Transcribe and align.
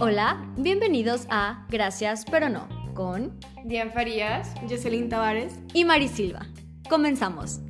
Hola, 0.00 0.52
bienvenidos 0.56 1.26
a 1.30 1.64
Gracias 1.70 2.24
pero 2.28 2.48
no 2.48 2.68
con 2.94 3.38
Diane 3.64 3.92
Farías, 3.92 4.52
Jocelyn 4.68 5.08
Tavares 5.08 5.54
y 5.74 5.84
Mari 5.84 6.08
Silva. 6.08 6.46
Comenzamos. 6.88 7.60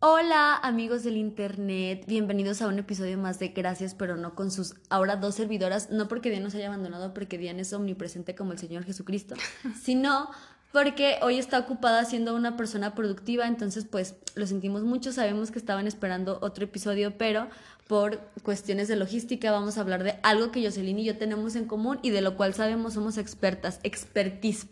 Hola 0.00 0.56
amigos 0.56 1.04
del 1.04 1.16
internet, 1.16 2.04
bienvenidos 2.08 2.60
a 2.60 2.66
un 2.66 2.78
episodio 2.80 3.18
más 3.18 3.38
de 3.38 3.48
Gracias 3.48 3.94
pero 3.94 4.16
no 4.16 4.34
con 4.34 4.50
sus 4.50 4.74
ahora 4.90 5.16
dos 5.16 5.36
servidoras, 5.36 5.90
no 5.90 6.08
porque 6.08 6.28
Diane 6.30 6.44
nos 6.44 6.54
haya 6.56 6.66
abandonado, 6.66 7.14
porque 7.14 7.38
Diane 7.38 7.62
es 7.62 7.72
omnipresente 7.72 8.34
como 8.34 8.52
el 8.52 8.58
Señor 8.58 8.84
Jesucristo, 8.84 9.36
sino 9.80 10.28
porque 10.74 11.18
hoy 11.22 11.38
está 11.38 11.60
ocupada 11.60 12.04
siendo 12.04 12.34
una 12.34 12.56
persona 12.56 12.96
productiva, 12.96 13.46
entonces 13.46 13.86
pues 13.88 14.16
lo 14.34 14.44
sentimos 14.46 14.82
mucho, 14.82 15.12
sabemos 15.12 15.52
que 15.52 15.60
estaban 15.60 15.86
esperando 15.86 16.40
otro 16.42 16.64
episodio, 16.64 17.16
pero 17.16 17.48
por 17.86 18.18
cuestiones 18.42 18.88
de 18.88 18.96
logística 18.96 19.52
vamos 19.52 19.78
a 19.78 19.82
hablar 19.82 20.02
de 20.02 20.16
algo 20.24 20.50
que 20.50 20.64
Jocelyn 20.64 20.98
y 20.98 21.04
yo 21.04 21.16
tenemos 21.16 21.54
en 21.54 21.66
común 21.66 22.00
y 22.02 22.10
de 22.10 22.22
lo 22.22 22.36
cual 22.36 22.54
sabemos 22.54 22.94
somos 22.94 23.18
expertas, 23.18 23.78
expertise. 23.84 24.66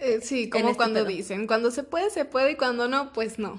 Eh, 0.00 0.18
sí, 0.20 0.50
como 0.50 0.66
este 0.66 0.76
cuando 0.76 1.00
pedo. 1.00 1.08
dicen, 1.08 1.46
cuando 1.46 1.70
se 1.70 1.82
puede, 1.82 2.10
se 2.10 2.26
puede 2.26 2.52
y 2.52 2.56
cuando 2.56 2.86
no, 2.88 3.14
pues 3.14 3.38
no. 3.38 3.58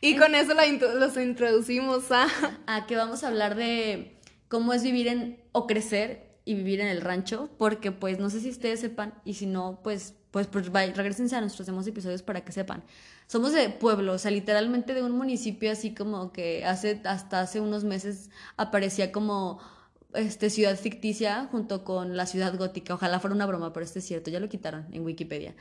Y 0.00 0.16
con 0.16 0.34
eso 0.34 0.54
la 0.54 0.66
intro- 0.66 0.94
los 0.94 1.16
introducimos 1.18 2.10
a... 2.10 2.26
a 2.66 2.86
que 2.86 2.96
vamos 2.96 3.24
a 3.24 3.28
hablar 3.28 3.56
de 3.56 4.16
cómo 4.48 4.72
es 4.72 4.82
vivir 4.82 5.06
en 5.08 5.38
o 5.52 5.66
crecer 5.66 6.38
y 6.46 6.54
vivir 6.54 6.80
en 6.80 6.86
el 6.86 7.02
rancho, 7.02 7.50
porque 7.58 7.92
pues 7.92 8.18
no 8.18 8.30
sé 8.30 8.40
si 8.40 8.48
ustedes 8.48 8.80
sepan 8.80 9.12
y 9.26 9.34
si 9.34 9.44
no, 9.44 9.80
pues 9.84 10.14
pues, 10.30 10.46
pues 10.46 10.70
vaya, 10.70 10.92
regresense 10.94 11.36
a 11.36 11.40
nuestros 11.40 11.66
demás 11.66 11.86
episodios 11.86 12.22
para 12.22 12.44
que 12.44 12.52
sepan. 12.52 12.82
Somos 13.26 13.52
de 13.52 13.68
pueblo, 13.70 14.14
o 14.14 14.18
sea, 14.18 14.30
literalmente 14.30 14.94
de 14.94 15.02
un 15.02 15.12
municipio 15.12 15.70
así 15.70 15.94
como 15.94 16.32
que 16.32 16.64
hace 16.64 17.00
hasta 17.04 17.40
hace 17.40 17.60
unos 17.60 17.84
meses 17.84 18.30
aparecía 18.56 19.12
como 19.12 19.60
este 20.14 20.50
ciudad 20.50 20.76
ficticia 20.76 21.48
junto 21.50 21.84
con 21.84 22.16
la 22.16 22.26
ciudad 22.26 22.56
gótica. 22.56 22.94
Ojalá 22.94 23.20
fuera 23.20 23.34
una 23.34 23.46
broma, 23.46 23.72
pero 23.72 23.84
este 23.84 24.00
es 24.00 24.06
cierto, 24.06 24.30
ya 24.30 24.40
lo 24.40 24.48
quitaron 24.48 24.86
en 24.92 25.04
Wikipedia. 25.04 25.54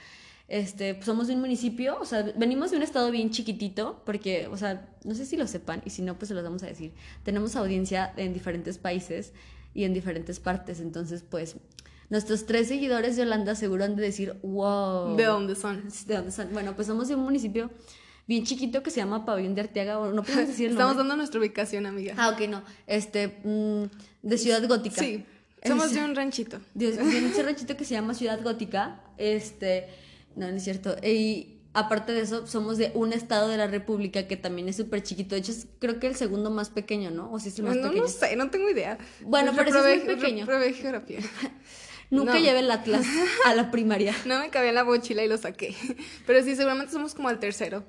Este, 0.48 0.96
pues, 0.96 1.06
somos 1.06 1.28
de 1.28 1.36
un 1.36 1.42
municipio, 1.42 1.98
o 2.00 2.06
sea, 2.06 2.24
venimos 2.36 2.72
de 2.72 2.78
un 2.78 2.84
estado 2.84 3.12
bien 3.12 3.30
chiquitito, 3.30 4.02
porque, 4.04 4.48
o 4.48 4.58
sea, 4.58 4.90
no 5.04 5.14
sé 5.14 5.28
si 5.28 5.38
lo 5.38 5.46
sepan, 5.46 5.84
y 5.86 5.92
si 5.92 6.02
no, 6.02 6.18
pues 6.18 6.30
se 6.30 6.34
los 6.34 6.44
vamos 6.44 6.64
a 6.64 6.66
decir. 6.66 6.92
Tenemos 7.24 7.56
audiencia 7.56 8.12
en 8.18 8.34
diferentes 8.34 8.80
países 8.80 9.32
y 9.76 9.84
en 9.84 9.94
diferentes 9.94 10.40
partes, 10.40 10.80
entonces, 10.80 11.24
pues, 11.30 11.56
nuestros 12.10 12.46
tres 12.46 12.68
seguidores 12.68 13.16
de 13.16 13.24
Holanda 13.24 13.56
seguro 13.56 13.84
han 13.84 13.96
de 13.96 14.04
decir, 14.04 14.36
wow. 14.44 15.16
¿De 15.16 15.26
dónde 15.26 15.56
son? 15.56 15.84
¿De 16.08 16.16
dónde 16.16 16.32
son? 16.32 16.50
Bueno, 16.54 16.76
pues 16.76 16.88
somos 16.88 17.08
de 17.08 17.16
un 17.16 17.22
municipio 17.24 17.70
bien 18.28 18.44
chiquito 18.46 18.84
que 18.84 18.92
se 18.92 18.98
llama 18.98 19.26
Pabellón 19.26 19.56
de 19.56 19.62
Arteaga, 19.62 20.00
o 20.00 20.12
no 20.14 20.22
podemos 20.24 20.48
decir 20.48 20.68
el 20.68 20.72
Estamos 20.74 20.98
dando 20.98 21.16
nuestra 21.16 21.40
ubicación, 21.40 21.86
amiga. 21.86 22.14
Ah, 22.18 22.30
ok, 22.30 22.48
no. 22.48 22.64
Este, 22.88 23.40
mm, 23.44 23.84
de 24.22 24.38
Ciudad 24.38 24.68
Gótica. 24.68 25.02
Sí, 25.02 25.26
somos 25.66 25.92
de 25.94 26.04
un 26.04 26.16
ranchito. 26.16 26.60
de, 26.74 26.92
de 26.92 27.02
un 27.04 27.46
ranchito 27.46 27.76
que 27.76 27.86
se 27.86 27.96
llama 27.96 28.14
Ciudad 28.14 28.40
Gótica. 28.44 29.02
Este, 29.18 29.88
no, 30.36 30.48
no 30.50 30.58
es 30.58 30.64
cierto. 30.64 30.96
Y 31.04 31.56
aparte 31.74 32.12
de 32.14 32.22
eso, 32.22 32.46
somos 32.48 32.78
de 32.78 32.92
un 32.94 33.14
estado 33.14 33.48
de 33.50 33.58
la 33.58 33.68
República 33.68 34.28
que 34.28 34.38
también 34.38 34.70
es 34.70 34.76
súper 34.78 35.02
chiquito. 35.04 35.36
De 35.36 35.42
hecho, 35.42 35.52
es 35.52 35.68
creo 35.80 36.00
que 36.00 36.08
el 36.08 36.16
segundo 36.16 36.52
más 36.52 36.70
pequeño, 36.70 37.12
¿no? 37.12 37.32
O 37.32 37.40
si 37.40 37.50
es 37.50 37.60
el 37.60 37.66
más 37.66 37.76
No, 37.78 37.84
pequeño. 37.84 38.04
no 38.04 38.08
sé, 38.10 38.36
no 38.36 38.50
tengo 38.50 38.70
idea. 38.70 38.98
Bueno, 39.22 39.54
pero 39.56 39.70
es 39.86 40.06
muy 40.06 40.16
pequeño. 40.16 40.46
geografía. 40.46 41.20
Nunca 42.10 42.34
no. 42.34 42.40
llevé 42.40 42.60
el 42.60 42.72
Atlas 42.72 43.06
a 43.46 43.54
la 43.54 43.72
primaria. 43.72 44.16
No 44.26 44.40
me 44.40 44.50
cabía 44.50 44.70
en 44.70 44.76
la 44.76 44.84
mochila 44.84 45.24
y 45.24 45.28
lo 45.28 45.38
saqué. 45.38 45.76
Pero 46.26 46.44
sí, 46.44 46.56
seguramente 46.56 46.92
somos 46.92 47.14
como 47.16 47.30
el 47.30 47.40
tercero. 47.40 47.84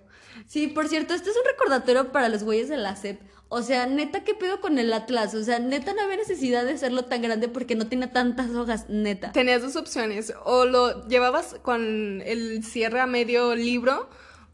Sí, 0.47 0.69
por 0.69 0.89
cierto, 0.89 1.15
este 1.15 1.31
es 1.31 1.37
un 1.37 1.45
recordatorio 1.45 2.13
para 2.13 2.29
los 2.29 2.43
güeyes 2.45 2.69
de 2.69 2.77
la 2.77 2.97
SEP. 2.97 3.21
O 3.49 3.63
sea, 3.63 3.87
neta, 3.87 4.23
¿qué 4.23 4.35
pedo 4.35 4.61
con 4.61 4.79
el 4.79 4.93
Atlas? 4.93 5.35
O 5.35 5.43
sea, 5.43 5.59
neta, 5.59 5.93
no 5.93 6.03
había 6.03 6.17
necesidad 6.17 6.65
de 6.65 6.75
hacerlo 6.75 7.07
tan 7.07 7.21
grande 7.21 7.49
porque 7.49 7.75
no 7.75 7.89
tenía 7.89 8.13
tantas 8.13 8.51
hojas, 8.51 8.89
neta. 8.89 9.33
Tenías 9.33 9.61
dos 9.63 9.75
opciones. 9.75 10.33
O 10.45 10.67
lo 10.67 11.09
llevabas 11.09 11.57
con 11.63 12.23
el 12.25 12.63
cierre 12.63 13.01
a 13.01 13.07
medio 13.07 13.57
libro, 13.57 14.09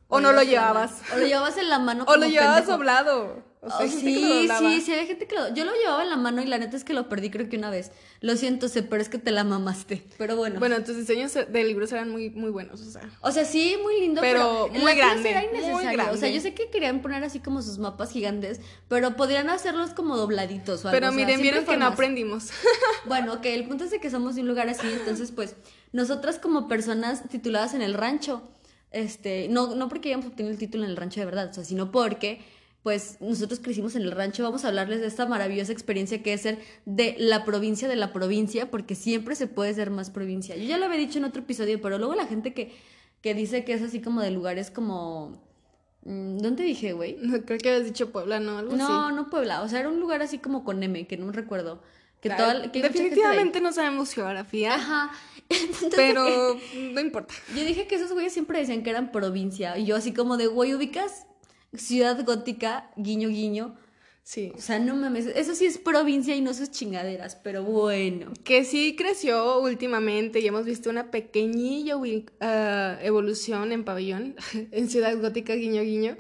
o, 0.09 0.21
no 0.21 0.33
lo 0.33 0.43
llevabas. 0.43 1.03
O 1.15 1.19
lo 1.19 1.27
llevabas 1.27 1.59
en 1.59 1.69
la 1.69 1.79
mano. 1.79 2.05
O 2.09 2.17
lo 2.17 2.27
llevabas 2.27 2.61
pendejo. 2.61 2.79
doblado. 2.79 3.45
O 3.61 3.69
sea, 3.69 3.87
Oh, 3.87 3.89
sí, 3.89 4.49
sí, 4.49 4.81
sí, 4.81 4.93
había 4.93 5.07
gente 5.07 5.27
que 5.27 5.35
lo... 5.35 5.53
Yo 5.53 5.65
lo 5.65 5.73
llevaba 5.75 6.05
en 6.05 6.11
la 6.11 6.17
mano 6.17 6.41
y 6.41 6.47
la 6.47 6.57
neta 6.59 6.77
es 6.77 6.85
que 6.85 6.95
lo 6.95 7.09
perdí 7.09 7.31
creo 7.31 7.49
que 7.49 7.57
una 7.59 7.69
vez. 7.69 7.91
Lo 8.21 8.37
siento, 8.37 8.69
sé, 8.69 8.83
pero 8.83 9.03
es 9.03 9.09
que 9.09 9.19
te 9.19 9.31
la 9.31 9.45
mamaste. 9.45 10.07
Pero 10.19 10.37
bueno. 10.37 10.59
Bueno, 10.59 10.83
tus 10.83 10.97
diseños 10.97 11.35
de 11.35 11.65
libros 11.65 11.93
eran 11.93 12.11
muy, 12.11 12.31
muy 12.31 12.51
buenos, 12.51 12.81
o 12.81 12.91
sea. 12.91 13.03
O 13.21 13.31
sea, 13.31 13.45
sí, 13.45 13.77
muy 13.83 14.01
lindo, 14.01 14.21
Pero 14.21 14.69
pero, 14.71 14.83
muy 14.83 14.95
grande, 14.95 15.31
era 15.31 15.41
muy 15.41 15.49
innecesario. 15.51 15.79
O 15.79 15.83
sea, 15.83 15.93
grande. 15.93 16.35
yo 16.35 16.41
sé 16.41 16.55
que 16.55 16.71
querían 16.71 17.03
poner 17.03 17.23
así 17.25 17.41
como 17.41 17.63
sus 17.63 17.79
mapas 17.79 18.11
gigantes, 18.11 18.61
pero 18.89 19.17
podrían 19.17 19.51
hacerlos 19.51 19.91
como 19.91 20.17
dobladitos 20.17 20.85
o 20.85 20.89
algo. 20.89 20.97
Pero 20.97 21.09
o 21.09 21.11
sea, 21.11 21.17
miren, 21.17 21.41
siempre 21.41 21.51
vieron 21.51 21.65
que 21.67 21.77
no 21.77 21.87
aprendimos. 21.87 22.51
Bueno, 23.07 23.41
que 23.41 23.55
el 23.55 23.67
punto 23.67 23.85
es 23.85 23.91
de 23.91 24.01
que 24.01 24.11
somos 24.11 24.35
de 24.35 24.43
un 24.43 24.49
lugar 24.49 24.69
así, 24.69 24.87
entonces 24.89 25.31
pues 25.33 25.57
nosotras 25.93 26.39
como 26.39 26.69
personas 26.69 27.29
tituladas 27.29 27.75
en 27.75 27.83
el 27.83 27.95
rancho, 27.95 28.43
este, 28.91 29.49
no, 29.49 29.75
no 29.75 29.89
porque 29.89 30.09
hayamos 30.09 30.27
obtenido 30.27 30.53
el 30.53 30.59
título 30.59 30.85
en 30.85 30.91
el 30.91 30.97
rancho 30.97 31.21
de 31.21 31.27
verdad, 31.27 31.51
o 31.51 31.55
sea, 31.55 31.65
sino 31.65 31.91
porque 31.91 32.41
pues 32.87 33.17
nosotros 33.19 33.59
crecimos 33.59 33.97
en 33.97 34.03
el 34.03 34.13
rancho, 34.13 34.45
vamos 34.45 34.65
a 34.65 34.69
hablarles 34.69 35.01
de 35.01 35.09
esta 35.09 35.27
maravillosa 35.27 35.73
experiencia 35.73 36.23
que 36.23 36.33
es 36.33 36.43
ser 36.43 36.61
de 36.85 37.17
la 37.19 37.45
provincia 37.45 37.89
de 37.89 37.97
la 37.97 38.13
provincia, 38.13 38.71
porque 38.71 38.95
siempre 38.95 39.35
se 39.35 39.49
puede 39.49 39.75
ser 39.75 39.91
más 39.91 40.09
provincia. 40.11 40.55
Yo 40.55 40.63
ya 40.63 40.79
lo 40.79 40.85
había 40.85 40.97
dicho 40.99 41.19
en 41.19 41.25
otro 41.25 41.43
episodio, 41.43 41.81
pero 41.83 41.99
luego 41.99 42.15
la 42.15 42.29
gente 42.29 42.55
que, 42.55 42.71
que 43.23 43.35
dice 43.35 43.65
que 43.65 43.73
es 43.73 43.83
así 43.83 44.01
como 44.01 44.21
de 44.21 44.31
lugares 44.31 44.71
como... 44.71 45.43
mm, 46.05 46.39
¿Dónde 46.39 46.63
dije, 46.63 46.93
güey? 46.93 47.17
No, 47.21 47.43
creo 47.43 47.59
que 47.59 47.71
habías 47.71 47.87
dicho 47.87 48.13
Puebla, 48.13 48.39
¿no? 48.39 48.59
Algo 48.59 48.77
No, 48.77 49.07
así. 49.07 49.17
no 49.17 49.31
Puebla, 49.31 49.63
o 49.63 49.69
sea, 49.69 49.81
era 49.81 49.89
un 49.89 49.99
lugar 49.99 50.23
así 50.23 50.39
como 50.39 50.63
con 50.63 50.81
M, 50.81 51.09
que 51.09 51.17
no 51.17 51.33
recuerdo. 51.33 51.83
Que 52.21 52.31
toda. 52.31 52.69
Definitivamente 52.69 53.61
no 53.61 53.73
sabemos 53.73 54.13
geografía, 54.13 54.77
Ajá. 54.77 55.11
Entonces, 55.49 55.93
pero 55.97 56.57
no 56.93 57.01
importa. 57.01 57.35
yo 57.53 57.65
dije 57.65 57.89
que 57.89 57.97
esos 57.97 58.13
güeyes 58.13 58.33
siempre 58.33 58.61
decían 58.61 58.85
que 58.85 58.91
eran 58.91 59.11
provincia. 59.11 59.77
Y 59.77 59.87
yo 59.87 59.97
así 59.97 60.13
como 60.15 60.37
de, 60.37 60.47
güey, 60.47 60.73
ubicas 60.73 61.27
ciudad 61.79 62.25
gótica, 62.25 62.91
guiño, 62.97 63.29
guiño. 63.29 63.77
Sí. 64.23 64.53
O 64.57 64.61
sea, 64.61 64.81
no 64.81 64.97
mames, 64.97 65.27
eso 65.27 65.55
sí 65.55 65.67
es 65.67 65.79
provincia 65.79 66.35
y 66.35 66.41
no 66.41 66.53
sus 66.53 66.73
chingaderas, 66.73 67.37
pero 67.37 67.63
bueno. 67.63 68.33
Que 68.43 68.65
sí 68.65 68.97
creció 68.99 69.61
últimamente 69.61 70.41
y 70.41 70.47
hemos 70.49 70.65
visto 70.65 70.91
una 70.91 71.13
pequeñilla 71.13 71.95
ah, 72.41 72.99
evolución 73.03 73.71
en 73.71 73.85
pabellón, 73.85 74.35
en 74.73 74.91
Ciudad 74.91 75.17
Gótica, 75.21 75.55
guiño, 75.55 75.83
guiño. 75.83 76.17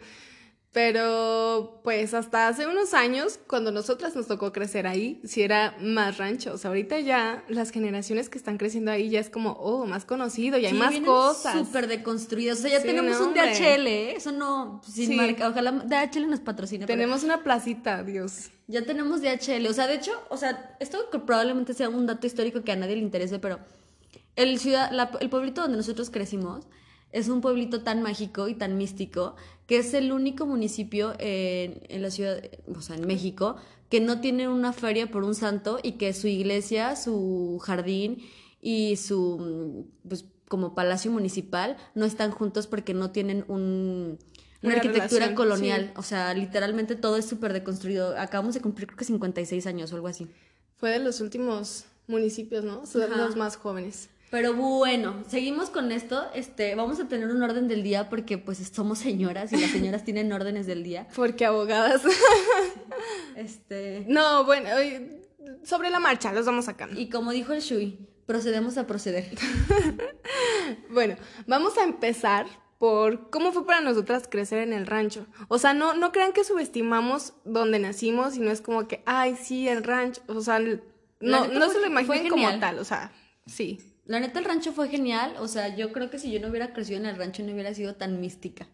Pero 0.76 1.80
pues 1.82 2.12
hasta 2.12 2.48
hace 2.48 2.66
unos 2.66 2.92
años, 2.92 3.40
cuando 3.48 3.72
nosotras 3.72 4.14
nos 4.14 4.26
tocó 4.26 4.52
crecer 4.52 4.86
ahí, 4.86 5.22
sí 5.24 5.40
era 5.40 5.74
más 5.80 6.18
rancho. 6.18 6.52
O 6.52 6.58
sea, 6.58 6.68
ahorita 6.68 7.00
ya 7.00 7.42
las 7.48 7.70
generaciones 7.70 8.28
que 8.28 8.36
están 8.36 8.58
creciendo 8.58 8.90
ahí 8.90 9.08
ya 9.08 9.18
es 9.20 9.30
como, 9.30 9.52
oh, 9.52 9.86
más 9.86 10.04
conocido, 10.04 10.58
ya 10.58 10.68
hay 10.68 10.74
Sí, 10.74 10.78
más 10.78 10.90
vienen 10.90 11.06
cosas. 11.10 11.54
Súper 11.66 11.86
deconstruidos. 11.88 12.58
O 12.58 12.62
sea, 12.62 12.70
ya 12.72 12.80
Sí, 12.82 12.86
tenemos 12.88 13.18
no, 13.18 13.28
un. 13.28 13.32
DHL, 13.34 13.86
¿eh? 13.86 14.16
Eso 14.16 14.32
no, 14.32 14.82
sin 14.86 15.08
Sí. 15.08 15.14
marca. 15.16 15.48
Ojalá 15.48 15.72
DHL 15.72 16.26
nos 16.28 16.40
patrocine. 16.40 16.86
pero- 16.86 16.94
Tenemos 16.98 17.24
una 17.24 17.42
placita, 17.42 18.02
Dios. 18.02 18.50
Ya 18.66 18.82
tenemos 18.84 19.22
DHL. 19.22 19.66
O 19.68 19.72
sea, 19.72 19.86
de 19.86 19.94
hecho, 19.94 20.12
o 20.28 20.36
sea, 20.36 20.76
esto 20.78 20.98
probablemente 21.24 21.72
sea 21.72 21.88
un 21.88 22.04
dato 22.04 22.26
histórico 22.26 22.62
que 22.62 22.72
a 22.72 22.76
nadie 22.76 22.96
le 22.96 23.02
interese, 23.02 23.38
pero 23.38 23.60
el, 24.36 24.58
ciudad, 24.58 24.90
la- 24.92 25.10
el 25.20 25.30
pueblito 25.30 25.62
donde 25.62 25.78
nosotros 25.78 26.10
crecimos 26.10 26.66
es 27.16 27.28
un 27.28 27.40
pueblito 27.40 27.80
tan 27.80 28.02
mágico 28.02 28.46
y 28.46 28.54
tan 28.54 28.76
místico 28.76 29.36
que 29.66 29.78
es 29.78 29.94
el 29.94 30.12
único 30.12 30.44
municipio 30.44 31.14
en, 31.18 31.80
en 31.88 32.02
la 32.02 32.10
ciudad, 32.10 32.42
o 32.68 32.82
sea, 32.82 32.96
en 32.96 33.06
México, 33.06 33.56
que 33.88 34.00
no 34.00 34.20
tiene 34.20 34.48
una 34.48 34.74
feria 34.74 35.10
por 35.10 35.24
un 35.24 35.34
santo 35.34 35.78
y 35.82 35.92
que 35.92 36.12
su 36.12 36.28
iglesia, 36.28 36.94
su 36.94 37.58
jardín 37.64 38.18
y 38.60 38.96
su, 38.96 39.38
mm, 39.38 40.08
pues, 40.08 40.26
como 40.48 40.74
palacio 40.74 41.10
municipal 41.10 41.78
no 41.94 42.04
están 42.04 42.30
juntos 42.32 42.66
porque 42.66 42.92
no 42.92 43.10
tienen 43.10 43.46
un, 43.48 44.18
una, 44.62 44.74
Una 44.74 44.74
arquitectura 44.74 45.26
relación, 45.26 45.34
colonial. 45.34 45.92
O 45.96 46.02
sea, 46.02 46.34
literalmente 46.34 46.96
todo 46.96 47.16
es 47.16 47.24
súper 47.24 47.54
deconstruido. 47.54 48.16
Acabamos 48.18 48.54
de 48.54 48.60
cumplir 48.60 48.88
creo 48.88 48.98
que 48.98 49.06
56 49.06 49.66
años 49.66 49.90
o 49.90 49.96
algo 49.96 50.08
así. 50.08 50.28
Fue 50.76 50.90
de 50.90 50.98
los 50.98 51.22
últimos 51.22 51.86
municipios, 52.06 52.62
¿no? 52.62 52.84
Son 52.84 53.02
Ajá. 53.02 53.16
los 53.16 53.36
más 53.36 53.56
jóvenes. 53.56 54.10
Pero 54.36 54.52
bueno, 54.52 55.24
seguimos 55.28 55.70
con 55.70 55.90
esto. 55.90 56.26
Este, 56.34 56.74
vamos 56.74 57.00
a 57.00 57.08
tener 57.08 57.30
un 57.30 57.42
orden 57.42 57.68
del 57.68 57.82
día 57.82 58.10
porque 58.10 58.36
pues 58.36 58.58
somos 58.70 58.98
señoras 58.98 59.50
y 59.50 59.56
las 59.56 59.70
señoras 59.70 60.04
tienen 60.04 60.30
órdenes 60.30 60.66
del 60.66 60.82
día. 60.82 61.08
Porque 61.16 61.46
abogadas. 61.46 62.02
Este, 63.34 64.04
no, 64.08 64.44
bueno, 64.44 64.68
sobre 65.62 65.88
la 65.88 66.00
marcha, 66.00 66.34
los 66.34 66.44
vamos 66.44 66.66
sacando. 66.66 67.00
y 67.00 67.08
como 67.08 67.32
dijo 67.32 67.54
el 67.54 67.60
Shui, 67.60 67.98
procedemos 68.26 68.76
a 68.76 68.86
proceder. 68.86 69.30
Bueno, 70.90 71.16
vamos 71.46 71.78
a 71.78 71.84
empezar 71.84 72.46
por 72.78 73.30
cómo 73.30 73.52
fue 73.52 73.64
para 73.64 73.80
nosotras 73.80 74.28
crecer 74.28 74.58
en 74.58 74.72
el 74.72 74.86
rancho. 74.86 75.26
O 75.48 75.58
sea, 75.58 75.72
no, 75.72 75.94
no 75.94 76.12
crean 76.12 76.32
que 76.32 76.44
subestimamos 76.44 77.34
donde 77.44 77.78
nacimos 77.78 78.36
y 78.36 78.40
no 78.40 78.50
es 78.50 78.60
como 78.60 78.86
que, 78.86 79.02
ay, 79.06 79.36
sí, 79.36 79.68
el 79.68 79.82
rancho. 79.82 80.20
O 80.26 80.40
sea, 80.40 80.58
no, 80.58 81.48
no 81.48 81.70
se 81.70 81.80
lo 81.80 81.86
imaginen 81.86 82.28
como 82.28 82.58
tal. 82.58 82.78
O 82.78 82.84
sea, 82.84 83.12
sí. 83.46 83.95
La 84.06 84.20
neta 84.20 84.38
el 84.38 84.44
rancho 84.44 84.72
fue 84.72 84.88
genial, 84.88 85.34
o 85.40 85.48
sea, 85.48 85.74
yo 85.74 85.92
creo 85.92 86.10
que 86.10 86.18
si 86.18 86.30
yo 86.30 86.40
no 86.40 86.48
hubiera 86.48 86.72
crecido 86.72 86.98
en 86.98 87.06
el 87.06 87.16
rancho 87.16 87.42
no 87.42 87.52
hubiera 87.52 87.74
sido 87.74 87.94
tan 87.96 88.20
mística. 88.20 88.66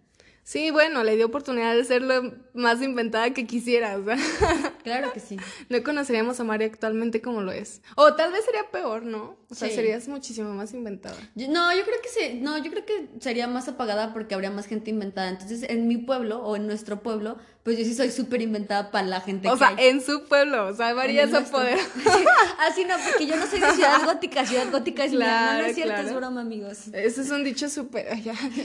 Sí, 0.44 0.72
bueno, 0.72 1.04
le 1.04 1.14
dio 1.14 1.26
oportunidad 1.26 1.72
de 1.76 1.84
ser 1.84 2.02
lo 2.02 2.34
más 2.52 2.82
inventada 2.82 3.30
que 3.32 3.46
quisiera, 3.46 3.96
o 3.96 4.04
sea. 4.04 4.16
Claro 4.82 5.12
que 5.12 5.20
sí. 5.20 5.36
No 5.68 5.80
conoceríamos 5.84 6.40
a 6.40 6.44
Mario 6.44 6.66
actualmente 6.66 7.22
como 7.22 7.40
lo 7.42 7.52
es. 7.52 7.80
O 7.94 8.14
tal 8.14 8.32
vez 8.32 8.44
sería 8.44 8.68
peor, 8.72 9.04
¿no? 9.04 9.36
O 9.48 9.54
sea, 9.54 9.68
Sí. 9.68 9.76
serías 9.76 10.08
muchísimo 10.08 10.52
más 10.52 10.74
inventada. 10.74 11.14
Yo- 11.36 11.46
no, 11.48 11.72
yo 11.76 11.84
creo 11.84 12.02
que 12.02 12.08
se, 12.08 12.34
no, 12.34 12.58
yo 12.58 12.72
creo 12.72 12.84
que 12.84 13.08
sería 13.20 13.46
más 13.46 13.68
apagada 13.68 14.12
porque 14.12 14.34
habría 14.34 14.50
más 14.50 14.66
gente 14.66 14.90
inventada. 14.90 15.28
Entonces, 15.28 15.62
en 15.70 15.86
mi 15.86 15.96
pueblo 15.98 16.42
o 16.42 16.56
en 16.56 16.66
nuestro 16.66 17.00
pueblo, 17.04 17.38
pues 17.62 17.78
yo 17.78 17.84
sí 17.84 17.94
soy 17.94 18.10
súper 18.10 18.42
inventada 18.42 18.90
para 18.90 19.06
la 19.06 19.20
gente 19.20 19.48
O 19.48 19.52
que 19.52 19.58
sea, 19.58 19.68
hay. 19.68 19.88
en 19.88 20.00
su 20.00 20.24
pueblo, 20.24 20.66
o 20.66 20.74
sea, 20.74 20.94
se 20.94 21.26
nuestro. 21.26 21.58
poder. 21.58 21.78
Así 22.58 22.84
no, 22.84 22.94
porque 23.08 23.26
yo 23.26 23.36
no 23.36 23.46
soy 23.46 23.60
de 23.60 23.70
Ciudad 23.74 24.04
Gótica. 24.04 24.44
Ciudad 24.44 24.70
Gótica 24.70 25.04
es 25.04 25.12
mía. 25.12 25.20
No, 25.20 25.26
Claro, 25.26 25.64
es 25.66 25.74
cierto, 25.74 25.92
claro. 25.94 26.08
es 26.08 26.14
broma, 26.14 26.40
amigos. 26.40 26.88
Ese 26.92 27.20
es 27.22 27.30
un 27.30 27.44
dicho 27.44 27.68
súper. 27.68 28.08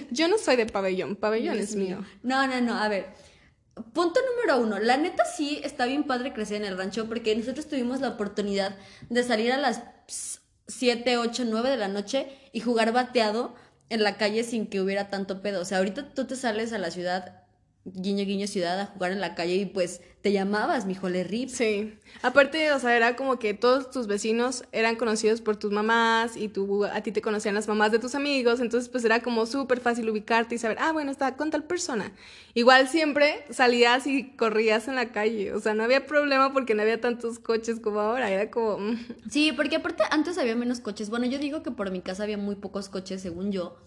Yo 0.09 0.27
no 0.27 0.37
soy 0.37 0.55
de 0.55 0.65
pabellón, 0.65 1.15
pabellón 1.15 1.57
es 1.59 1.75
mío. 1.75 2.03
No, 2.23 2.47
no, 2.47 2.59
no, 2.61 2.75
a 2.75 2.87
ver. 2.87 3.05
Punto 3.93 4.19
número 4.35 4.59
uno. 4.63 4.79
La 4.79 4.97
neta 4.97 5.23
sí 5.25 5.61
está 5.63 5.85
bien 5.85 6.05
padre 6.05 6.33
crecer 6.33 6.57
en 6.57 6.65
el 6.65 6.77
rancho 6.77 7.07
porque 7.07 7.35
nosotros 7.35 7.67
tuvimos 7.67 8.01
la 8.01 8.09
oportunidad 8.09 8.75
de 9.09 9.23
salir 9.23 9.51
a 9.51 9.57
las 9.57 9.83
7, 10.67 11.17
8, 11.17 11.43
9 11.45 11.69
de 11.69 11.77
la 11.77 11.87
noche 11.87 12.27
y 12.51 12.59
jugar 12.61 12.91
bateado 12.91 13.53
en 13.89 14.01
la 14.03 14.17
calle 14.17 14.43
sin 14.43 14.65
que 14.67 14.81
hubiera 14.81 15.09
tanto 15.11 15.43
pedo. 15.43 15.61
O 15.61 15.65
sea, 15.65 15.77
ahorita 15.77 16.13
tú 16.15 16.25
te 16.25 16.35
sales 16.35 16.73
a 16.73 16.79
la 16.79 16.89
ciudad, 16.89 17.43
guiño, 17.93 18.25
guiño, 18.25 18.47
ciudad, 18.47 18.79
a 18.79 18.85
jugar 18.87 19.11
en 19.11 19.21
la 19.21 19.35
calle 19.35 19.55
y 19.55 19.65
pues 19.65 20.01
te 20.21 20.31
llamabas, 20.31 20.85
mi 20.85 20.95
jole 20.95 21.23
rip. 21.23 21.49
Sí. 21.49 21.93
Aparte, 22.21 22.71
o 22.73 22.79
sea, 22.79 22.97
era 22.97 23.15
como 23.15 23.39
que 23.39 23.53
todos 23.53 23.91
tus 23.91 24.07
vecinos 24.07 24.65
eran 24.71 24.95
conocidos 24.95 25.41
por 25.41 25.55
tus 25.55 25.71
mamás 25.71 26.35
y 26.35 26.49
tú, 26.49 26.85
a 26.85 27.01
ti 27.01 27.11
te 27.11 27.21
conocían 27.21 27.55
las 27.55 27.67
mamás 27.67 27.91
de 27.91 27.99
tus 27.99 28.15
amigos, 28.15 28.59
entonces 28.59 28.89
pues 28.89 29.05
era 29.05 29.21
como 29.21 29.45
súper 29.45 29.79
fácil 29.79 30.09
ubicarte 30.09 30.55
y 30.55 30.57
saber, 30.57 30.77
ah, 30.81 30.91
bueno, 30.91 31.11
está 31.11 31.35
con 31.37 31.49
tal 31.51 31.63
persona. 31.63 32.11
Igual 32.55 32.89
siempre 32.89 33.45
salías 33.51 34.05
y 34.07 34.31
corrías 34.35 34.87
en 34.87 34.95
la 34.95 35.11
calle, 35.11 35.53
o 35.53 35.59
sea, 35.59 35.73
no 35.73 35.83
había 35.83 36.05
problema 36.05 36.51
porque 36.51 36.73
no 36.75 36.81
había 36.81 36.99
tantos 36.99 37.39
coches 37.39 37.79
como 37.79 37.99
ahora, 38.01 38.29
era 38.29 38.49
como... 38.51 38.79
mm, 38.79 38.97
Sí, 39.29 39.51
porque 39.53 39.77
aparte 39.77 40.03
antes 40.09 40.37
había 40.37 40.55
menos 40.55 40.79
coches. 40.81 41.09
Bueno, 41.09 41.25
yo 41.27 41.37
digo 41.37 41.63
que 41.63 41.71
por 41.71 41.91
mi 41.91 42.01
casa 42.01 42.23
había 42.23 42.37
muy 42.37 42.55
pocos 42.55 42.89
coches, 42.89 43.21
según 43.21 43.51
yo. 43.51 43.77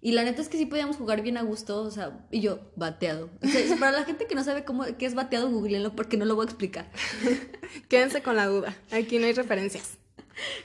Y 0.00 0.12
la 0.12 0.24
neta 0.24 0.42
es 0.42 0.48
que 0.48 0.58
sí 0.58 0.66
podíamos 0.66 0.96
jugar 0.96 1.22
bien 1.22 1.36
a 1.36 1.42
gusto, 1.42 1.80
o 1.82 1.90
sea, 1.90 2.20
y 2.30 2.40
yo, 2.40 2.60
bateado. 2.76 3.30
O 3.42 3.46
sea, 3.46 3.76
para 3.76 3.92
la 3.92 4.04
gente 4.04 4.26
que 4.26 4.34
no 4.34 4.44
sabe 4.44 4.64
cómo, 4.64 4.84
qué 4.98 5.06
es 5.06 5.14
bateado, 5.14 5.50
googleenlo 5.50 5.96
porque 5.96 6.16
no 6.16 6.24
lo 6.24 6.36
voy 6.36 6.44
a 6.44 6.48
explicar. 6.48 6.90
Quédense 7.88 8.22
con 8.22 8.36
la 8.36 8.46
duda, 8.46 8.76
aquí 8.92 9.18
no 9.18 9.26
hay 9.26 9.32
referencias. 9.32 9.98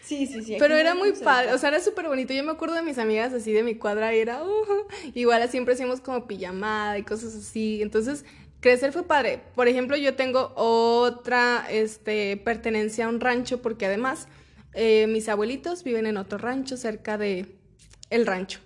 Sí, 0.02 0.28
sí, 0.28 0.44
sí. 0.44 0.58
Pero 0.60 0.76
era 0.76 0.96
muy 0.96 1.14
padre, 1.14 1.54
o 1.54 1.58
sea, 1.58 1.70
era 1.70 1.80
súper 1.80 2.08
bonito. 2.08 2.34
Yo 2.34 2.44
me 2.44 2.52
acuerdo 2.52 2.76
de 2.76 2.82
mis 2.82 2.98
amigas 2.98 3.34
así 3.34 3.52
de 3.54 3.64
mi 3.64 3.76
cuadra 3.76 4.14
y 4.14 4.20
era, 4.20 4.44
uh, 4.44 4.88
igual 5.16 5.48
siempre 5.50 5.74
hacíamos 5.74 6.02
como 6.02 6.28
pijamada 6.28 6.98
y 6.98 7.04
cosas 7.04 7.34
así. 7.34 7.82
Entonces, 7.82 8.26
crecer 8.60 8.92
fue 8.92 9.04
padre. 9.04 9.42
Por 9.56 9.68
ejemplo, 9.68 9.96
yo 9.96 10.16
tengo 10.16 10.52
otra 10.56 11.66
este, 11.70 12.38
pertenencia 12.38 13.06
a 13.06 13.10
un 13.10 13.20
rancho 13.20 13.62
porque 13.62 13.86
además 13.86 14.28
eh, 14.74 15.08
mis 15.08 15.30
abuelitos 15.30 15.84
viven 15.84 16.06
en 16.06 16.18
otro 16.18 16.38
rancho 16.38 16.78
cerca 16.78 17.18
de 17.18 17.56
el 18.10 18.26
rancho. 18.26 18.60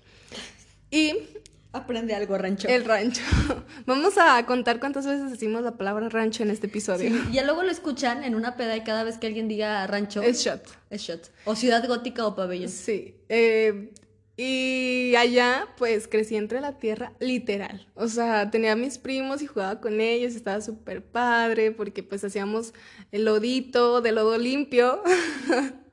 Y 0.95 1.13
Aprende 1.73 2.15
algo, 2.15 2.37
rancho. 2.37 2.69
el 2.69 2.85
rancho. 2.85 3.21
Vamos 3.85 4.13
a 4.17 4.45
contar 4.45 4.79
cuántas 4.79 5.05
veces 5.05 5.29
decimos 5.29 5.61
la 5.61 5.75
palabra 5.77 6.07
rancho 6.07 6.41
en 6.43 6.49
este 6.49 6.67
episodio. 6.67 7.09
Sí, 7.09 7.21
ya 7.33 7.43
luego 7.43 7.63
lo 7.63 7.69
escuchan 7.69 8.23
en 8.23 8.33
una 8.33 8.55
peda 8.55 8.77
y 8.77 8.83
cada 8.85 9.03
vez 9.03 9.17
que 9.17 9.27
alguien 9.27 9.49
diga 9.49 9.85
rancho, 9.87 10.21
Es 10.23 10.41
shot. 10.41 10.61
es 10.89 11.01
shot. 11.01 11.29
O 11.43 11.53
ciudad 11.53 11.85
gótica 11.85 12.25
o 12.25 12.33
pabellón. 12.33 12.69
Sí. 12.69 13.15
eh, 13.27 13.91
y 14.37 15.15
allá, 15.17 15.67
pues 15.77 16.07
crecí 16.09 16.35
entre 16.35 16.59
la 16.61 16.77
tierra, 16.77 17.13
literal. 17.19 17.87
O 17.95 18.07
sea, 18.09 18.51
tenía 18.51 18.73
a 18.73 18.75
mis 18.75 18.97
primos 18.97 19.41
y 19.41 19.47
jugaba 19.47 19.79
con 19.79 20.01
ellos, 20.01 20.35
estaba 20.35 20.59
súper 20.61 21.03
padre, 21.05 21.71
porque 21.71 22.03
pues 22.03 22.21
hacíamos 22.23 22.73
el 23.13 23.23
lodito 23.25 24.01
de 24.01 24.11
lodo 24.13 24.37
limpio. 24.37 25.01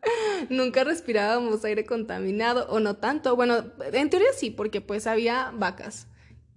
Nunca 0.49 0.85
respirábamos 0.85 1.65
aire 1.65 1.85
contaminado, 1.87 2.67
o 2.69 2.81
no 2.81 2.97
tanto. 2.97 3.37
Bueno, 3.37 3.65
en 3.93 4.11
teoría 4.11 4.29
sí, 4.37 4.51
porque 4.51 4.81
pues 4.81 5.07
había 5.07 5.53
vacas. 5.55 6.09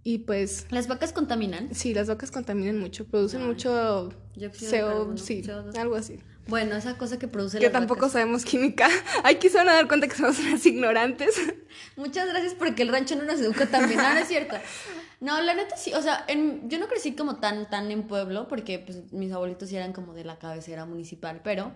Y 0.03 0.19
pues, 0.19 0.67
¿Las 0.69 0.87
vacas 0.87 1.13
contaminan? 1.13 1.69
sí, 1.73 1.93
las 1.93 2.07
vacas 2.07 2.29
contaminan 2.31 2.79
mucho, 2.79 3.05
producen 3.05 3.45
mucho 3.45 4.09
CO, 4.35 5.17
sí, 5.17 5.41
CO2. 5.41 5.75
algo 5.77 5.95
así. 5.95 6.19
Bueno, 6.47 6.75
esa 6.75 6.95
cosa 6.95 7.17
que 7.17 7.27
produce 7.27 7.57
Que 7.57 7.65
las 7.65 7.73
tampoco 7.73 8.01
vacas. 8.01 8.11
sabemos 8.13 8.45
química. 8.45 8.87
Aquí 9.23 9.49
se 9.49 9.57
van 9.57 9.69
a 9.69 9.73
dar 9.73 9.87
cuenta 9.87 10.07
que 10.07 10.15
somos 10.15 10.37
unas 10.39 10.63
ignorantes. 10.65 11.35
Muchas 11.95 12.27
gracias 12.29 12.53
porque 12.53 12.83
el 12.83 12.89
rancho 12.89 13.15
no 13.15 13.23
nos 13.23 13.39
educa 13.39 13.65
tan 13.65 13.87
bien. 13.87 13.99
No, 13.99 14.13
no 14.13 14.19
es 14.19 14.27
cierto. 14.27 14.55
No, 15.21 15.41
la 15.41 15.55
neta 15.55 15.75
sí, 15.75 15.91
o 15.95 16.01
sea, 16.03 16.23
en- 16.27 16.69
yo 16.69 16.77
no 16.77 16.87
crecí 16.87 17.15
como 17.15 17.37
tan, 17.37 17.67
tan 17.69 17.89
en 17.89 18.03
pueblo 18.03 18.47
porque 18.47 18.77
pues, 18.77 19.11
mis 19.11 19.31
abuelitos 19.31 19.69
sí 19.69 19.75
eran 19.75 19.91
como 19.91 20.13
de 20.13 20.23
la 20.23 20.37
cabecera 20.37 20.85
municipal, 20.85 21.41
pero 21.43 21.71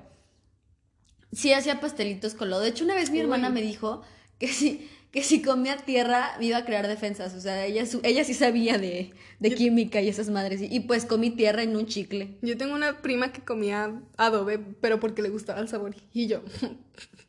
sí 1.31 1.53
hacía 1.53 1.79
pastelitos 1.79 2.33
con 2.33 2.49
lodo. 2.49 2.61
De 2.61 2.69
hecho, 2.69 2.83
una 2.85 2.95
vez 2.95 3.09
mi 3.11 3.17
Uy. 3.17 3.23
hermana 3.23 3.49
me 3.49 3.61
dijo 3.61 4.01
que 4.39 4.47
si, 4.47 4.89
que 5.11 5.23
si 5.23 5.41
comía 5.41 5.77
tierra 5.77 6.35
me 6.39 6.45
iba 6.45 6.57
a 6.57 6.65
crear 6.65 6.87
defensas. 6.87 7.33
O 7.33 7.41
sea, 7.41 7.65
ella, 7.65 7.85
su- 7.85 8.01
ella 8.03 8.23
sí 8.23 8.33
sabía 8.33 8.77
de, 8.77 9.11
de 9.39 9.55
química 9.55 10.01
y 10.01 10.09
esas 10.09 10.29
madres. 10.29 10.61
Y, 10.61 10.67
y, 10.75 10.79
pues 10.81 11.05
comí 11.05 11.29
tierra 11.31 11.63
en 11.63 11.75
un 11.75 11.85
chicle. 11.87 12.37
Yo 12.41 12.57
tengo 12.57 12.73
una 12.75 13.01
prima 13.01 13.31
que 13.33 13.41
comía 13.41 14.01
adobe, 14.17 14.59
pero 14.81 14.99
porque 14.99 15.21
le 15.21 15.29
gustaba 15.29 15.59
el 15.61 15.67
sabor. 15.67 15.95
Y 16.13 16.27
yo, 16.27 16.41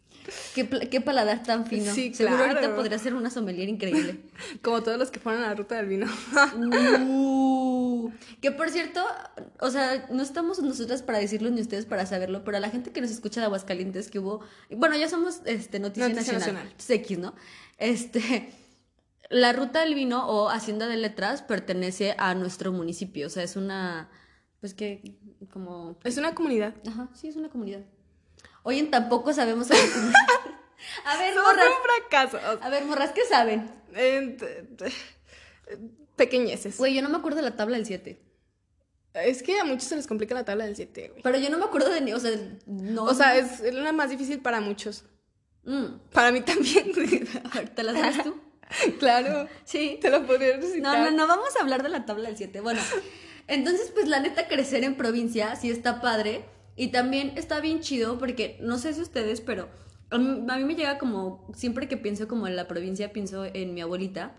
¿Qué, 0.55 0.69
qué 0.69 1.00
paladar 1.00 1.43
tan 1.43 1.67
fino. 1.67 1.93
Sí, 1.94 2.12
Seguro 2.14 2.38
ahorita 2.38 2.61
claro. 2.61 2.76
podría 2.76 2.99
ser 2.99 3.14
una 3.14 3.31
sommelier 3.31 3.69
increíble. 3.69 4.20
como 4.62 4.82
todos 4.82 4.99
los 4.99 5.11
que 5.11 5.20
fueron 5.20 5.43
a 5.43 5.49
la 5.49 5.55
ruta 5.55 5.76
del 5.76 5.87
vino. 5.87 6.06
Uh, 6.56 8.11
que 8.40 8.50
por 8.50 8.70
cierto, 8.70 9.05
o 9.61 9.70
sea, 9.70 10.06
no 10.11 10.22
estamos 10.22 10.61
nosotras 10.62 11.02
para 11.02 11.19
decirlo 11.19 11.50
ni 11.50 11.61
ustedes 11.61 11.87
para 11.87 12.06
saberlo, 12.06 12.44
pero 12.44 12.56
a 12.56 12.61
la 12.61 12.70
gente 12.70 12.93
que 12.93 13.00
nos 13.00 13.11
escucha 13.11 13.40
de 13.40 13.46
Aguascalientes 13.46 14.11
que 14.11 14.19
hubo, 14.19 14.40
bueno, 14.70 14.96
ya 14.96 15.08
somos 15.08 15.40
este 15.44 15.78
Noticia, 15.78 16.08
Noticia 16.08 16.32
Nacional, 16.34 16.64
Nacional. 16.64 17.00
X, 17.00 17.19
¿no? 17.19 17.34
Este, 17.78 18.52
la 19.31 19.52
ruta 19.52 19.81
del 19.81 19.94
vino 19.94 20.28
o 20.28 20.49
Hacienda 20.49 20.87
de 20.87 20.96
Letras 20.96 21.43
pertenece 21.43 22.14
a 22.19 22.34
nuestro 22.34 22.73
municipio, 22.73 23.26
o 23.26 23.31
sea, 23.31 23.43
es 23.43 23.56
una, 23.56 24.11
pues 24.61 24.75
que, 24.75 25.16
como, 25.52 25.99
Es 26.05 26.16
una 26.19 26.34
comunidad. 26.34 26.75
ajá, 26.87 27.08
sí, 27.14 27.28
es 27.28 27.37
una 27.37 27.49
comunidad. 27.49 27.82
Hoy 28.62 28.79
en 28.79 28.91
tampoco 28.91 29.33
sabemos 29.33 29.69
A 31.05 31.17
ver, 31.19 31.35
Somos 31.35 31.53
morras, 31.53 31.67
un 31.69 31.83
fracaso. 31.83 32.59
a 32.62 32.69
ver, 32.69 32.85
morras, 32.85 33.12
¿qué 33.12 33.25
saben? 33.25 33.71
Eh, 33.95 34.37
Pequeñeces. 36.17 36.77
Güey, 36.79 36.95
yo 36.95 37.02
no 37.02 37.09
me 37.09 37.17
acuerdo 37.19 37.37
de 37.37 37.43
la 37.43 37.57
tabla 37.57 37.76
del 37.76 37.87
7. 37.87 38.21
Es 39.14 39.43
que 39.43 39.59
a 39.59 39.64
muchos 39.64 39.85
se 39.85 39.97
les 39.97 40.07
complica 40.07 40.35
la 40.35 40.45
tabla 40.45 40.64
del 40.64 40.76
7, 40.76 41.09
güey. 41.11 41.23
Pero 41.23 41.38
yo 41.38 41.50
no 41.50 41.59
me 41.59 41.64
acuerdo 41.64 41.88
de 41.90 42.00
ni, 42.00 42.12
o 42.12 42.21
sea, 42.21 42.33
no. 42.67 43.05
O 43.05 43.14
sea, 43.14 43.37
es 43.37 43.61
la 43.75 43.93
más 43.93 44.11
difícil 44.11 44.40
para 44.40 44.61
muchos. 44.61 45.05
Mm. 45.64 45.87
Para 46.12 46.31
mí 46.33 46.43
también. 46.43 46.93
A 47.52 47.57
ver, 47.59 47.69
¿te 47.75 47.83
la 47.83 47.93
sabes 47.93 48.23
tú? 48.25 48.40
claro. 49.00 49.49
Sí. 49.64 49.99
Te 50.00 50.11
lo 50.11 50.26
podría 50.26 50.57
No, 50.57 50.62
recitar. 50.62 50.99
no, 50.99 51.11
no, 51.11 51.26
vamos 51.26 51.57
a 51.57 51.61
hablar 51.62 51.83
de 51.83 51.88
la 51.88 52.07
tabla 52.07 52.29
del 52.29 52.37
7. 52.37 52.61
Bueno, 52.61 52.81
entonces, 53.49 53.90
pues 53.93 54.07
la 54.09 54.21
neta, 54.21 54.47
crecer 54.49 54.85
en 54.85 54.95
provincia 54.97 55.57
sí 55.57 55.71
está 55.71 56.00
padre. 56.00 56.45
Y 56.77 56.89
también 56.89 57.33
está 57.37 57.61
bien 57.61 57.81
chido 57.81 58.19
porque, 58.19 58.59
no 58.61 58.79
sé 58.79 58.95
si 58.95 59.00
ustedes, 59.03 59.41
pero 59.41 59.69
a 60.11 60.19
mí, 60.19 60.45
a 60.49 60.57
mí 60.57 60.65
me 60.65 60.75
llega 60.75 60.99
como, 60.99 61.47
siempre 61.55 61.89
que 61.89 61.97
pienso 61.97 62.29
como 62.29 62.47
en 62.47 62.57
la 62.57 62.69
provincia, 62.69 63.12
pienso 63.12 63.45
en 63.45 63.75
mi 63.75 63.81
abuelita, 63.81 64.35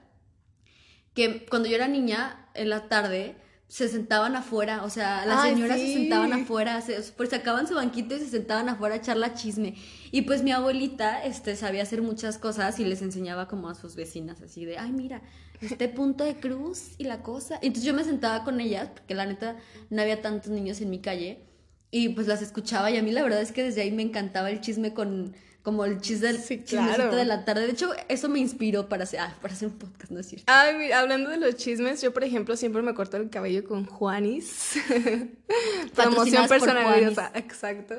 que 1.14 1.46
cuando 1.46 1.68
yo 1.68 1.76
era 1.76 1.88
niña, 1.88 2.50
en 2.54 2.70
la 2.70 2.88
tarde, 2.88 3.36
se 3.72 3.88
sentaban 3.88 4.36
afuera, 4.36 4.84
o 4.84 4.90
sea, 4.90 5.26
las 5.26 5.44
Ay, 5.44 5.54
señoras 5.54 5.80
se 5.80 5.94
sentaban 5.94 6.34
afuera, 6.34 6.82
se, 6.82 7.00
pues 7.16 7.30
sacaban 7.30 7.68
su 7.68 7.76
banquito 7.76 8.16
y 8.16 8.20
se 8.20 8.28
sentaban 8.28 8.68
afuera 8.68 8.96
a 8.96 8.98
echar 8.98 9.16
la 9.16 9.34
chisme. 9.34 9.76
Y 10.12 10.24
pues 10.24 10.44
mi 10.44 10.52
abuelita, 10.52 11.24
este, 11.24 11.56
sabía 11.56 11.84
hacer 11.84 12.02
muchas 12.02 12.38
cosas 12.38 12.78
y 12.82 12.84
les 12.84 13.02
enseñaba 13.02 13.48
como 13.48 13.70
a 13.70 13.76
sus 13.76 13.96
vecinas, 13.96 14.42
así 14.42 14.66
de, 14.66 14.78
ay, 14.78 14.92
mira, 14.92 15.22
este 15.62 15.88
punto 15.88 16.26
de 16.26 16.36
cruz 16.36 16.96
y 16.98 17.06
la 17.06 17.24
cosa. 17.24 17.60
Entonces 17.62 17.86
yo 17.86 17.94
me 17.94 18.04
sentaba 18.04 18.44
con 18.44 18.60
ellas, 18.60 18.90
porque 18.90 19.16
la 19.16 19.26
neta 19.26 19.56
no 19.90 20.02
había 20.02 20.22
tantos 20.22 20.52
niños 20.52 20.82
en 20.82 20.90
mi 20.90 21.00
calle, 21.00 21.48
y 21.92 22.10
pues 22.10 22.26
las 22.28 22.42
escuchaba 22.42 22.90
y 22.90 22.98
a 22.98 23.04
mí 23.04 23.12
la 23.12 23.22
verdad 23.24 23.42
es 23.42 23.52
que 23.52 23.64
desde 23.64 23.82
ahí 23.82 23.92
me 23.92 24.02
encantaba 24.02 24.50
el 24.50 24.62
chisme 24.62 24.94
con, 24.94 25.36
como 25.62 25.86
el 25.86 26.00
chisme 26.02 26.28
del 26.28 26.38
Sí, 26.42 26.60
claro. 26.60 27.14
de 27.16 27.26
la 27.26 27.46
tarde. 27.46 27.66
De 27.68 27.74
hecho, 27.74 27.92
eso 28.08 28.30
me 28.30 28.40
inspiró 28.40 28.88
para 28.90 29.04
hacer, 29.04 29.20
ah, 29.20 29.36
para 29.42 29.54
hacer 29.54 29.68
un 29.68 29.78
podcast, 29.78 30.10
¿no 30.12 30.20
es 30.20 30.28
cierto? 30.28 30.46
Ay, 30.48 30.76
mira, 30.78 31.00
hablando 31.02 31.30
de 31.30 31.38
los 31.38 31.56
chismes, 31.56 32.02
yo 32.02 32.14
por 32.14 32.24
ejemplo 32.24 32.56
siempre 32.56 32.82
me 32.82 32.94
corto 32.96 33.18
el 33.18 33.30
cabello 33.30 33.64
con 33.66 33.86
Juanis. 33.86 34.74
Promoción 35.96 36.48
personalizada, 36.48 37.32
exacto. 37.36 37.96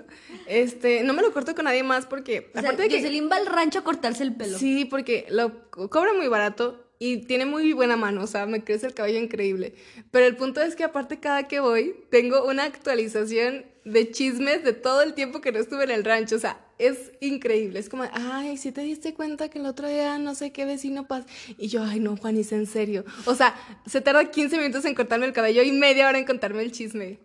Este, 0.46 1.02
no 1.04 1.12
me 1.12 1.22
lo 1.22 1.32
corto 1.32 1.54
con 1.54 1.64
nadie 1.66 1.82
más 1.82 2.06
porque 2.06 2.50
O 2.50 2.52
sea, 2.52 2.61
aparte 2.70 2.82
de 2.82 2.88
que 2.88 2.96
Jocelyn 2.99 3.28
va 3.30 3.37
al 3.37 3.46
rancho 3.46 3.80
a 3.80 3.84
cortarse 3.84 4.22
el 4.22 4.34
pelo. 4.34 4.58
sí, 4.58 4.84
porque 4.87 5.26
lo 5.28 5.70
co- 5.70 5.88
cobra 5.90 6.12
muy 6.14 6.28
barato 6.28 6.91
y 7.04 7.16
tiene 7.16 7.47
muy 7.47 7.73
buena 7.73 7.97
mano, 7.97 8.23
o 8.23 8.26
sea, 8.28 8.47
me 8.47 8.62
crece 8.62 8.87
el 8.87 8.94
cabello 8.94 9.18
increíble. 9.18 9.75
Pero 10.12 10.25
el 10.25 10.37
punto 10.37 10.62
es 10.62 10.76
que 10.76 10.85
aparte 10.85 11.18
cada 11.18 11.49
que 11.49 11.59
voy, 11.59 11.97
tengo 12.12 12.47
una 12.47 12.62
actualización 12.62 13.66
de 13.85 14.12
chismes 14.12 14.62
de 14.62 14.73
todo 14.73 15.02
el 15.02 15.14
tiempo 15.14 15.40
que 15.40 15.50
no 15.50 15.59
estuve 15.59 15.82
en 15.82 15.90
el 15.90 16.04
rancho, 16.04 16.37
o 16.37 16.38
sea, 16.38 16.64
es 16.78 17.11
increíble. 17.18 17.80
Es 17.80 17.88
como, 17.88 18.04
ay, 18.12 18.56
si 18.56 18.71
te 18.71 18.82
diste 18.82 19.14
cuenta 19.14 19.49
que 19.49 19.59
el 19.59 19.66
otro 19.66 19.88
día 19.88 20.16
no 20.18 20.37
sé 20.37 20.52
qué 20.52 20.64
vecino 20.64 21.09
pasa. 21.09 21.26
Y 21.59 21.66
yo, 21.66 21.82
ay, 21.82 21.99
no, 21.99 22.16
Juanis, 22.16 22.52
en 22.52 22.66
serio. 22.66 23.04
O 23.25 23.35
sea, 23.35 23.56
se 23.85 24.00
tarda 24.00 24.30
15 24.30 24.56
minutos 24.59 24.85
en 24.85 24.94
cortarme 24.94 25.26
el 25.26 25.32
cabello 25.32 25.64
y 25.64 25.73
media 25.73 26.09
hora 26.09 26.21
en 26.21 26.25
contarme 26.25 26.62
el 26.62 26.71
chisme. 26.71 27.18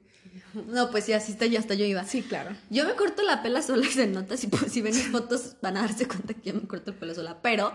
No, 0.55 0.89
pues 0.89 1.05
sí, 1.05 1.13
así 1.13 1.33
está, 1.33 1.45
ya 1.45 1.59
hasta 1.59 1.75
yo 1.75 1.85
iba. 1.85 2.03
Sí, 2.03 2.23
claro. 2.23 2.49
Yo 2.71 2.83
me 2.83 2.95
corto 2.95 3.21
la 3.21 3.43
pela 3.43 3.61
sola 3.61 3.85
y 3.85 3.91
se 3.91 4.07
nota. 4.07 4.37
Si, 4.37 4.49
si 4.71 4.81
ven 4.81 4.95
mis 4.95 5.09
fotos, 5.09 5.55
van 5.61 5.77
a 5.77 5.81
darse 5.81 6.07
cuenta 6.07 6.33
que 6.33 6.49
yo 6.49 6.55
me 6.55 6.67
corto 6.67 6.89
el 6.89 6.97
pelo 6.97 7.13
sola. 7.13 7.37
Pero 7.43 7.71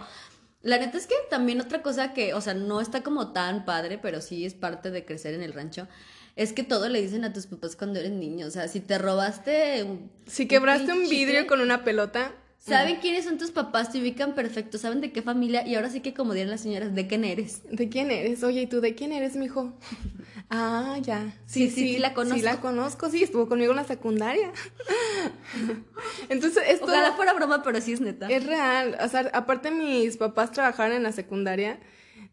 la 0.62 0.78
neta 0.78 0.96
es 0.96 1.06
que 1.06 1.14
también 1.28 1.60
otra 1.60 1.82
cosa 1.82 2.12
que, 2.12 2.34
o 2.34 2.40
sea, 2.40 2.54
no 2.54 2.80
está 2.80 3.02
como 3.02 3.32
tan 3.32 3.64
padre, 3.64 3.98
pero 3.98 4.20
sí 4.20 4.46
es 4.46 4.54
parte 4.54 4.90
de 4.90 5.04
crecer 5.04 5.34
en 5.34 5.42
el 5.42 5.52
rancho. 5.52 5.88
Es 6.36 6.52
que 6.52 6.62
todo 6.62 6.88
le 6.88 7.02
dicen 7.02 7.24
a 7.24 7.32
tus 7.32 7.46
papás 7.46 7.76
cuando 7.76 7.98
eres 7.98 8.12
niño. 8.12 8.46
O 8.46 8.50
sea, 8.50 8.68
si 8.68 8.80
te 8.80 8.96
robaste. 8.96 9.82
Un, 9.82 10.10
si 10.26 10.46
quebraste 10.46 10.92
un, 10.92 11.08
vidrio 11.08 11.46
con 11.46 11.60
una 11.60 11.84
pelota. 11.84 12.32
Saben 12.64 12.96
quiénes 13.00 13.24
son 13.24 13.38
tus 13.38 13.50
papás, 13.50 13.90
te 13.90 13.98
ubican 13.98 14.34
perfecto, 14.34 14.78
saben 14.78 15.00
de 15.00 15.10
qué 15.10 15.20
familia 15.20 15.66
y 15.66 15.74
ahora 15.74 15.90
sí 15.90 16.00
que 16.00 16.14
como 16.14 16.32
dirían 16.32 16.50
las 16.50 16.60
señoras, 16.60 16.94
¿de 16.94 17.08
quién 17.08 17.24
eres? 17.24 17.62
¿De 17.68 17.88
quién 17.88 18.12
eres? 18.12 18.44
Oye, 18.44 18.62
¿y 18.62 18.66
tú 18.68 18.80
de 18.80 18.94
quién 18.94 19.10
eres, 19.10 19.34
mijo? 19.34 19.72
ah, 20.50 20.96
ya. 21.02 21.34
Sí 21.46 21.68
sí, 21.70 21.94
sí, 21.94 21.98
la 21.98 22.14
conozco. 22.14 22.38
Sí, 22.38 22.42
la 22.42 22.60
conozco, 22.60 23.10
sí, 23.10 23.24
estuvo 23.24 23.48
conmigo 23.48 23.72
en 23.72 23.76
la 23.78 23.84
secundaria. 23.84 24.52
Entonces, 26.28 26.62
esto... 26.68 26.84
Ojalá 26.84 27.14
fuera 27.14 27.32
broma, 27.32 27.64
pero 27.64 27.80
sí 27.80 27.94
es 27.94 28.00
neta. 28.00 28.28
Es 28.28 28.46
real, 28.46 28.96
o 29.02 29.08
sea, 29.08 29.28
aparte 29.32 29.72
mis 29.72 30.16
papás 30.16 30.52
trabajaron 30.52 30.96
en 30.96 31.02
la 31.02 31.12
secundaria 31.12 31.80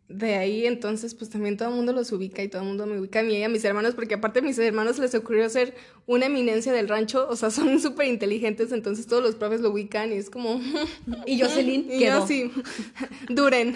de 0.09 0.35
ahí 0.35 0.65
entonces 0.65 1.13
pues 1.13 1.29
también 1.29 1.55
todo 1.55 1.69
el 1.69 1.75
mundo 1.75 1.93
los 1.93 2.11
ubica 2.11 2.41
y 2.41 2.47
todo 2.47 2.63
el 2.63 2.67
mundo 2.67 2.87
me 2.87 2.99
ubica 2.99 3.19
a 3.19 3.23
mí 3.23 3.35
y 3.37 3.43
a 3.43 3.49
mis 3.49 3.63
hermanos 3.63 3.93
porque 3.93 4.15
aparte 4.15 4.39
a 4.39 4.41
mis 4.41 4.57
hermanos 4.57 4.97
les 4.97 5.13
ocurrió 5.13 5.47
ser 5.49 5.75
una 6.07 6.25
eminencia 6.25 6.73
del 6.73 6.89
rancho, 6.89 7.27
o 7.29 7.35
sea, 7.35 7.51
son 7.51 7.79
súper 7.79 8.07
inteligentes, 8.07 8.71
entonces 8.71 9.05
todos 9.05 9.21
los 9.21 9.35
profes 9.35 9.61
lo 9.61 9.69
ubican 9.69 10.11
y 10.11 10.15
es 10.15 10.29
como... 10.29 10.59
y 11.27 11.39
Jocelyn 11.39 11.87
y 11.91 12.05
yo 12.05 12.25
sí, 12.25 12.51
duren. 13.29 13.75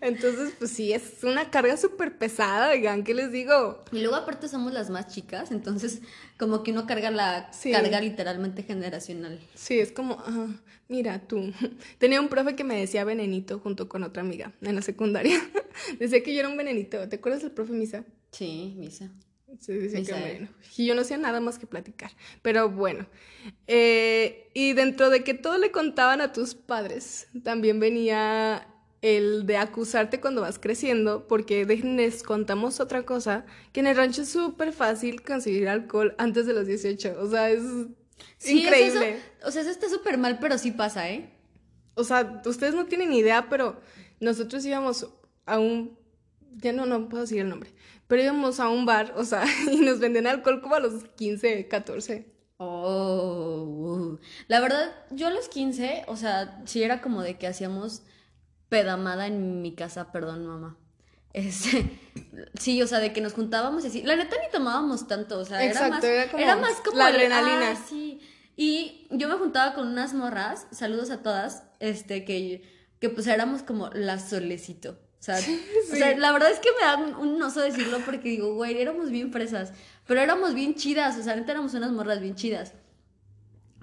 Entonces, 0.00 0.52
pues 0.56 0.70
sí, 0.70 0.92
es 0.92 1.24
una 1.24 1.50
carga 1.50 1.76
súper 1.76 2.16
pesada, 2.16 2.70
oigan, 2.70 3.02
¿qué 3.02 3.12
les 3.12 3.32
digo? 3.32 3.82
Y 3.90 3.98
luego 3.98 4.14
aparte 4.14 4.48
somos 4.48 4.72
las 4.72 4.88
más 4.88 5.08
chicas, 5.08 5.50
entonces 5.50 6.00
como 6.38 6.62
que 6.62 6.70
uno 6.70 6.86
carga 6.86 7.10
la 7.10 7.50
carga 7.72 8.00
literalmente 8.00 8.62
generacional. 8.62 9.40
Sí, 9.54 9.80
es 9.80 9.90
como, 9.90 10.22
ah, 10.24 10.46
mira 10.88 11.20
tú. 11.26 11.52
Tenía 11.98 12.20
un 12.20 12.28
profe 12.28 12.56
que 12.56 12.64
me 12.64 12.78
decía 12.78 13.04
venenito 13.04 13.58
junto 13.58 13.88
con 13.88 14.02
otra 14.02 14.22
amiga 14.22 14.52
en 14.62 14.74
la 14.74 14.82
secundaria. 14.82 15.38
decía 15.98 16.22
que 16.22 16.34
yo 16.34 16.40
era 16.40 16.48
un 16.48 16.56
venenito. 16.56 17.08
¿Te 17.08 17.16
acuerdas 17.16 17.42
del 17.42 17.52
profe 17.52 17.72
Misa? 17.72 18.04
Sí, 18.30 18.74
Misa. 18.78 19.10
Sí, 19.60 19.72
decía 19.72 20.02
que 20.02 20.20
bueno. 20.20 20.48
Y 20.76 20.86
yo 20.86 20.94
no 20.94 21.02
hacía 21.02 21.16
nada 21.16 21.40
más 21.40 21.58
que 21.58 21.66
platicar. 21.66 22.10
Pero 22.42 22.68
bueno. 22.68 23.06
Eh, 23.66 24.50
y 24.54 24.72
dentro 24.72 25.08
de 25.10 25.24
que 25.24 25.34
todo 25.34 25.56
le 25.58 25.70
contaban 25.70 26.20
a 26.20 26.32
tus 26.32 26.54
padres, 26.54 27.28
también 27.42 27.80
venía 27.80 28.66
el 29.02 29.46
de 29.46 29.56
acusarte 29.56 30.20
cuando 30.20 30.40
vas 30.40 30.58
creciendo, 30.58 31.26
porque 31.28 31.64
les 31.64 32.22
contamos 32.22 32.80
otra 32.80 33.04
cosa, 33.04 33.46
que 33.72 33.80
en 33.80 33.86
el 33.86 33.96
rancho 33.96 34.22
es 34.22 34.28
súper 34.28 34.72
fácil 34.72 35.22
conseguir 35.22 35.68
alcohol 35.68 36.14
antes 36.18 36.46
de 36.46 36.54
los 36.54 36.66
18, 36.66 37.16
o 37.20 37.30
sea, 37.30 37.50
es 37.50 37.62
increíble. 38.44 39.20
O 39.44 39.50
sea, 39.50 39.62
eso, 39.62 39.70
está 39.70 39.88
súper 39.88 40.18
mal, 40.18 40.38
pero 40.38 40.58
sí 40.58 40.70
pasa, 40.70 41.10
¿eh? 41.10 41.30
O 41.94 42.04
sea, 42.04 42.42
ustedes 42.44 42.74
no 42.74 42.86
tienen 42.86 43.12
idea, 43.12 43.48
pero 43.48 43.80
nosotros 44.20 44.64
íbamos 44.64 45.08
a 45.46 45.58
un, 45.58 45.98
ya 46.52 46.72
no, 46.72 46.86
no 46.86 47.08
puedo 47.08 47.22
decir 47.22 47.40
el 47.40 47.48
nombre, 47.48 47.72
pero 48.06 48.22
íbamos 48.22 48.60
a 48.60 48.68
un 48.68 48.86
bar, 48.86 49.14
o 49.16 49.24
sea, 49.24 49.44
y 49.70 49.80
nos 49.80 49.98
vendían 49.98 50.26
alcohol 50.26 50.60
como 50.60 50.74
a 50.74 50.80
los 50.80 51.04
15, 51.16 51.68
14. 51.68 52.34
Oh, 52.58 54.18
la 54.48 54.60
verdad, 54.60 54.94
yo 55.10 55.26
a 55.26 55.30
los 55.30 55.48
15, 55.48 56.04
o 56.06 56.16
sea, 56.16 56.62
sí 56.64 56.82
era 56.82 57.02
como 57.02 57.22
de 57.22 57.36
que 57.36 57.46
hacíamos 57.46 58.02
pedamada 58.68 59.26
en 59.26 59.62
mi 59.62 59.74
casa, 59.74 60.10
perdón, 60.10 60.46
mamá. 60.46 60.78
Este, 61.36 62.00
sí, 62.58 62.80
o 62.82 62.86
sea, 62.86 62.98
de 62.98 63.12
que 63.12 63.20
nos 63.20 63.34
juntábamos 63.34 63.84
y 63.84 63.88
así. 63.88 64.02
La 64.02 64.16
neta 64.16 64.36
ni 64.42 64.50
tomábamos 64.50 65.06
tanto, 65.06 65.38
o 65.38 65.44
sea, 65.44 65.62
era, 65.62 65.88
más, 65.88 66.02
era, 66.02 66.56
más 66.56 66.76
como 66.82 66.96
la 66.96 67.08
adrenalina. 67.08 67.72
Ah, 67.72 67.76
sí. 67.88 68.20
Y 68.56 69.06
yo 69.10 69.28
me 69.28 69.34
juntaba 69.34 69.74
con 69.74 69.86
unas 69.86 70.14
morras, 70.14 70.66
saludos 70.70 71.10
a 71.10 71.22
todas, 71.22 71.64
este, 71.78 72.24
que, 72.24 72.62
que 73.00 73.10
pues 73.10 73.26
éramos 73.26 73.62
como 73.62 73.90
la 73.90 74.18
solecito. 74.18 74.98
O 75.20 75.22
sea, 75.22 75.38
o 75.92 75.94
sea, 75.94 76.16
la 76.16 76.32
verdad 76.32 76.50
es 76.50 76.58
que 76.58 76.70
me 76.80 76.86
da 76.86 77.18
un, 77.18 77.42
oso 77.42 77.60
decirlo 77.60 77.98
porque 78.06 78.30
digo, 78.30 78.54
güey, 78.54 78.80
éramos 78.80 79.10
bien 79.10 79.30
fresas, 79.30 79.74
pero 80.06 80.22
éramos 80.22 80.54
bien 80.54 80.74
chidas, 80.74 81.18
o 81.18 81.22
sea, 81.22 81.36
neta 81.36 81.52
éramos 81.52 81.74
unas 81.74 81.92
morras 81.92 82.20
bien 82.20 82.34
chidas. 82.34 82.72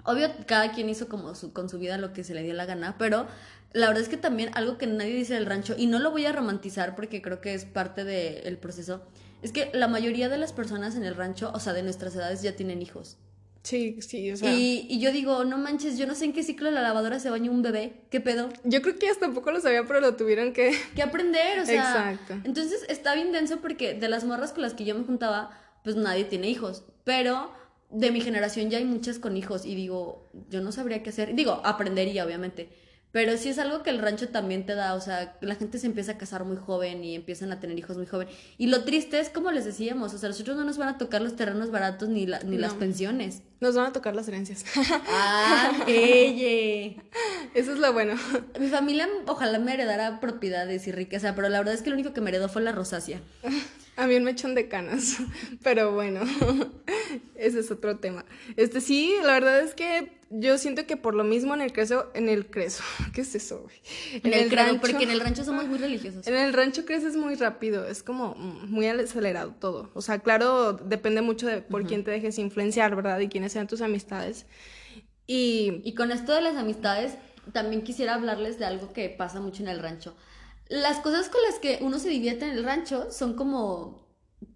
Obvio, 0.02 0.28
cada 0.46 0.72
quien 0.72 0.88
hizo 0.88 1.08
como 1.08 1.36
su, 1.36 1.52
con 1.52 1.68
su 1.68 1.78
vida 1.78 1.98
lo 1.98 2.12
que 2.12 2.24
se 2.24 2.34
le 2.34 2.42
dio 2.42 2.52
la 2.52 2.66
gana, 2.66 2.96
pero 2.98 3.28
la 3.74 3.88
verdad 3.88 4.02
es 4.04 4.08
que 4.08 4.16
también 4.16 4.50
algo 4.54 4.78
que 4.78 4.86
nadie 4.86 5.14
dice 5.14 5.34
del 5.34 5.46
rancho, 5.46 5.74
y 5.76 5.86
no 5.86 5.98
lo 5.98 6.12
voy 6.12 6.24
a 6.24 6.32
romantizar 6.32 6.94
porque 6.94 7.20
creo 7.20 7.40
que 7.40 7.54
es 7.54 7.64
parte 7.64 8.04
del 8.04 8.56
proceso, 8.56 9.02
es 9.42 9.52
que 9.52 9.70
la 9.74 9.88
mayoría 9.88 10.28
de 10.28 10.38
las 10.38 10.52
personas 10.52 10.94
en 10.94 11.04
el 11.04 11.16
rancho, 11.16 11.50
o 11.52 11.60
sea, 11.60 11.72
de 11.74 11.82
nuestras 11.82 12.14
edades, 12.14 12.40
ya 12.40 12.56
tienen 12.56 12.80
hijos. 12.80 13.18
Sí, 13.64 13.96
sí, 14.00 14.30
o 14.30 14.36
sea. 14.36 14.52
Y, 14.54 14.86
y, 14.88 15.00
yo 15.00 15.10
digo, 15.10 15.44
no 15.44 15.58
manches, 15.58 15.98
yo 15.98 16.06
no 16.06 16.14
sé 16.14 16.26
en 16.26 16.32
qué 16.32 16.42
ciclo 16.42 16.68
de 16.68 16.74
la 16.74 16.82
lavadora 16.82 17.18
se 17.18 17.30
baña 17.30 17.50
un 17.50 17.62
bebé. 17.62 17.94
¿Qué 18.10 18.20
pedo? 18.20 18.50
Yo 18.62 18.80
creo 18.80 18.96
que 18.98 19.06
ellas 19.06 19.18
tampoco 19.18 19.50
lo 19.52 19.60
sabía, 19.60 19.84
pero 19.84 20.00
lo 20.00 20.16
tuvieron 20.16 20.52
que. 20.52 20.78
Que 20.94 21.02
aprender, 21.02 21.60
o 21.60 21.66
sea. 21.66 22.12
Exacto. 22.12 22.34
Entonces 22.44 22.84
está 22.88 23.14
bien 23.14 23.32
denso 23.32 23.60
porque 23.60 23.94
de 23.94 24.08
las 24.08 24.24
morras 24.24 24.52
con 24.52 24.62
las 24.62 24.74
que 24.74 24.84
yo 24.84 24.94
me 24.94 25.04
juntaba, 25.04 25.50
pues 25.82 25.96
nadie 25.96 26.24
tiene 26.24 26.50
hijos. 26.50 26.84
Pero 27.04 27.52
de 27.90 28.10
mi 28.10 28.20
generación 28.20 28.68
ya 28.68 28.78
hay 28.78 28.84
muchas 28.84 29.18
con 29.18 29.34
hijos 29.36 29.64
y 29.64 29.74
digo, 29.74 30.30
yo 30.50 30.60
no 30.60 30.70
sabría 30.70 31.02
qué 31.02 31.10
hacer. 31.10 31.34
Digo, 31.34 31.62
aprendería, 31.64 32.26
obviamente. 32.26 32.68
Pero 33.14 33.38
sí 33.38 33.48
es 33.48 33.60
algo 33.60 33.84
que 33.84 33.90
el 33.90 34.00
rancho 34.00 34.30
también 34.30 34.66
te 34.66 34.74
da, 34.74 34.94
o 34.94 35.00
sea, 35.00 35.36
la 35.40 35.54
gente 35.54 35.78
se 35.78 35.86
empieza 35.86 36.10
a 36.10 36.18
casar 36.18 36.44
muy 36.44 36.56
joven 36.56 37.04
y 37.04 37.14
empiezan 37.14 37.52
a 37.52 37.60
tener 37.60 37.78
hijos 37.78 37.96
muy 37.96 38.06
joven. 38.06 38.26
Y 38.58 38.66
lo 38.66 38.82
triste 38.82 39.20
es 39.20 39.28
como 39.28 39.52
les 39.52 39.64
decíamos, 39.64 40.12
o 40.14 40.18
sea, 40.18 40.30
nosotros 40.30 40.56
no 40.56 40.64
nos 40.64 40.78
van 40.78 40.88
a 40.88 40.98
tocar 40.98 41.22
los 41.22 41.36
terrenos 41.36 41.70
baratos 41.70 42.08
ni, 42.08 42.26
ni 42.26 42.58
las 42.58 42.74
pensiones. 42.74 43.42
Nos 43.60 43.76
van 43.76 43.86
a 43.86 43.92
tocar 43.92 44.16
las 44.16 44.26
herencias. 44.26 44.64
Ah, 45.06 45.84
ella. 45.86 47.00
Eso 47.54 47.72
es 47.74 47.78
lo 47.78 47.92
bueno. 47.92 48.14
Mi 48.58 48.66
familia 48.66 49.08
ojalá 49.28 49.60
me 49.60 49.74
heredara 49.74 50.18
propiedades 50.18 50.88
y 50.88 50.90
riqueza, 50.90 51.36
pero 51.36 51.48
la 51.48 51.58
verdad 51.58 51.74
es 51.74 51.82
que 51.82 51.90
lo 51.90 51.94
único 51.94 52.14
que 52.14 52.20
me 52.20 52.30
heredó 52.30 52.48
fue 52.48 52.62
la 52.62 52.72
rosácea. 52.72 53.20
A 53.96 54.08
mí 54.08 54.16
un 54.16 54.24
mechón 54.24 54.56
de 54.56 54.68
canas, 54.68 55.18
pero 55.62 55.92
bueno, 55.92 56.20
ese 57.36 57.60
es 57.60 57.70
otro 57.70 57.98
tema. 57.98 58.24
Este 58.56 58.80
sí, 58.80 59.14
la 59.22 59.34
verdad 59.34 59.60
es 59.60 59.74
que 59.74 60.12
yo 60.36 60.58
siento 60.58 60.86
que 60.86 60.96
por 60.96 61.14
lo 61.14 61.24
mismo 61.24 61.54
en 61.54 61.60
el 61.60 61.72
creso, 61.72 62.10
en 62.14 62.28
el 62.28 62.50
creso, 62.50 62.82
¿qué 63.14 63.22
es 63.22 63.34
eso, 63.34 63.62
güey? 63.62 63.76
En, 64.22 64.32
el, 64.32 64.50
rancho, 64.50 64.80
porque 64.80 65.04
en 65.04 65.10
el 65.10 65.20
rancho 65.20 65.44
somos 65.44 65.66
muy 65.66 65.78
religiosos. 65.78 66.26
En 66.26 66.36
el 66.36 66.52
rancho 66.52 66.84
creces 66.84 67.16
muy 67.16 67.34
rápido, 67.34 67.86
es 67.86 68.02
como 68.02 68.34
muy 68.34 68.86
acelerado 68.86 69.54
todo. 69.58 69.90
O 69.94 70.02
sea, 70.02 70.18
claro, 70.18 70.72
depende 70.72 71.22
mucho 71.22 71.46
de 71.46 71.62
por 71.62 71.86
quién 71.86 72.04
te 72.04 72.10
dejes 72.10 72.38
influenciar, 72.38 72.96
¿verdad? 72.96 73.20
Y 73.20 73.28
quiénes 73.28 73.52
sean 73.52 73.66
tus 73.66 73.80
amistades. 73.80 74.46
Y... 75.26 75.80
y 75.84 75.94
con 75.94 76.10
esto 76.12 76.34
de 76.34 76.42
las 76.42 76.56
amistades, 76.56 77.14
también 77.52 77.82
quisiera 77.82 78.14
hablarles 78.14 78.58
de 78.58 78.66
algo 78.66 78.92
que 78.92 79.08
pasa 79.08 79.40
mucho 79.40 79.62
en 79.62 79.68
el 79.68 79.80
rancho 79.80 80.14
las 80.68 80.98
cosas 81.00 81.28
con 81.28 81.42
las 81.42 81.58
que 81.58 81.78
uno 81.82 81.98
se 81.98 82.08
divierte 82.08 82.46
en 82.46 82.52
el 82.52 82.64
rancho 82.64 83.10
son 83.10 83.34
como 83.34 84.08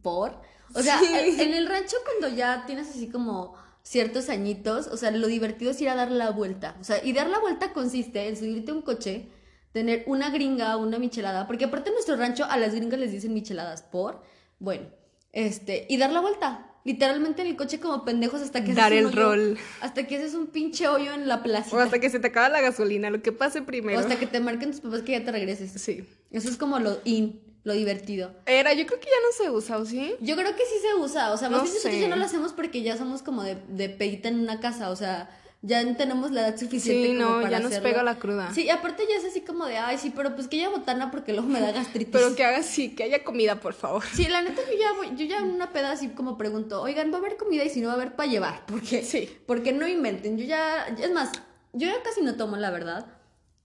por. 0.03 0.41
O 0.75 0.83
sea, 0.83 1.01
en 1.01 1.55
el 1.55 1.67
rancho 1.67 1.97
cuando 2.05 2.35
ya 2.37 2.65
tienes 2.67 2.91
así 2.91 3.09
como 3.09 3.55
ciertos 3.89 4.29
añitos, 4.29 4.87
o 4.89 4.99
sea, 4.99 5.11
lo 5.11 5.29
divertido 5.29 5.71
es 5.71 5.81
ir 5.81 5.89
a 5.89 5.95
dar 5.95 6.11
la 6.11 6.31
vuelta. 6.31 6.77
O 6.79 6.85
sea, 6.85 7.03
y 7.03 7.15
dar 7.15 7.27
la 7.31 7.39
vuelta 7.39 7.73
consiste 7.73 8.29
en 8.29 8.37
subirte 8.37 8.71
a 8.71 8.75
un 8.75 8.83
coche, 8.83 9.29
tener 9.73 10.05
una 10.07 10.29
gringa, 10.29 10.77
una 10.77 10.99
michelada, 10.99 11.47
porque 11.47 11.65
aparte 11.65 11.89
en 11.89 11.95
nuestro 11.95 12.17
rancho 12.17 12.45
a 12.45 12.59
las 12.59 12.75
gringas 12.75 13.01
les 13.01 13.13
dicen 13.13 13.33
micheladas 13.33 13.81
por, 13.81 14.23
bueno, 14.59 14.89
este, 15.33 15.87
y 15.89 15.97
dar 15.97 16.13
la 16.13 16.21
vuelta. 16.21 16.67
Literalmente 16.85 17.43
en 17.43 17.49
el 17.49 17.57
coche 17.57 17.81
como 17.81 18.05
pendejos 18.05 18.43
hasta 18.43 18.63
que 18.63 18.75
dar 18.75 18.93
el 18.93 19.11
rol. 19.11 19.59
hasta 19.81 20.07
que 20.07 20.17
haces 20.17 20.35
un 20.35 20.49
pinche 20.49 20.87
hoyo 20.87 21.13
en 21.13 21.27
la 21.27 21.43
plaza 21.43 21.75
o 21.75 21.79
hasta 21.81 21.99
que 21.99 22.09
se 22.09 22.19
te 22.19 22.29
acaba 22.29 22.49
la 22.49 22.61
gasolina 22.63 23.11
lo 23.11 23.21
que 23.21 23.33
pase 23.33 23.63
primero. 23.63 23.99
O 23.99 24.01
hasta 24.01 24.19
que 24.19 24.27
te 24.27 24.41
marquen 24.41 24.71
tus 24.71 24.81
papás 24.81 25.03
que 25.03 25.13
ya 25.13 25.25
te 25.25 25.33
regreses. 25.33 25.73
Sí. 25.73 26.07
Eso 26.31 26.49
es 26.49 26.57
como 26.57 26.79
lo 26.79 26.99
in 27.05 27.48
lo 27.69 27.75
divertido 27.75 28.35
era 28.47 28.73
yo 28.73 28.87
creo 28.87 28.99
que 28.99 29.07
ya 29.07 29.21
no 29.23 29.45
se 29.45 29.51
usa 29.51 29.79
o 29.79 29.85
sí 29.85 30.17
yo 30.21 30.35
creo 30.35 30.57
que 30.57 30.63
sí 30.65 30.75
se 30.81 30.95
usa 31.01 31.33
o 31.33 31.37
sea 31.37 31.49
más 31.49 31.63
bien 31.63 31.75
nosotros 31.75 32.01
ya 32.01 32.09
no 32.09 32.17
lo 32.17 32.25
hacemos 32.25 32.53
porque 32.53 32.83
ya 32.83 32.97
somos 32.97 33.23
como 33.23 33.45
de, 33.45 33.57
de 33.69 33.89
pedita 33.89 34.29
en 34.29 34.41
una 34.41 34.59
casa 34.59 34.91
o 34.91 34.97
sea 34.97 35.31
ya 35.61 35.97
tenemos 35.97 36.31
la 36.31 36.43
edad 36.49 36.59
suficiente 36.59 37.09
sí, 37.09 37.15
no, 37.15 37.43
ya 37.49 37.59
nos 37.59 37.75
pega 37.79 38.05
la 38.05 38.19
cruda. 38.19 38.53
Sí, 38.55 38.65
y 38.65 38.71
aparte 38.71 39.05
ya 39.09 39.17
es 39.17 39.25
así 39.25 39.41
como 39.41 39.67
de, 39.67 39.77
ay, 39.77 39.99
sí, 39.99 40.13
pero 40.15 40.37
pues 40.37 40.47
que 40.47 40.57
haya 40.57 40.69
botana 40.69 41.11
porque 41.11 41.33
luego 41.33 41.49
me 41.49 41.61
da 41.61 41.73
gastritis. 41.73 42.13
pero 42.13 42.37
que 42.37 42.45
haga 42.45 42.63
sí, 42.63 42.95
que 42.95 43.03
haya 43.03 43.25
comida, 43.25 43.59
por 43.59 43.75
favor. 43.75 44.05
Sí, 44.15 44.29
la 44.29 44.41
neta 44.41 44.63
yo 44.71 44.79
ya 44.79 44.93
voy, 44.93 45.09
yo 45.17 45.25
ya 45.27 45.39
en 45.39 45.51
una 45.51 45.73
peda 45.73 45.91
así 45.91 46.11
como 46.11 46.39
pregunto, 46.39 46.81
oigan, 46.81 47.11
¿va 47.11 47.17
a 47.17 47.19
haber 47.19 47.37
comida 47.37 47.65
y 47.65 47.71
si 47.71 47.81
no 47.81 47.89
va 47.89 47.95
a 47.95 47.97
haber 47.97 48.15
para 48.15 48.31
llevar? 48.31 48.67
Porque, 48.67 49.03
sí. 49.03 49.29
porque 49.47 49.73
no 49.73 49.89
inventen, 49.89 50.39
yo 50.39 50.45
ya, 50.45 50.87
es 50.87 51.11
más, 51.11 51.33
yo 51.73 51.89
ya 51.89 52.03
casi 52.05 52.23
no 52.23 52.37
tomo, 52.37 52.57
la 52.57 52.71
verdad. 52.71 53.18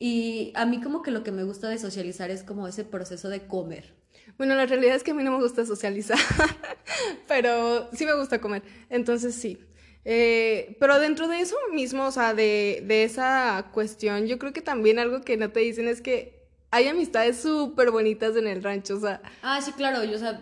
Y 0.05 0.51
a 0.55 0.65
mí 0.65 0.81
como 0.81 1.01
que 1.01 1.11
lo 1.11 1.23
que 1.23 1.31
me 1.31 1.43
gusta 1.45 1.69
de 1.69 1.77
socializar 1.77 2.29
es 2.29 2.43
como 2.43 2.67
ese 2.67 2.83
proceso 2.83 3.29
de 3.29 3.47
comer. 3.47 3.93
Bueno, 4.37 4.53
la 4.53 4.65
realidad 4.65 4.97
es 4.97 5.03
que 5.03 5.11
a 5.11 5.13
mí 5.13 5.23
no 5.23 5.31
me 5.31 5.41
gusta 5.41 5.65
socializar, 5.65 6.17
pero 7.27 7.89
sí 7.93 8.05
me 8.05 8.13
gusta 8.13 8.41
comer. 8.41 8.63
Entonces 8.89 9.33
sí. 9.33 9.59
Eh, 10.05 10.75
pero 10.79 10.99
dentro 10.99 11.29
de 11.29 11.39
eso 11.39 11.55
mismo, 11.73 12.05
o 12.05 12.11
sea, 12.11 12.33
de, 12.33 12.83
de 12.85 13.05
esa 13.05 13.69
cuestión, 13.73 14.27
yo 14.27 14.37
creo 14.39 14.51
que 14.51 14.61
también 14.61 14.99
algo 14.99 15.21
que 15.21 15.37
no 15.37 15.51
te 15.51 15.61
dicen 15.61 15.87
es 15.87 16.01
que 16.01 16.43
hay 16.71 16.87
amistades 16.89 17.37
súper 17.41 17.89
bonitas 17.91 18.35
en 18.35 18.47
el 18.47 18.61
rancho, 18.61 18.97
o 18.97 18.99
sea. 18.99 19.21
Ah, 19.41 19.61
sí, 19.61 19.71
claro, 19.71 20.03
yo, 20.03 20.17
o 20.17 20.19
sea, 20.19 20.41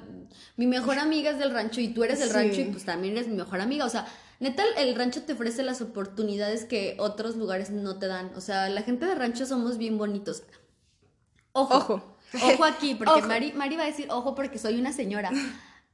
mi 0.58 0.66
mejor 0.66 0.98
amiga 0.98 1.30
es 1.30 1.38
del 1.38 1.52
rancho 1.52 1.82
y 1.82 1.90
tú 1.90 2.04
eres 2.04 2.18
del 2.18 2.30
Sí. 2.30 2.34
rancho 2.34 2.62
y 2.62 2.66
pues 2.66 2.84
también 2.86 3.16
eres 3.16 3.28
mi 3.30 3.36
mejor 3.36 3.62
amiga, 3.62 3.86
o 3.86 3.90
sea, 3.90 4.08
neta, 4.42 4.64
el 4.78 4.94
rancho 4.96 5.24
te 5.24 5.34
ofrece 5.34 5.64
las 5.64 5.82
oportunidades 5.82 6.66
que 6.66 6.96
otros 7.00 7.38
lugares 7.38 7.70
no 7.70 7.98
te 8.00 8.08
dan, 8.08 8.34
o 8.36 8.42
sea, 8.42 8.68
la 8.70 8.82
gente 8.82 9.06
de 9.06 9.16
rancho 9.16 9.46
somos 9.46 9.78
bien 9.78 9.98
bonitos. 9.98 10.44
Ojo. 11.54 11.76
Ojo. 11.78 12.18
Ojo 12.44 12.64
aquí, 12.64 12.96
porque 12.96 13.12
Ojo. 13.20 13.28
Mari, 13.28 13.52
Mari 13.54 13.76
va 13.78 13.84
a 13.84 13.88
decir, 13.88 14.08
ojo, 14.10 14.36
porque 14.36 14.58
soy 14.58 14.80
una 14.80 14.94
señora. 14.94 15.32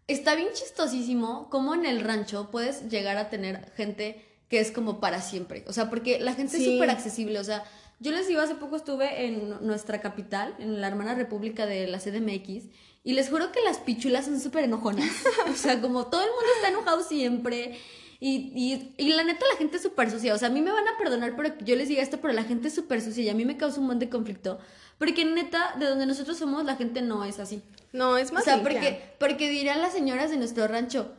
Está 0.07 0.35
bien 0.35 0.49
chistosísimo 0.53 1.49
cómo 1.49 1.73
en 1.73 1.85
el 1.85 1.99
rancho 2.01 2.49
puedes 2.51 2.89
llegar 2.89 3.17
a 3.17 3.29
tener 3.29 3.71
gente 3.75 4.23
que 4.47 4.59
es 4.59 4.71
como 4.71 4.99
para 4.99 5.21
siempre. 5.21 5.65
O 5.67 5.73
sea, 5.73 5.89
porque 5.89 6.19
la 6.19 6.33
gente 6.33 6.57
es 6.57 6.63
Sí. 6.63 6.73
súper 6.75 6.89
accesible. 6.91 7.39
O 7.39 7.43
sea, 7.43 7.63
yo 7.99 8.11
les 8.11 8.27
digo, 8.27 8.39
hace 8.39 8.55
poco 8.55 8.75
estuve 8.77 9.25
en 9.25 9.65
nuestra 9.65 9.99
capital, 9.99 10.55
en 10.59 10.79
la 10.79 10.87
hermana 10.87 11.15
república 11.15 11.65
de 11.65 11.87
la 11.87 11.99
CDMX, 11.99 12.65
y 13.03 13.13
les 13.13 13.29
juro 13.29 13.51
que 13.51 13.61
las 13.61 13.79
pichulas 13.79 14.25
son 14.25 14.39
súper 14.39 14.63
enojonas. 14.65 15.09
O 15.51 15.55
sea, 15.55 15.81
como 15.81 16.05
todo 16.07 16.21
el 16.21 16.29
mundo 16.29 16.45
está 16.57 16.69
enojado 16.69 17.03
siempre. 17.03 17.77
Y, 18.19 18.51
y, 18.55 18.93
y 18.97 19.13
la 19.13 19.23
neta, 19.23 19.45
la 19.51 19.57
gente 19.57 19.77
es 19.77 19.83
súper 19.83 20.09
sucia. 20.09 20.33
O 20.33 20.37
sea, 20.37 20.47
a 20.47 20.51
mí 20.51 20.61
me 20.61 20.71
van 20.71 20.87
a 20.87 20.97
perdonar 20.97 21.35
pero 21.35 21.57
que 21.57 21.65
yo 21.65 21.75
les 21.75 21.87
diga 21.87 22.01
esto, 22.01 22.17
pero 22.19 22.33
la 22.33 22.43
gente 22.43 22.67
es 22.69 22.75
súper 22.75 23.01
sucia 23.01 23.23
y 23.23 23.29
a 23.29 23.33
mí 23.35 23.45
me 23.45 23.57
causa 23.57 23.79
un 23.79 23.85
montón 23.87 23.99
de 23.99 24.09
conflicto. 24.09 24.59
Porque 24.97 25.23
neta, 25.25 25.73
de 25.77 25.85
donde 25.85 26.05
nosotros 26.07 26.37
somos, 26.37 26.65
la 26.65 26.75
gente 26.75 27.01
no 27.03 27.23
es 27.23 27.39
así. 27.39 27.61
No, 27.93 28.17
es 28.17 28.31
más 28.31 28.41
O 28.41 28.45
sea, 28.45 28.55
limpia. 28.55 28.73
porque, 28.73 29.01
porque 29.19 29.49
dirán 29.49 29.81
las 29.81 29.93
señoras 29.93 30.31
de 30.31 30.37
nuestro 30.37 30.67
rancho, 30.67 31.11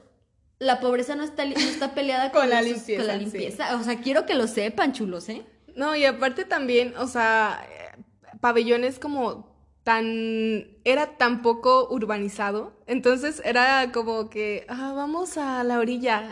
la 0.58 0.80
pobreza 0.80 1.14
no 1.14 1.22
está, 1.22 1.44
no 1.44 1.52
está 1.52 1.94
peleada 1.94 2.32
con, 2.32 2.40
Con 2.42 2.50
la 2.50 2.58
sus- 2.62 2.70
limpieza, 2.72 2.98
con 3.00 3.06
la 3.06 3.14
sí. 3.14 3.20
limpieza. 3.20 3.76
O 3.76 3.84
sea, 3.84 4.00
quiero 4.00 4.26
que 4.26 4.34
lo 4.34 4.48
sepan, 4.48 4.92
chulos, 4.92 5.28
¿eh? 5.28 5.44
No, 5.76 5.94
y 5.94 6.04
aparte 6.04 6.44
también, 6.44 6.94
o 6.96 7.06
sea, 7.06 7.64
eh, 7.70 8.02
pabellón 8.40 8.82
es 8.82 8.98
como 8.98 9.56
tan, 9.84 10.66
era 10.84 11.16
tan 11.16 11.40
poco 11.42 11.88
urbanizado, 11.90 12.72
entonces 12.86 13.40
era 13.44 13.90
como 13.92 14.28
que, 14.28 14.66
ah, 14.68 14.92
vamos 14.94 15.38
a 15.38 15.62
la 15.64 15.78
orilla 15.78 16.28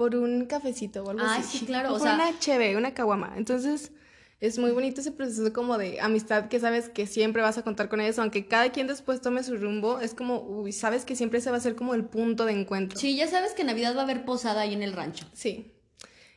por 0.00 0.16
un 0.16 0.46
cafecito 0.46 1.04
o 1.04 1.10
algo 1.10 1.22
así. 1.22 1.58
sí, 1.58 1.66
claro, 1.70 1.90
O 1.90 1.92
por 1.98 2.00
sea- 2.00 2.14
una 2.14 2.38
cheve, 2.38 2.74
una 2.74 2.94
caguama. 2.94 3.34
Entonces, 3.36 3.92
es 4.40 4.58
muy 4.58 4.70
bonito 4.70 5.02
ese 5.02 5.12
proceso 5.12 5.52
como 5.52 5.76
de 5.76 6.00
amistad 6.00 6.48
que 6.48 6.58
sabes 6.58 6.88
que 6.88 7.06
siempre 7.06 7.42
vas 7.42 7.58
a 7.58 7.62
contar 7.62 7.90
con 7.90 8.00
ellos, 8.00 8.18
aunque 8.18 8.46
cada 8.48 8.70
quien 8.72 8.86
después 8.86 9.20
tome 9.20 9.42
su 9.42 9.58
rumbo, 9.58 10.00
es 10.00 10.14
como, 10.14 10.40
uy, 10.40 10.72
sabes 10.72 11.04
que 11.04 11.14
siempre 11.16 11.42
se 11.42 11.50
va 11.50 11.58
a 11.58 11.60
ser 11.60 11.74
como 11.76 11.92
el 11.92 12.06
punto 12.06 12.46
de 12.46 12.52
encuentro. 12.52 12.98
Sí, 12.98 13.14
ya 13.14 13.26
sabes 13.26 13.52
que 13.52 13.62
Navidad 13.62 13.94
va 13.94 14.00
a 14.00 14.04
haber 14.04 14.24
posada 14.24 14.62
ahí 14.62 14.72
en 14.72 14.82
el 14.82 14.94
rancho. 14.94 15.26
Sí. 15.34 15.74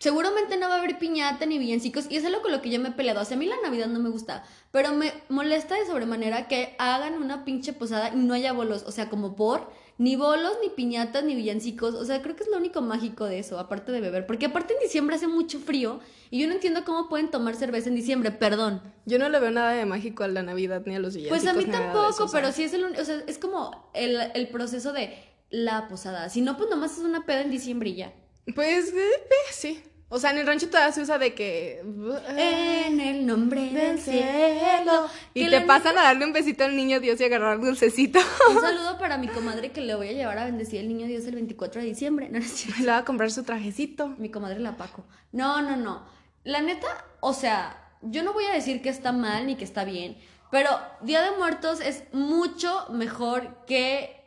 Seguramente 0.04 0.58
no 0.58 0.68
va 0.68 0.76
a 0.76 0.80
haber 0.80 1.00
piñata 1.00 1.46
ni 1.46 1.58
villancicos 1.58 2.08
y 2.10 2.18
eso 2.18 2.28
es 2.28 2.34
algo 2.34 2.42
con 2.42 2.52
lo 2.52 2.62
que 2.62 2.70
yo 2.70 2.78
me 2.78 2.90
he 2.90 2.92
peleado. 2.92 3.22
O 3.22 3.24
sea, 3.24 3.38
a 3.38 3.40
mí 3.40 3.46
la 3.46 3.56
Navidad 3.64 3.88
no 3.88 4.00
me 4.00 4.10
gusta, 4.10 4.44
pero 4.70 4.92
me 4.92 5.14
molesta 5.30 5.76
de 5.76 5.86
sobremanera 5.86 6.50
que 6.50 6.76
hagan 6.78 7.14
una 7.14 7.46
pinche 7.46 7.72
posada 7.72 8.12
y 8.14 8.18
no 8.18 8.34
haya 8.34 8.52
bolos. 8.52 8.84
O 8.86 8.92
sea, 8.92 9.10
como 9.10 9.38
por 9.38 9.72
ni 9.98 10.18
bolos, 10.18 10.58
ni 10.62 10.68
piñatas, 10.68 11.24
ni 11.24 11.36
villancicos. 11.36 11.96
O 11.96 12.04
sea, 12.04 12.22
creo 12.22 12.36
que 12.36 12.44
es 12.44 12.50
lo 12.50 12.58
único 12.58 12.82
mágico 12.82 13.24
de 13.24 13.40
eso, 13.40 13.58
aparte 13.58 13.94
de 13.94 14.02
beber. 14.02 14.26
Porque 14.28 14.48
aparte 14.48 14.74
en 14.74 14.82
diciembre 14.82 15.16
hace 15.16 15.28
mucho 15.28 15.58
frío 15.62 16.02
y 16.30 16.42
yo 16.42 16.48
no 16.48 16.54
entiendo 16.54 16.84
cómo 16.84 17.08
pueden 17.08 17.32
tomar 17.32 17.56
cerveza 17.56 17.88
en 17.88 17.96
diciembre, 17.96 18.32
perdón. 18.32 18.82
Yo 19.06 19.20
no 19.20 19.30
le 19.30 19.40
veo 19.40 19.52
nada 19.52 19.72
de 19.72 19.86
mágico 19.86 20.26
a 20.26 20.28
la 20.28 20.44
Navidad 20.44 20.84
ni 20.86 20.96
a 20.96 21.00
los 21.00 21.16
villancicos. 21.16 21.46
Pues 21.46 21.56
a 21.56 21.58
mí 21.58 21.72
tampoco, 21.72 22.10
eso, 22.10 22.30
pero 22.30 22.52
sí 22.52 22.64
es 22.64 22.74
el, 22.74 22.84
o 22.84 23.06
sea, 23.06 23.24
es 23.26 23.38
como 23.38 23.90
el, 23.94 24.18
el 24.34 24.50
proceso 24.50 24.92
de 24.92 25.14
la 25.50 25.88
posada. 25.88 26.28
Si 26.28 26.42
no, 26.42 26.58
pues 26.58 26.70
nomás 26.70 26.98
es 26.98 27.06
una 27.06 27.26
peda 27.26 27.40
en 27.40 27.52
diciembre 27.52 27.92
y 27.92 27.96
ya. 27.96 28.14
Pues 28.54 28.90
eh, 28.90 28.98
eh, 29.00 29.52
sí. 29.54 29.82
O 30.10 30.20
sea, 30.20 30.30
en 30.30 30.38
el 30.38 30.46
rancho 30.46 30.68
todavía 30.68 30.92
se 30.92 31.02
usa 31.02 31.18
de 31.18 31.34
que. 31.34 31.80
En 31.80 33.00
el 33.00 33.26
nombre 33.26 33.70
del 33.70 34.00
cielo. 34.00 35.08
Y 35.34 35.50
te 35.50 35.62
pasan 35.62 35.98
a 35.98 36.04
darle 36.04 36.26
un 36.26 36.34
besito 36.34 36.64
al 36.64 36.76
niño 36.76 37.00
Dios 37.00 37.20
y 37.20 37.24
agarrar 37.24 37.60
dulcecito. 37.60 38.20
Un 38.50 38.62
saludo 38.62 39.00
para 39.00 39.18
mi 39.18 39.28
comadre 39.28 39.72
que 39.72 39.82
le 39.82 39.96
voy 39.96 40.10
a 40.10 40.12
llevar 40.12 40.38
a 40.38 40.46
bendecir 40.46 40.82
el 40.82 40.88
niño 40.88 41.08
Dios 41.08 41.26
el 41.26 41.36
24 41.36 41.82
de 41.82 41.88
diciembre. 41.88 42.30
No, 42.30 42.40
no 42.40 42.46
es. 42.46 42.80
Le 42.80 42.88
va 42.88 42.98
a 42.98 43.06
comprar 43.06 43.32
su 43.32 43.44
trajecito. 43.44 44.10
Mi 44.18 44.30
comadre 44.30 44.60
la 44.60 44.78
Paco. 44.78 45.04
No, 45.32 45.62
no, 45.62 45.76
no. 45.78 46.06
La 46.44 46.62
neta, 46.62 46.88
o 47.20 47.34
sea, 47.34 47.76
yo 48.02 48.22
no 48.24 48.34
voy 48.34 48.46
a 48.46 48.54
decir 48.54 48.82
que 48.82 48.90
está 48.90 49.14
mal 49.14 49.48
ni 49.48 49.56
que 49.56 49.64
está 49.64 49.86
bien, 49.86 50.18
pero 50.52 50.70
Día 51.02 51.22
de 51.22 51.38
Muertos 51.38 51.80
es 51.80 52.04
mucho 52.12 52.86
mejor 52.92 53.66
que 53.66 54.22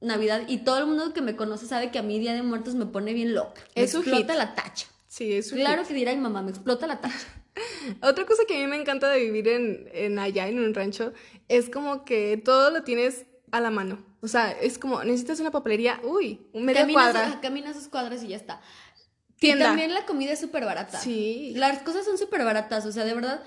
Navidad 0.00 0.42
y 0.46 0.58
todo 0.58 0.78
el 0.78 0.86
mundo 0.86 1.12
que 1.12 1.22
me 1.22 1.34
conoce 1.34 1.66
sabe 1.66 1.90
que 1.90 1.98
a 1.98 2.02
mí 2.02 2.18
Día 2.18 2.34
de 2.34 2.42
Muertos 2.42 2.74
me 2.74 2.86
pone 2.86 3.12
bien 3.14 3.34
loca. 3.34 3.62
Me 3.74 3.82
Es 3.82 3.92
su 3.92 3.98
explota 3.98 4.34
hit. 4.34 4.38
la 4.38 4.54
tacha. 4.54 4.86
Sí, 5.12 5.30
es 5.34 5.48
su 5.50 5.56
Claro 5.56 5.82
hit. 5.82 5.88
que 5.88 5.94
dirá 5.94 6.14
mamá, 6.16 6.40
me 6.40 6.48
explota 6.50 6.86
la 6.86 6.98
tacha. 7.02 7.18
Otra 8.02 8.24
cosa 8.24 8.44
que 8.48 8.56
a 8.56 8.58
mí 8.60 8.66
me 8.66 8.76
encanta 8.76 9.10
de 9.10 9.20
vivir 9.20 9.46
en, 9.46 9.90
en 9.92 10.18
allá, 10.18 10.48
en 10.48 10.58
un 10.58 10.72
rancho, 10.72 11.12
es 11.48 11.68
como 11.68 12.06
que 12.06 12.40
todo 12.42 12.70
lo 12.70 12.82
tienes 12.82 13.26
a 13.50 13.60
la 13.60 13.70
mano. 13.70 14.02
O 14.22 14.28
sea, 14.28 14.52
es 14.52 14.78
como, 14.78 15.04
necesitas 15.04 15.38
una 15.40 15.50
papelería, 15.50 16.00
uy, 16.02 16.46
media 16.54 16.80
Caminas, 16.80 17.12
cuadra. 17.12 17.40
caminas 17.42 17.76
sus 17.76 17.88
cuadras 17.88 18.22
y 18.22 18.28
ya 18.28 18.36
está. 18.36 18.62
Tienda. 19.38 19.66
Y 19.66 19.68
también 19.68 19.92
la 19.92 20.06
comida 20.06 20.32
es 20.32 20.40
súper 20.40 20.64
barata. 20.64 20.98
Sí. 20.98 21.52
Las 21.56 21.82
cosas 21.82 22.06
son 22.06 22.16
súper 22.16 22.42
baratas, 22.42 22.86
o 22.86 22.92
sea, 22.92 23.04
de 23.04 23.12
verdad, 23.12 23.42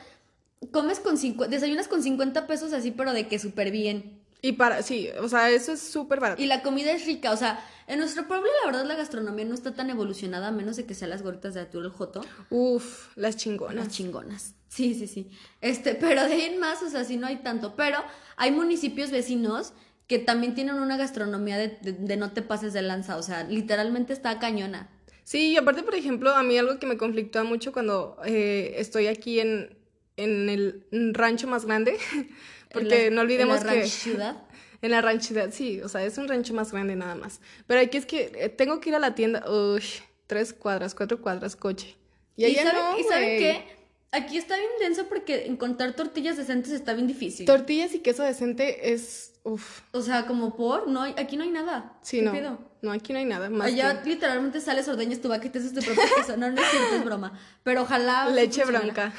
comes 0.71 0.99
con 0.99 1.17
50, 1.17 1.49
desayunas 1.49 1.88
con 1.88 2.04
50 2.04 2.45
pesos 2.45 2.73
así, 2.73 2.91
pero 2.91 3.12
de 3.12 3.28
que 3.28 3.39
súper 3.39 3.71
bien. 3.71 4.21
Y 4.45 4.53
para, 4.53 4.81
sí, 4.84 5.10
o 5.19 5.27
sea, 5.27 5.49
eso 5.49 5.71
es 5.73 5.79
súper 5.81 6.19
barato. 6.19 6.41
Y 6.41 6.45
la 6.45 6.62
comida 6.62 6.91
es 6.91 7.05
rica, 7.05 7.31
o 7.31 7.38
sea, 7.38 7.60
en 7.88 7.99
nuestro 7.99 8.27
pueblo 8.27 8.47
la 8.62 8.67
verdad 8.71 8.86
la 8.86 8.95
gastronomía 8.95 9.45
no 9.45 9.55
está 9.55 9.73
tan 9.73 9.89
evolucionada, 9.89 10.47
a 10.47 10.51
menos 10.51 10.75
de 10.75 10.86
que 10.86 10.93
sean 10.93 11.10
las 11.10 11.23
gorditas 11.23 11.53
de 11.55 11.62
atún 11.62 11.84
el 11.86 11.89
joto, 11.91 12.21
Uf, 12.49 13.08
las 13.15 13.34
las 13.34 13.38
chingonas. 13.38 13.88
chingonas. 13.89 14.53
Sí, 14.67 14.93
sí, 14.93 15.08
sí. 15.08 15.29
Este, 15.62 15.95
pero 15.95 16.25
de 16.27 16.34
ahí 16.34 16.41
en 16.41 16.60
más, 16.60 16.84
o 16.84 16.89
sea, 16.89 17.03
sí 17.05 17.17
no 17.17 17.27
hay 17.27 17.38
tanto. 17.38 17.75
Pero 17.75 17.97
hay 18.36 18.51
municipios 18.51 19.10
vecinos 19.10 19.73
que 20.08 20.19
también 20.19 20.53
tienen 20.53 20.75
una 20.75 20.97
gastronomía 20.97 21.58
de, 21.58 21.69
de- 21.81 21.93
de 21.93 22.17
no 22.17 22.31
te 22.34 22.41
pases 22.43 22.73
de 22.73 22.81
lanza, 22.84 23.17
o 23.17 23.23
sea, 23.23 23.43
literalmente 23.45 24.13
está 24.13 24.38
cañona. 24.38 24.89
Sí, 25.23 25.53
y 25.53 25.58
aparte, 25.58 25.81
por 25.81 25.95
ejemplo, 25.95 26.36
a 26.36 26.43
mí 26.43 26.55
algo 26.58 26.77
que 26.77 26.86
me 26.86 26.97
conflictúa 26.97 27.43
mucho 27.43 27.71
cuando 27.71 28.17
eh, 28.25 28.75
estoy 28.77 29.08
aquí 29.08 29.39
en, 29.39 29.75
en 30.17 30.49
el 30.49 30.86
rancho 31.13 31.47
más 31.47 31.65
grande, 31.65 31.97
porque 32.73 33.10
la- 33.10 33.15
no 33.15 33.21
olvidemos 33.21 33.62
en 33.62 33.67
la 33.67 33.73
que 33.73 33.88
ciudad. 33.88 34.38
en 34.82 34.91
la 34.91 35.01
ranchidad, 35.01 35.51
sí, 35.51 35.82
o 35.82 35.89
sea, 35.89 36.04
es 36.06 36.17
un 36.17 36.28
rancho 36.28 36.54
más 36.54 36.71
grande 36.71 36.95
nada 36.95 37.15
más. 37.15 37.39
Pero 37.67 37.82
aquí 37.82 37.97
es 37.97 38.06
que 38.06 38.32
eh, 38.36 38.49
tengo 38.49 38.80
que 38.80 38.89
ir 38.89 38.95
a 38.95 38.99
la 38.99 39.15
tienda, 39.15 39.43
uy, 39.49 39.84
tres 40.28 40.54
cuadras, 40.54 40.95
cuatro 40.95 41.21
cuadras, 41.21 41.56
coche. 41.56 41.95
Y, 42.36 42.45
¿Y, 42.45 42.56
saben, 42.56 42.73
no, 42.73 42.99
¿y 42.99 43.04
saben 43.04 43.39
qué? 43.39 43.75
Aquí 44.12 44.38
está 44.38 44.56
bien 44.58 44.69
denso 44.80 45.08
porque 45.08 45.45
encontrar 45.45 45.93
tortillas 45.93 46.38
decentes 46.38 46.71
está 46.71 46.93
bien 46.93 47.08
difícil. 47.08 47.45
Tortillas 47.45 47.93
y 47.93 47.99
queso 47.99 48.23
decente 48.23 48.93
es, 48.93 49.34
uf, 49.43 49.82
o 49.91 50.01
sea, 50.01 50.25
como 50.25 50.56
por, 50.56 50.88
no 50.88 51.01
hay, 51.01 51.13
aquí 51.17 51.36
no 51.36 51.43
hay 51.43 51.49
nada. 51.49 51.97
sí, 52.01 52.19
¿Qué 52.19 52.23
no, 52.23 52.32
pedo? 52.32 52.60
no, 52.82 52.91
aquí 52.91 53.12
no 53.12 53.19
hay 53.19 53.25
nada 53.25 53.49
más 53.49 53.67
Allá 53.67 54.01
que 54.04 54.12
literalmente 54.12 54.62
sales, 54.62 54.88
ordeñas 54.88 55.19
tu 55.19 55.28
vaca 55.28 55.47
y 55.47 55.49
te 55.49 55.60
haces 55.60 55.73
tu 55.73 55.82
propio 55.82 56.04
queso. 56.15 56.38
No, 56.38 56.49
no 56.49 56.62
es 56.62 56.69
cierto, 56.69 56.95
es 56.95 57.04
broma. 57.04 57.38
Pero 57.63 57.82
ojalá. 57.82 58.30
leche 58.34 58.62
funcionara. 58.63 59.13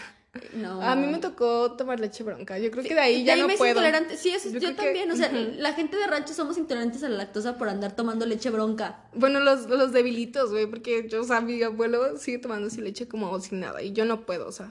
No. 0.54 0.80
A 0.82 0.94
mí 0.96 1.06
me 1.06 1.18
tocó 1.18 1.72
tomar 1.72 2.00
leche 2.00 2.22
bronca, 2.24 2.58
yo 2.58 2.70
creo 2.70 2.84
que 2.84 2.94
de 2.94 3.00
ahí 3.00 3.24
ya 3.24 3.34
de 3.34 3.42
no 3.42 3.48
me 3.48 3.56
puedo. 3.56 3.70
intolerante. 3.72 4.16
Sí, 4.16 4.30
eso, 4.30 4.50
yo, 4.50 4.58
Yo 4.58 4.68
que- 4.70 4.74
también. 4.74 5.10
O 5.10 5.16
sea, 5.16 5.30
la 5.32 5.72
gente 5.74 5.96
de 5.96 6.06
rancho 6.06 6.34
somos 6.34 6.58
intolerantes 6.58 7.02
a 7.02 7.08
la 7.08 7.16
lactosa 7.18 7.58
por 7.58 7.68
andar 7.68 7.94
tomando 7.96 8.26
leche 8.26 8.50
bronca. 8.50 9.04
Bueno, 9.14 9.40
los, 9.40 9.66
los 9.68 9.92
debilitos, 9.92 10.50
güey, 10.50 10.66
porque 10.66 11.06
yo, 11.08 11.20
o 11.22 11.24
sea, 11.24 11.40
mi 11.40 11.62
abuelo 11.62 12.16
sigue 12.18 12.38
tomando 12.38 12.68
así 12.68 12.80
leche 12.80 13.08
como 13.08 13.38
sin 13.40 13.60
nada 13.60 13.82
y 13.82 13.92
yo 13.92 14.04
no 14.04 14.26
puedo, 14.26 14.46
o 14.48 14.52
sea. 14.52 14.70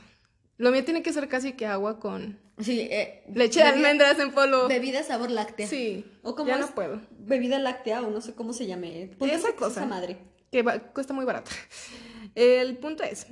Lo 0.57 0.71
mío 0.71 0.85
tiene 0.85 1.03
que 1.03 1.11
ser 1.11 1.27
casi 1.27 1.51
que 1.53 1.65
agua 1.65 1.99
con 1.99 2.39
Sí, 2.61 2.79
eh, 2.89 3.23
leche 3.33 3.59
de 3.59 3.65
almendras 3.65 4.17
en 4.19 4.31
polvo. 4.31 4.69
Bebida 4.69 5.03
sabor 5.03 5.29
láctea. 5.29 5.67
Sí, 5.67 6.05
O 6.23 6.33
como 6.35 6.47
ya 6.47 6.57
no 6.57 6.67
puedo. 6.67 7.01
bebida 7.19 7.59
láctea 7.59 8.01
o 8.01 8.09
no 8.09 8.21
sé 8.21 8.33
cómo 8.35 8.53
se 8.53 8.65
llame. 8.65 9.11
Esa 9.19 9.35
esa 9.35 9.55
cosa. 9.57 9.81
Esa 9.81 9.85
madre. 9.89 10.17
Que 10.53 10.63
va- 10.63 10.79
cuesta 10.79 11.11
muy 11.13 11.25
barata. 11.25 11.51
El 12.35 12.77
punto 12.77 13.03
es, 13.03 13.27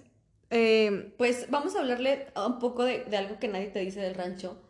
eh, 0.53 1.13
Pues 1.17 1.47
vamos 1.49 1.75
a 1.75 1.79
hablarle 1.79 2.27
un 2.35 2.59
poco 2.59 2.83
de, 2.83 3.03
de 3.05 3.17
algo 3.17 3.39
que 3.39 3.47
nadie 3.47 3.67
te 3.67 3.79
dice 3.79 3.99
del 3.99 4.15
rancho. 4.15 4.61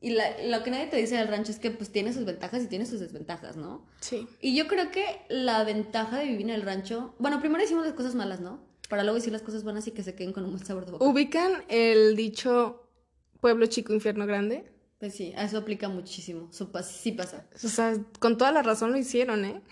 Y 0.00 0.10
la- 0.10 0.42
lo 0.44 0.62
que 0.62 0.70
nadie 0.70 0.86
te 0.86 0.96
dice 0.96 1.16
del 1.16 1.28
rancho 1.28 1.50
es 1.50 1.58
que 1.58 1.70
pues 1.72 1.90
tiene 1.90 2.12
sus 2.12 2.24
ventajas 2.24 2.62
y 2.62 2.66
tiene 2.68 2.86
sus 2.86 3.00
desventajas, 3.00 3.56
¿no? 3.56 3.84
sí. 4.00 4.28
Y 4.40 4.54
yo 4.56 4.68
creo 4.68 4.90
que 4.92 5.04
la 5.28 5.64
ventaja 5.64 6.18
de 6.18 6.26
vivir 6.26 6.42
en 6.42 6.50
el 6.50 6.62
rancho... 6.62 7.14
Bueno, 7.18 7.40
primero 7.40 7.62
decimos 7.62 7.84
las 7.84 7.94
cosas 7.94 8.14
malas, 8.14 8.40
¿no? 8.40 8.60
Para 8.88 9.02
luego 9.02 9.16
decir 9.16 9.32
las 9.32 9.42
cosas 9.42 9.64
buenas 9.64 9.86
y 9.86 9.90
que 9.90 10.02
se 10.04 10.14
queden 10.14 10.32
con 10.32 10.44
un 10.44 10.52
buen 10.52 10.64
sabor 10.64 10.86
de 10.86 10.92
boca. 10.92 11.04
¿Ubican 11.04 11.64
el 11.68 12.14
dicho 12.16 12.88
pueblo 13.40 13.66
chico, 13.66 13.92
infierno 13.92 14.24
grande? 14.26 14.70
Pues 15.00 15.14
sí, 15.14 15.32
eso 15.36 15.58
aplica 15.58 15.88
muchísimo. 15.88 16.48
Eso 16.50 16.70
sí 16.82 17.12
pasa. 17.12 17.46
O 17.62 17.68
sea, 17.68 17.94
con 18.18 18.38
toda 18.38 18.50
la 18.52 18.62
razón 18.62 18.92
lo 18.92 18.98
hicieron, 18.98 19.44
¿eh? 19.44 19.62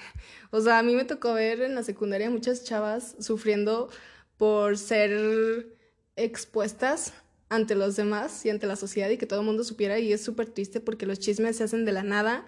O 0.51 0.61
sea, 0.61 0.79
a 0.79 0.83
mí 0.83 0.95
me 0.95 1.05
tocó 1.05 1.35
ver 1.35 1.63
en 1.63 1.75
la 1.75 1.83
secundaria 1.83 2.31
muchas 2.31 2.63
chavas 2.65 3.17
sufriendo 3.19 3.89
por 4.37 4.77
ser 4.79 5.77
expuestas 6.17 7.13
ante 7.49 7.75
los 7.75 7.97
demás 7.97 8.45
y 8.45 8.51
ante 8.51 8.67
la 8.67 8.77
sociedad 8.77 9.09
y 9.11 9.19
que 9.19 9.27
todo 9.27 9.41
el 9.41 9.47
mundo 9.47 9.63
supiera 9.65 9.99
y 9.99 10.13
es 10.13 10.25
súper 10.25 10.51
triste 10.51 10.81
porque 10.81 11.07
los 11.07 11.19
chismes 11.21 11.57
se 11.57 11.65
hacen 11.65 11.85
de 11.85 11.93
la 11.93 12.03
nada 12.03 12.47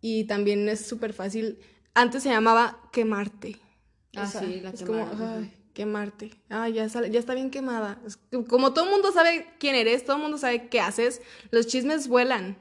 y 0.00 0.24
también 0.24 0.68
es 0.68 0.80
súper 0.86 1.12
fácil. 1.12 1.58
Antes 1.94 2.22
se 2.22 2.28
llamaba 2.28 2.80
quemarte. 2.92 3.56
Ah, 4.14 4.26
sí, 4.26 4.60
la 4.60 4.70
es 4.70 4.82
como, 4.82 5.08
ay, 5.20 5.52
quemarte. 5.72 6.30
Ah, 6.48 6.68
ya, 6.68 6.88
sale- 6.88 7.10
ya 7.10 7.18
está 7.18 7.34
bien 7.34 7.50
quemada. 7.50 8.00
Es 8.06 8.16
que 8.16 8.44
como 8.44 8.72
todo 8.72 8.84
el 8.84 8.90
mundo 8.92 9.10
sabe 9.12 9.46
quién 9.58 9.74
eres, 9.74 10.04
todo 10.04 10.16
el 10.16 10.22
mundo 10.22 10.38
sabe 10.38 10.68
qué 10.68 10.80
haces, 10.80 11.20
los 11.50 11.66
chismes 11.66 12.06
vuelan. 12.08 12.56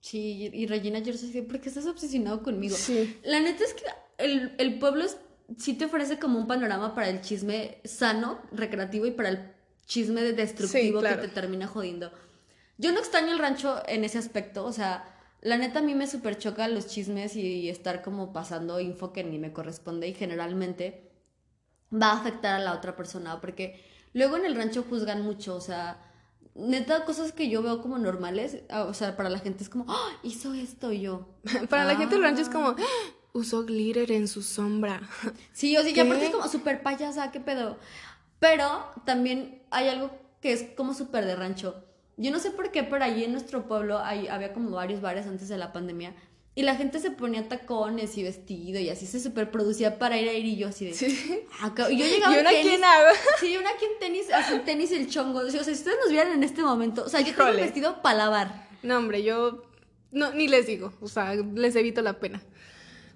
Sí, 0.00 0.50
y 0.52 0.66
Regina 0.66 1.00
George 1.02 1.26
dice, 1.26 1.42
¿por 1.42 1.60
qué 1.60 1.68
estás 1.68 1.86
obsesionado 1.86 2.42
conmigo? 2.42 2.76
Sí. 2.76 3.16
La 3.22 3.40
neta 3.40 3.64
es 3.64 3.74
que 3.74 3.84
el, 4.18 4.54
el 4.58 4.78
pueblo 4.78 5.04
es- 5.04 5.18
sí 5.58 5.74
te 5.74 5.86
ofrece 5.86 6.18
como 6.18 6.38
un 6.38 6.46
panorama 6.46 6.94
para 6.94 7.08
el 7.08 7.20
chisme 7.20 7.78
sano, 7.84 8.38
recreativo 8.52 9.06
y 9.06 9.10
para 9.10 9.28
el 9.30 9.52
chisme 9.86 10.22
de- 10.22 10.32
destructivo 10.32 10.98
Sí, 11.00 11.06
claro. 11.06 11.20
que 11.22 11.28
te 11.28 11.34
termina 11.34 11.66
jodiendo. 11.66 12.10
Yo 12.78 12.92
no 12.92 12.98
extraño 13.00 13.32
el 13.32 13.38
rancho 13.38 13.82
en 13.88 14.04
ese 14.04 14.18
aspecto, 14.18 14.64
o 14.64 14.72
sea, 14.72 15.04
la 15.42 15.56
neta 15.58 15.78
a 15.80 15.82
mí 15.82 15.94
me 15.94 16.06
super 16.06 16.38
choca 16.38 16.68
los 16.68 16.86
chismes 16.86 17.34
y, 17.36 17.68
estar 17.68 18.02
como 18.02 18.32
pasando 18.32 18.78
info 18.80 19.12
que 19.12 19.24
ni 19.24 19.38
me 19.38 19.52
corresponde 19.52 20.06
y 20.08 20.14
generalmente 20.14 21.10
va 21.92 22.10
a 22.12 22.20
afectar 22.20 22.54
a 22.54 22.58
la 22.64 22.74
otra 22.74 22.94
persona 22.96 23.40
porque 23.40 23.82
luego 24.12 24.36
en 24.36 24.44
el 24.46 24.54
rancho 24.54 24.84
juzgan 24.88 25.22
mucho, 25.22 25.56
o 25.56 25.60
sea, 25.60 25.98
neta 26.54 27.04
cosas 27.04 27.32
que 27.32 27.48
yo 27.48 27.62
veo 27.62 27.80
como 27.80 27.98
normales, 27.98 28.58
ah, 28.68 28.84
o 28.84 28.94
sea, 28.94 29.16
para 29.16 29.30
la 29.30 29.38
gente 29.38 29.62
es 29.64 29.68
como, 29.70 29.86
"Ah, 29.88 30.10
hizo 30.22 30.52
esto 30.54 30.92
y 30.92 31.00
yo. 31.00 31.28
Para 31.70 31.84
la 31.84 31.96
gente 31.96 32.14
del 32.14 32.24
rancho 32.24 32.42
es 32.42 32.48
Ah. 32.48 32.52
como, 32.52 32.68
"Ah, 32.70 32.76
usó 33.32 33.64
glitter 33.64 34.10
en 34.12 34.28
su 34.28 34.42
sombra. 34.42 35.00
Sí, 35.52 35.76
o 35.76 35.80
sea, 35.82 35.90
y 35.90 35.94
¿Qué? 35.94 36.00
aparte 36.02 36.26
es 36.26 36.30
como 36.30 36.48
súper 36.48 36.82
payasa, 36.82 37.30
qué 37.30 37.40
pedo. 37.40 37.78
Pero 38.38 38.64
también 39.04 39.62
hay 39.70 39.88
algo 39.88 40.10
que 40.40 40.52
es 40.52 40.64
como 40.76 40.94
súper 40.94 41.26
de 41.26 41.36
rancho. 41.36 41.84
Yo 42.16 42.30
no 42.30 42.38
sé 42.38 42.50
por 42.50 42.70
qué, 42.70 42.82
pero 42.82 43.04
allí 43.04 43.24
en 43.24 43.32
nuestro 43.32 43.66
pueblo 43.66 43.98
hay, 43.98 44.28
había 44.28 44.52
como 44.52 44.70
varios 44.70 45.00
bares 45.00 45.26
antes 45.26 45.48
de 45.48 45.58
la 45.58 45.72
pandemia. 45.72 46.14
Y 46.54 46.62
la 46.62 46.74
gente 46.74 46.98
se 46.98 47.10
ponía 47.10 47.48
tacones 47.48 48.18
y 48.18 48.22
vestido 48.22 48.80
y 48.80 48.88
así 48.90 49.06
se 49.06 49.20
super 49.20 49.50
producía 49.50 49.98
para 49.98 50.18
ir 50.18 50.28
a 50.28 50.32
ir 50.32 50.44
y 50.44 50.56
yo 50.56 50.68
así 50.68 50.86
de... 50.86 50.94
Sí. 50.94 51.40
"Ah, 51.60 51.72
ca-". 51.74 51.90
Y 51.90 51.96
yo 51.98 52.04
llegaba 52.12 52.34
¿Y 52.34 52.38
en 52.38 52.40
una 52.40 52.50
quién 52.50 52.84
hago? 52.84 53.06
Sí, 53.38 53.56
una 53.56 53.70
aquí 53.70 53.84
en 53.84 53.98
tenis, 54.00 54.30
así 54.32 54.58
tenis 54.66 54.90
el 54.92 55.08
chongo. 55.08 55.40
O 55.40 55.50
sea, 55.50 55.62
si 55.64 55.70
ustedes 55.72 55.96
nos 56.02 56.10
vieran 56.10 56.32
en 56.32 56.42
este 56.42 56.62
momento, 56.62 57.04
o 57.04 57.08
sea, 57.08 57.20
yo 57.20 57.34
tengo 57.34 57.52
vestido 57.52 58.02
para 58.02 58.18
lavar. 58.18 58.68
No, 58.82 58.98
hombre, 58.98 59.22
yo 59.22 59.62
no, 60.10 60.32
ni 60.32 60.48
les 60.48 60.66
digo, 60.66 60.92
o 61.00 61.08
sea, 61.08 61.34
les 61.34 61.76
evito 61.76 62.02
la 62.02 62.18
pena. 62.18 62.42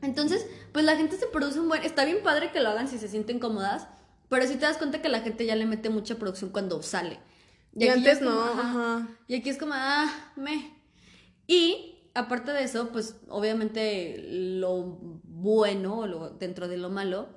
Entonces, 0.04 0.46
pues 0.72 0.84
la 0.84 0.96
gente 0.96 1.16
se 1.16 1.26
produce 1.26 1.60
un 1.60 1.68
buen... 1.68 1.82
Está 1.82 2.04
bien 2.04 2.22
padre 2.22 2.52
que 2.52 2.60
lo 2.60 2.70
hagan 2.70 2.88
si 2.88 2.98
se 2.98 3.08
sienten 3.08 3.38
cómodas, 3.38 3.88
pero 4.28 4.46
sí 4.46 4.54
te 4.54 4.66
das 4.66 4.78
cuenta 4.78 5.02
que 5.02 5.08
la 5.08 5.20
gente 5.20 5.46
ya 5.46 5.56
le 5.56 5.66
mete 5.66 5.90
mucha 5.90 6.16
producción 6.16 6.50
cuando 6.50 6.82
sale. 6.82 7.20
Y 7.74 7.84
aquí 7.84 7.86
ya 7.86 7.92
antes 7.94 8.12
es 8.14 8.18
como, 8.18 8.30
no, 8.30 8.42
ajá. 8.42 8.60
ajá. 8.62 9.08
Y 9.26 9.34
aquí 9.34 9.50
es 9.50 9.58
como, 9.58 9.72
ah, 9.74 10.32
me. 10.36 10.74
Y 11.46 11.94
aparte 12.14 12.52
de 12.52 12.62
eso, 12.62 12.90
pues 12.90 13.16
obviamente 13.28 14.16
lo 14.22 14.98
bueno, 15.24 16.00
o 16.00 16.06
lo, 16.06 16.30
dentro 16.30 16.68
de 16.68 16.76
lo 16.76 16.90
malo, 16.90 17.28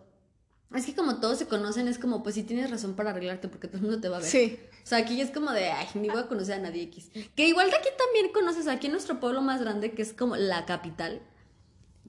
es 0.76 0.86
que 0.86 0.94
como 0.94 1.20
todos 1.20 1.40
se 1.40 1.48
conocen, 1.48 1.88
es 1.88 1.98
como, 1.98 2.24
pues 2.24 2.36
sí 2.36 2.44
tienes 2.44 2.70
razón 2.70 2.96
para 2.96 3.12
arreglarte 3.12 3.48
porque 3.48 3.68
todo 3.68 3.78
el 3.78 3.84
mundo 3.84 4.02
te 4.02 4.10
va 4.10 4.18
a 4.18 4.20
ver. 4.20 4.30
Sí. 4.30 4.60
O 4.84 4.88
sea, 4.88 5.00
aquí 5.00 5.20
es 5.20 5.32
como 5.32 5.52
de, 5.52 5.70
ay, 5.70 5.88
ni 5.96 6.10
voy 6.10 6.20
a 6.20 6.28
conocer 6.28 6.60
a 6.60 6.62
nadie 6.62 6.84
X. 6.84 7.10
Que 7.36 7.48
igual 7.48 7.70
que 7.70 7.78
aquí 7.78 7.90
también 7.98 8.32
conoces, 8.34 8.68
aquí 8.68 8.88
en 8.88 8.94
nuestro 8.94 9.20
pueblo 9.20 9.42
más 9.42 9.62
grande, 9.62 9.92
que 9.92 10.02
es 10.02 10.14
como 10.14 10.36
la 10.36 10.66
capital, 10.66 11.22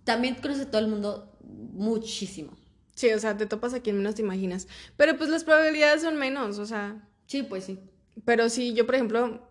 también 0.08 0.36
conoce 0.36 0.62
a 0.62 0.70
todo 0.70 0.80
el 0.80 0.88
mundo 0.88 1.36
muchísimo. 1.42 2.56
Sí, 2.94 3.12
o 3.12 3.18
sea, 3.18 3.36
te 3.36 3.44
topas 3.44 3.74
a 3.74 3.80
quien 3.80 3.98
menos 3.98 4.14
te 4.14 4.22
imaginas. 4.22 4.66
Pero 4.96 5.18
pues 5.18 5.28
las 5.28 5.44
probabilidades 5.44 6.00
son 6.00 6.16
menos, 6.16 6.58
o 6.58 6.64
sea. 6.64 7.06
Sí, 7.26 7.42
pues 7.42 7.64
sí. 7.64 7.78
Pero 8.24 8.48
sí, 8.48 8.72
yo 8.72 8.86
por 8.86 8.94
ejemplo, 8.94 9.46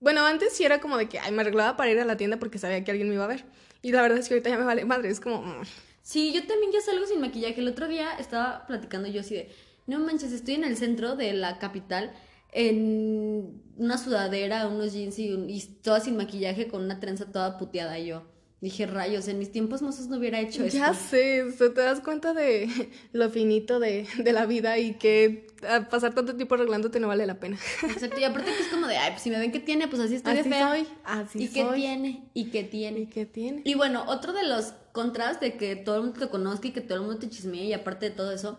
bueno, 0.00 0.26
antes 0.26 0.52
sí 0.52 0.64
era 0.64 0.80
como 0.80 0.96
de 0.98 1.08
que, 1.08 1.20
ay, 1.20 1.30
me 1.30 1.42
arreglaba 1.42 1.76
para 1.76 1.90
ir 1.92 2.00
a 2.00 2.04
la 2.04 2.16
tienda 2.16 2.38
porque 2.40 2.58
sabía 2.58 2.82
que 2.82 2.90
alguien 2.90 3.08
me 3.08 3.14
iba 3.14 3.24
a 3.24 3.28
ver. 3.28 3.44
Y 3.82 3.92
la 3.92 4.02
verdad 4.02 4.18
es 4.18 4.26
que 4.28 4.34
ahorita 4.34 4.50
ya 4.50 4.58
me 4.58 4.64
vale 4.64 4.84
madre, 4.84 5.10
es 5.10 5.20
como, 5.20 5.42
mm, 5.42 5.62
Sí, 6.02 6.32
yo 6.32 6.46
también 6.46 6.72
ya 6.72 6.80
salgo 6.80 7.06
sin 7.06 7.20
maquillaje. 7.20 7.60
El 7.60 7.68
otro 7.68 7.86
día 7.88 8.12
estaba 8.18 8.66
platicando 8.66 9.08
yo 9.08 9.20
así 9.20 9.34
de, 9.34 9.50
no 9.86 9.98
manches, 10.00 10.32
estoy 10.32 10.54
en 10.54 10.64
el 10.64 10.76
centro 10.76 11.14
de 11.16 11.32
la 11.34 11.58
capital 11.58 12.12
en 12.52 13.62
una 13.76 13.96
sudadera, 13.98 14.66
unos 14.66 14.92
jeans 14.92 15.18
y, 15.18 15.32
un- 15.32 15.48
y 15.48 15.60
toda 15.82 16.00
sin 16.00 16.16
maquillaje 16.16 16.68
con 16.68 16.82
una 16.82 17.00
trenza 17.00 17.30
toda 17.30 17.58
puteada. 17.58 17.98
Y 17.98 18.06
yo 18.08 18.24
dije, 18.60 18.86
rayos, 18.86 19.26
en 19.28 19.38
mis 19.38 19.50
tiempos 19.50 19.80
mozos 19.80 20.08
no 20.08 20.18
hubiera 20.18 20.38
hecho 20.40 20.62
esto. 20.64 20.78
ya 20.78 20.92
sé, 20.92 21.44
te 21.58 21.68
das 21.80 22.00
cuenta 22.00 22.34
de 22.34 22.68
lo 23.12 23.30
finito 23.30 23.80
de, 23.80 24.06
de 24.18 24.32
la 24.32 24.44
vida 24.46 24.78
y 24.78 24.94
que 24.94 25.46
pasar 25.90 26.14
tanto 26.14 26.36
tiempo 26.36 26.54
arreglándote 26.56 27.00
no 27.00 27.08
vale 27.08 27.26
la 27.26 27.40
pena. 27.40 27.58
Exacto, 27.82 28.20
y 28.20 28.24
aparte 28.24 28.52
que 28.52 28.60
es 28.62 28.68
como 28.68 28.86
de, 28.86 28.96
ay, 28.98 29.12
pues 29.12 29.22
si 29.22 29.30
me 29.30 29.38
ven 29.38 29.50
que 29.52 29.60
tiene, 29.60 29.88
pues 29.88 30.00
así 30.02 30.14
estoy 30.16 30.34
Así 30.38 30.42
de 30.48 30.54
fea. 30.56 30.68
soy, 30.68 30.86
así 31.04 31.42
¿Y 31.44 31.48
qué 31.48 31.62
soy. 31.62 31.80
tiene? 31.80 32.28
¿Y 32.34 32.50
qué 32.50 32.60
¿Y 32.60 32.64
tiene? 32.64 33.08
qué 33.08 33.26
tiene? 33.26 33.62
Y 33.64 33.74
bueno, 33.74 34.04
otro 34.08 34.32
de 34.32 34.46
los 34.46 34.74
contras 34.92 35.40
de 35.40 35.56
que 35.56 35.76
todo 35.76 35.96
el 35.96 36.02
mundo 36.02 36.20
te 36.20 36.28
conozca 36.28 36.68
y 36.68 36.72
que 36.72 36.80
todo 36.82 36.96
el 36.98 37.04
mundo 37.04 37.18
te 37.18 37.28
chismee 37.30 37.64
y 37.64 37.72
aparte 37.72 38.10
de 38.10 38.14
todo 38.16 38.32
eso, 38.32 38.58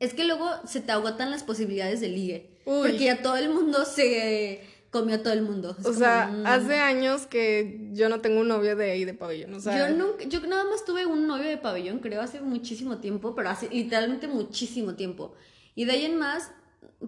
es 0.00 0.12
que 0.12 0.24
luego 0.24 0.48
se 0.66 0.80
te 0.80 0.90
agotan 0.92 1.30
las 1.30 1.44
posibilidades 1.44 2.00
de 2.00 2.08
ligue. 2.08 2.50
Uy. 2.66 2.88
Porque 2.88 3.04
ya 3.04 3.22
todo 3.22 3.36
el 3.36 3.48
mundo 3.50 3.84
se 3.84 4.60
comió 4.94 5.16
a 5.16 5.18
todo 5.24 5.32
el 5.32 5.42
mundo. 5.42 5.70
Es 5.76 5.80
O 5.80 5.88
como, 5.88 5.98
sea, 5.98 6.28
mm. 6.32 6.46
hace 6.46 6.78
años 6.78 7.26
que 7.26 7.90
yo 7.92 8.08
no 8.08 8.20
tengo 8.20 8.40
un 8.40 8.46
novio 8.46 8.76
de 8.76 8.92
ahí 8.92 9.04
de 9.04 9.12
pabellón, 9.12 9.52
o 9.54 9.60
sea. 9.60 9.76
yo 9.88 9.96
nunca, 9.96 10.22
yo 10.24 10.40
nada 10.46 10.64
más 10.64 10.84
tuve 10.84 11.04
un 11.04 11.26
novio 11.26 11.48
de 11.48 11.58
pabellón, 11.58 11.98
creo, 11.98 12.22
hace 12.22 12.40
muchísimo 12.40 12.98
tiempo, 12.98 13.34
pero 13.34 13.50
hace 13.50 13.68
literalmente 13.68 14.28
muchísimo 14.28 14.94
tiempo. 14.94 15.34
Y 15.74 15.84
de 15.84 15.92
ahí 15.92 16.04
en 16.04 16.16
más, 16.16 16.52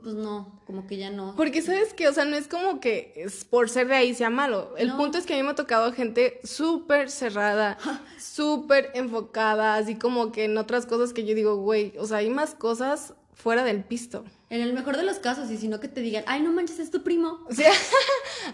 pues 0.02 0.14
no, 0.16 0.60
como 0.66 0.88
que 0.88 0.96
ya 0.96 1.10
no. 1.10 1.34
Porque 1.36 1.62
sabes 1.62 1.94
que, 1.94 2.08
o 2.08 2.12
sea, 2.12 2.24
no 2.24 2.34
es 2.34 2.48
como 2.48 2.80
que 2.80 3.12
es 3.14 3.44
por 3.44 3.70
ser 3.70 3.86
de 3.86 3.94
ahí 3.94 4.14
sea 4.14 4.30
malo. 4.30 4.74
El 4.76 4.88
No. 4.88 4.96
punto 4.96 5.16
es 5.18 5.24
que 5.26 5.34
a 5.34 5.36
mí 5.36 5.44
me 5.44 5.50
ha 5.50 5.54
tocado 5.54 5.92
gente 5.92 6.40
súper 6.42 7.08
cerrada, 7.08 7.78
súper 8.18 8.90
enfocada, 8.94 9.76
así 9.76 9.94
como 9.94 10.32
que 10.32 10.44
en 10.44 10.58
otras 10.58 10.86
cosas 10.86 11.12
que 11.12 11.24
yo 11.24 11.36
digo, 11.36 11.56
güey, 11.56 11.92
o 11.98 12.06
sea, 12.06 12.18
hay 12.18 12.30
más 12.30 12.56
cosas 12.56 13.14
fuera 13.36 13.62
del 13.62 13.84
pisto. 13.84 14.24
En 14.48 14.60
el 14.62 14.72
mejor 14.72 14.96
de 14.96 15.04
los 15.04 15.18
casos, 15.18 15.50
y 15.50 15.58
si 15.58 15.68
no 15.68 15.78
que 15.78 15.88
te 15.88 16.00
digan, 16.00 16.24
ay, 16.26 16.42
no 16.42 16.52
manches, 16.52 16.80
es 16.80 16.90
tu 16.90 17.02
primo. 17.04 17.40
O 17.48 17.52
sea, 17.54 17.70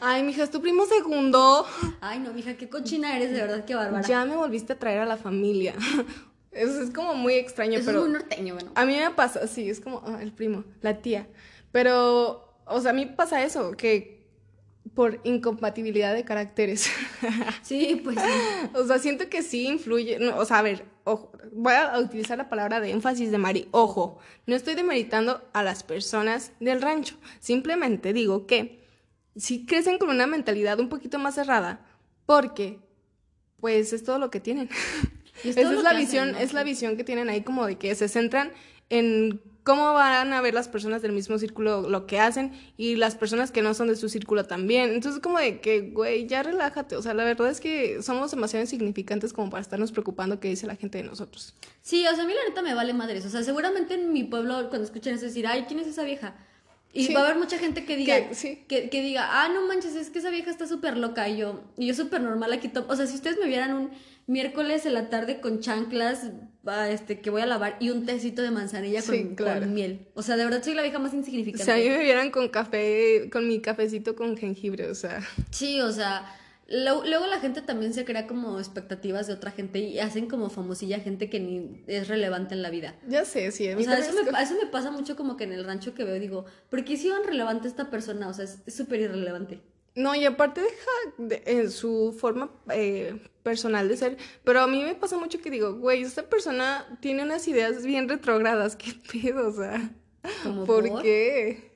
ay, 0.00 0.22
mija, 0.22 0.42
es 0.42 0.50
tu 0.50 0.60
primo 0.60 0.84
segundo. 0.86 1.64
Ay, 2.00 2.18
no, 2.18 2.32
mija, 2.34 2.54
qué 2.54 2.68
cochina 2.68 3.16
eres, 3.16 3.32
de 3.32 3.40
verdad, 3.40 3.64
qué 3.64 3.74
bárbara. 3.74 4.06
Ya 4.06 4.24
me 4.24 4.36
volviste 4.36 4.74
a 4.74 4.78
traer 4.78 4.98
a 5.00 5.06
la 5.06 5.16
familia. 5.16 5.74
Eso 6.50 6.82
es 6.82 6.90
como 6.90 7.14
muy 7.14 7.34
extraño, 7.34 7.78
Eso 7.78 7.86
pero. 7.86 8.00
es 8.00 8.04
muy 8.04 8.12
norteño, 8.18 8.54
bueno. 8.54 8.72
A 8.74 8.84
mí 8.84 8.96
me 8.96 9.10
pasa, 9.10 9.46
sí, 9.46 9.70
es 9.70 9.80
como 9.80 10.02
ah, 10.04 10.18
el 10.20 10.32
primo, 10.32 10.64
la 10.82 11.00
tía. 11.00 11.26
Pero, 11.70 12.58
o 12.66 12.80
sea, 12.80 12.90
a 12.90 12.94
mí 12.94 13.06
pasa 13.06 13.42
eso, 13.42 13.72
que 13.72 14.21
por 14.94 15.20
incompatibilidad 15.24 16.14
de 16.14 16.24
caracteres. 16.24 16.90
Sí, 17.62 18.00
pues 18.02 18.16
sí. 18.18 18.68
o 18.74 18.84
sea, 18.84 18.98
siento 18.98 19.28
que 19.28 19.42
sí 19.42 19.66
influye. 19.66 20.18
no, 20.18 20.36
o 20.36 20.44
sea, 20.44 20.58
a 20.58 20.62
ver, 20.62 20.84
ojo, 21.04 21.32
voy 21.52 21.72
a 21.74 21.98
utilizar 21.98 22.36
la 22.36 22.48
palabra 22.48 22.80
de 22.80 22.90
énfasis 22.90 23.30
de 23.30 23.38
Mari. 23.38 23.68
Ojo, 23.70 24.18
no 24.46 24.56
estoy 24.56 24.74
demeritando 24.74 25.42
a 25.52 25.62
las 25.62 25.82
personas 25.82 26.52
del 26.60 26.82
rancho. 26.82 27.16
Simplemente 27.40 28.12
digo 28.12 28.46
que 28.46 28.84
sí 29.36 29.64
crecen 29.64 29.98
con 29.98 30.10
una 30.10 30.26
mentalidad 30.26 30.80
un 30.80 30.88
poquito 30.88 31.18
más 31.18 31.36
cerrada, 31.36 31.86
porque, 32.26 32.80
pues, 33.60 33.92
es 33.92 34.04
todo 34.04 34.18
lo 34.18 34.30
que 34.30 34.40
tienen. 34.40 34.68
Y 35.44 35.50
es 35.50 35.54
todo 35.56 35.70
Esa 35.70 35.74
es 35.74 35.82
la 35.82 35.90
hacen, 35.90 36.00
visión, 36.00 36.32
¿no? 36.32 36.38
es 36.38 36.52
la 36.52 36.64
visión 36.64 36.96
que 36.96 37.04
tienen 37.04 37.28
ahí 37.30 37.42
como 37.42 37.66
de 37.66 37.76
que 37.76 37.94
se 37.94 38.08
centran 38.08 38.52
en 38.90 39.40
cómo 39.64 39.92
van 39.92 40.32
a 40.32 40.40
ver 40.40 40.54
las 40.54 40.68
personas 40.68 41.02
del 41.02 41.12
mismo 41.12 41.38
círculo 41.38 41.88
lo 41.88 42.06
que 42.06 42.18
hacen 42.18 42.52
y 42.76 42.96
las 42.96 43.14
personas 43.14 43.50
que 43.52 43.62
no 43.62 43.74
son 43.74 43.88
de 43.88 43.96
su 43.96 44.08
círculo 44.08 44.44
también. 44.44 44.90
Entonces 44.90 45.20
como 45.22 45.38
de 45.38 45.60
que, 45.60 45.82
güey, 45.92 46.26
ya 46.26 46.42
relájate. 46.42 46.96
O 46.96 47.02
sea, 47.02 47.14
la 47.14 47.24
verdad 47.24 47.48
es 47.50 47.60
que 47.60 48.02
somos 48.02 48.30
demasiado 48.32 48.62
insignificantes 48.64 49.32
como 49.32 49.50
para 49.50 49.60
estarnos 49.60 49.92
preocupando 49.92 50.40
qué 50.40 50.48
dice 50.48 50.66
la 50.66 50.76
gente 50.76 50.98
de 50.98 51.04
nosotros. 51.04 51.54
Sí, 51.80 52.04
o 52.06 52.14
sea, 52.14 52.24
a 52.24 52.26
mí 52.26 52.32
la 52.34 52.48
neta 52.48 52.62
me 52.62 52.74
vale 52.74 52.92
madres. 52.92 53.24
O 53.24 53.28
sea, 53.30 53.42
seguramente 53.42 53.94
en 53.94 54.12
mi 54.12 54.24
pueblo, 54.24 54.68
cuando 54.68 54.84
escuchen 54.84 55.14
eso, 55.14 55.26
decir, 55.26 55.46
ay, 55.46 55.64
¿quién 55.68 55.78
es 55.80 55.86
esa 55.86 56.02
vieja? 56.02 56.34
Y 56.94 57.06
Sí. 57.06 57.14
va 57.14 57.20
a 57.20 57.24
haber 57.24 57.38
mucha 57.38 57.56
gente 57.58 57.86
que 57.86 57.96
diga, 57.96 58.28
Que- 58.28 58.34
sí. 58.34 58.64
que, 58.68 58.90
que 58.90 59.00
diga, 59.00 59.26
ah, 59.42 59.48
no 59.48 59.66
manches, 59.66 59.94
es 59.94 60.10
que 60.10 60.18
esa 60.18 60.28
vieja 60.28 60.50
está 60.50 60.66
súper 60.66 60.98
loca. 60.98 61.26
Y 61.28 61.38
yo, 61.38 61.62
y 61.78 61.86
yo 61.86 61.94
súper 61.94 62.20
normal 62.20 62.52
aquí. 62.52 62.70
O 62.88 62.96
sea, 62.96 63.06
si 63.06 63.14
ustedes 63.14 63.38
me 63.38 63.46
vieran 63.46 63.72
un 63.74 63.90
miércoles 64.26 64.86
en 64.86 64.94
la 64.94 65.08
tarde 65.10 65.40
con 65.40 65.60
chanclas, 65.60 66.30
este, 66.88 67.20
que 67.20 67.30
voy 67.30 67.42
a 67.42 67.46
lavar 67.46 67.76
y 67.80 67.90
un 67.90 68.06
tecito 68.06 68.40
de 68.42 68.50
manzanilla 68.50 69.02
con, 69.02 69.14
Sí, 69.14 69.32
claro. 69.36 69.60
con 69.62 69.74
miel. 69.74 70.06
O 70.14 70.22
sea, 70.22 70.36
de 70.36 70.44
verdad 70.44 70.62
soy 70.62 70.74
la 70.74 70.82
vieja 70.82 70.98
más 70.98 71.12
O 71.12 71.16
insignificante. 71.16 71.64
sea, 71.64 71.74
a 71.74 71.78
mí 71.78 71.88
me 71.88 71.98
vieran 71.98 72.30
con 72.30 72.48
café, 72.48 73.28
con 73.32 73.48
mi 73.48 73.60
cafecito 73.60 74.14
con 74.14 74.36
jengibre, 74.36 74.88
o 74.90 74.94
sea. 74.94 75.20
Sí, 75.50 75.80
o 75.80 75.90
sea, 75.90 76.24
lo- 76.68 77.04
luego 77.04 77.26
la 77.26 77.40
gente 77.40 77.62
también 77.62 77.92
se 77.92 78.04
crea 78.04 78.26
como 78.28 78.58
expectativas 78.60 79.26
de 79.26 79.32
otra 79.34 79.50
gente 79.50 79.80
y 79.80 79.98
hacen 79.98 80.26
como 80.28 80.50
famosilla 80.50 81.00
gente 81.00 81.28
que 81.28 81.40
ni 81.40 81.82
es 81.88 82.06
relevante 82.08 82.54
en 82.54 82.62
la 82.62 82.70
vida. 82.70 82.94
Ya 83.08 83.24
sé, 83.24 83.50
sí, 83.50 83.68
a 83.68 83.74
O 83.74 83.78
mí 83.78 83.84
sea, 83.84 83.94
también 83.96 84.12
eso 84.14 84.20
es 84.24 84.32
me, 84.32 84.42
eso 84.42 84.54
me 84.64 84.70
pasa 84.70 84.90
mucho 84.92 85.16
como 85.16 85.36
que 85.36 85.44
en 85.44 85.52
el 85.52 85.64
rancho 85.64 85.94
que 85.94 86.04
veo, 86.04 86.18
digo, 86.20 86.44
¿por 86.70 86.84
qué 86.84 86.92
hicieron 86.92 87.24
relevante 87.26 87.66
esta 87.66 87.90
persona? 87.90 88.28
O 88.28 88.32
sea, 88.34 88.44
es 88.44 88.60
es 88.66 88.74
súper 88.76 89.00
irrelevante. 89.00 89.60
No, 89.94 90.14
y 90.14 90.24
aparte 90.24 90.62
deja 90.62 90.90
de- 91.18 91.42
en 91.46 91.70
su 91.70 92.16
forma 92.18 92.50
eh, 92.70 93.20
personal 93.42 93.88
de 93.88 93.96
ser, 93.96 94.16
pero 94.44 94.60
a 94.62 94.66
mí 94.66 94.82
me 94.82 94.94
pasa 94.94 95.18
mucho 95.18 95.40
que 95.40 95.50
digo, 95.50 95.74
güey, 95.74 96.02
esta 96.02 96.28
persona 96.28 96.98
tiene 97.00 97.22
unas 97.24 97.46
ideas 97.48 97.84
bien 97.84 98.08
retrógradas, 98.08 98.76
¿qué 98.76 98.94
pedo? 99.12 99.48
O 99.48 99.52
sea, 99.52 99.90
¿por 100.66 100.88
por- 100.88 101.02
qué? 101.02 101.72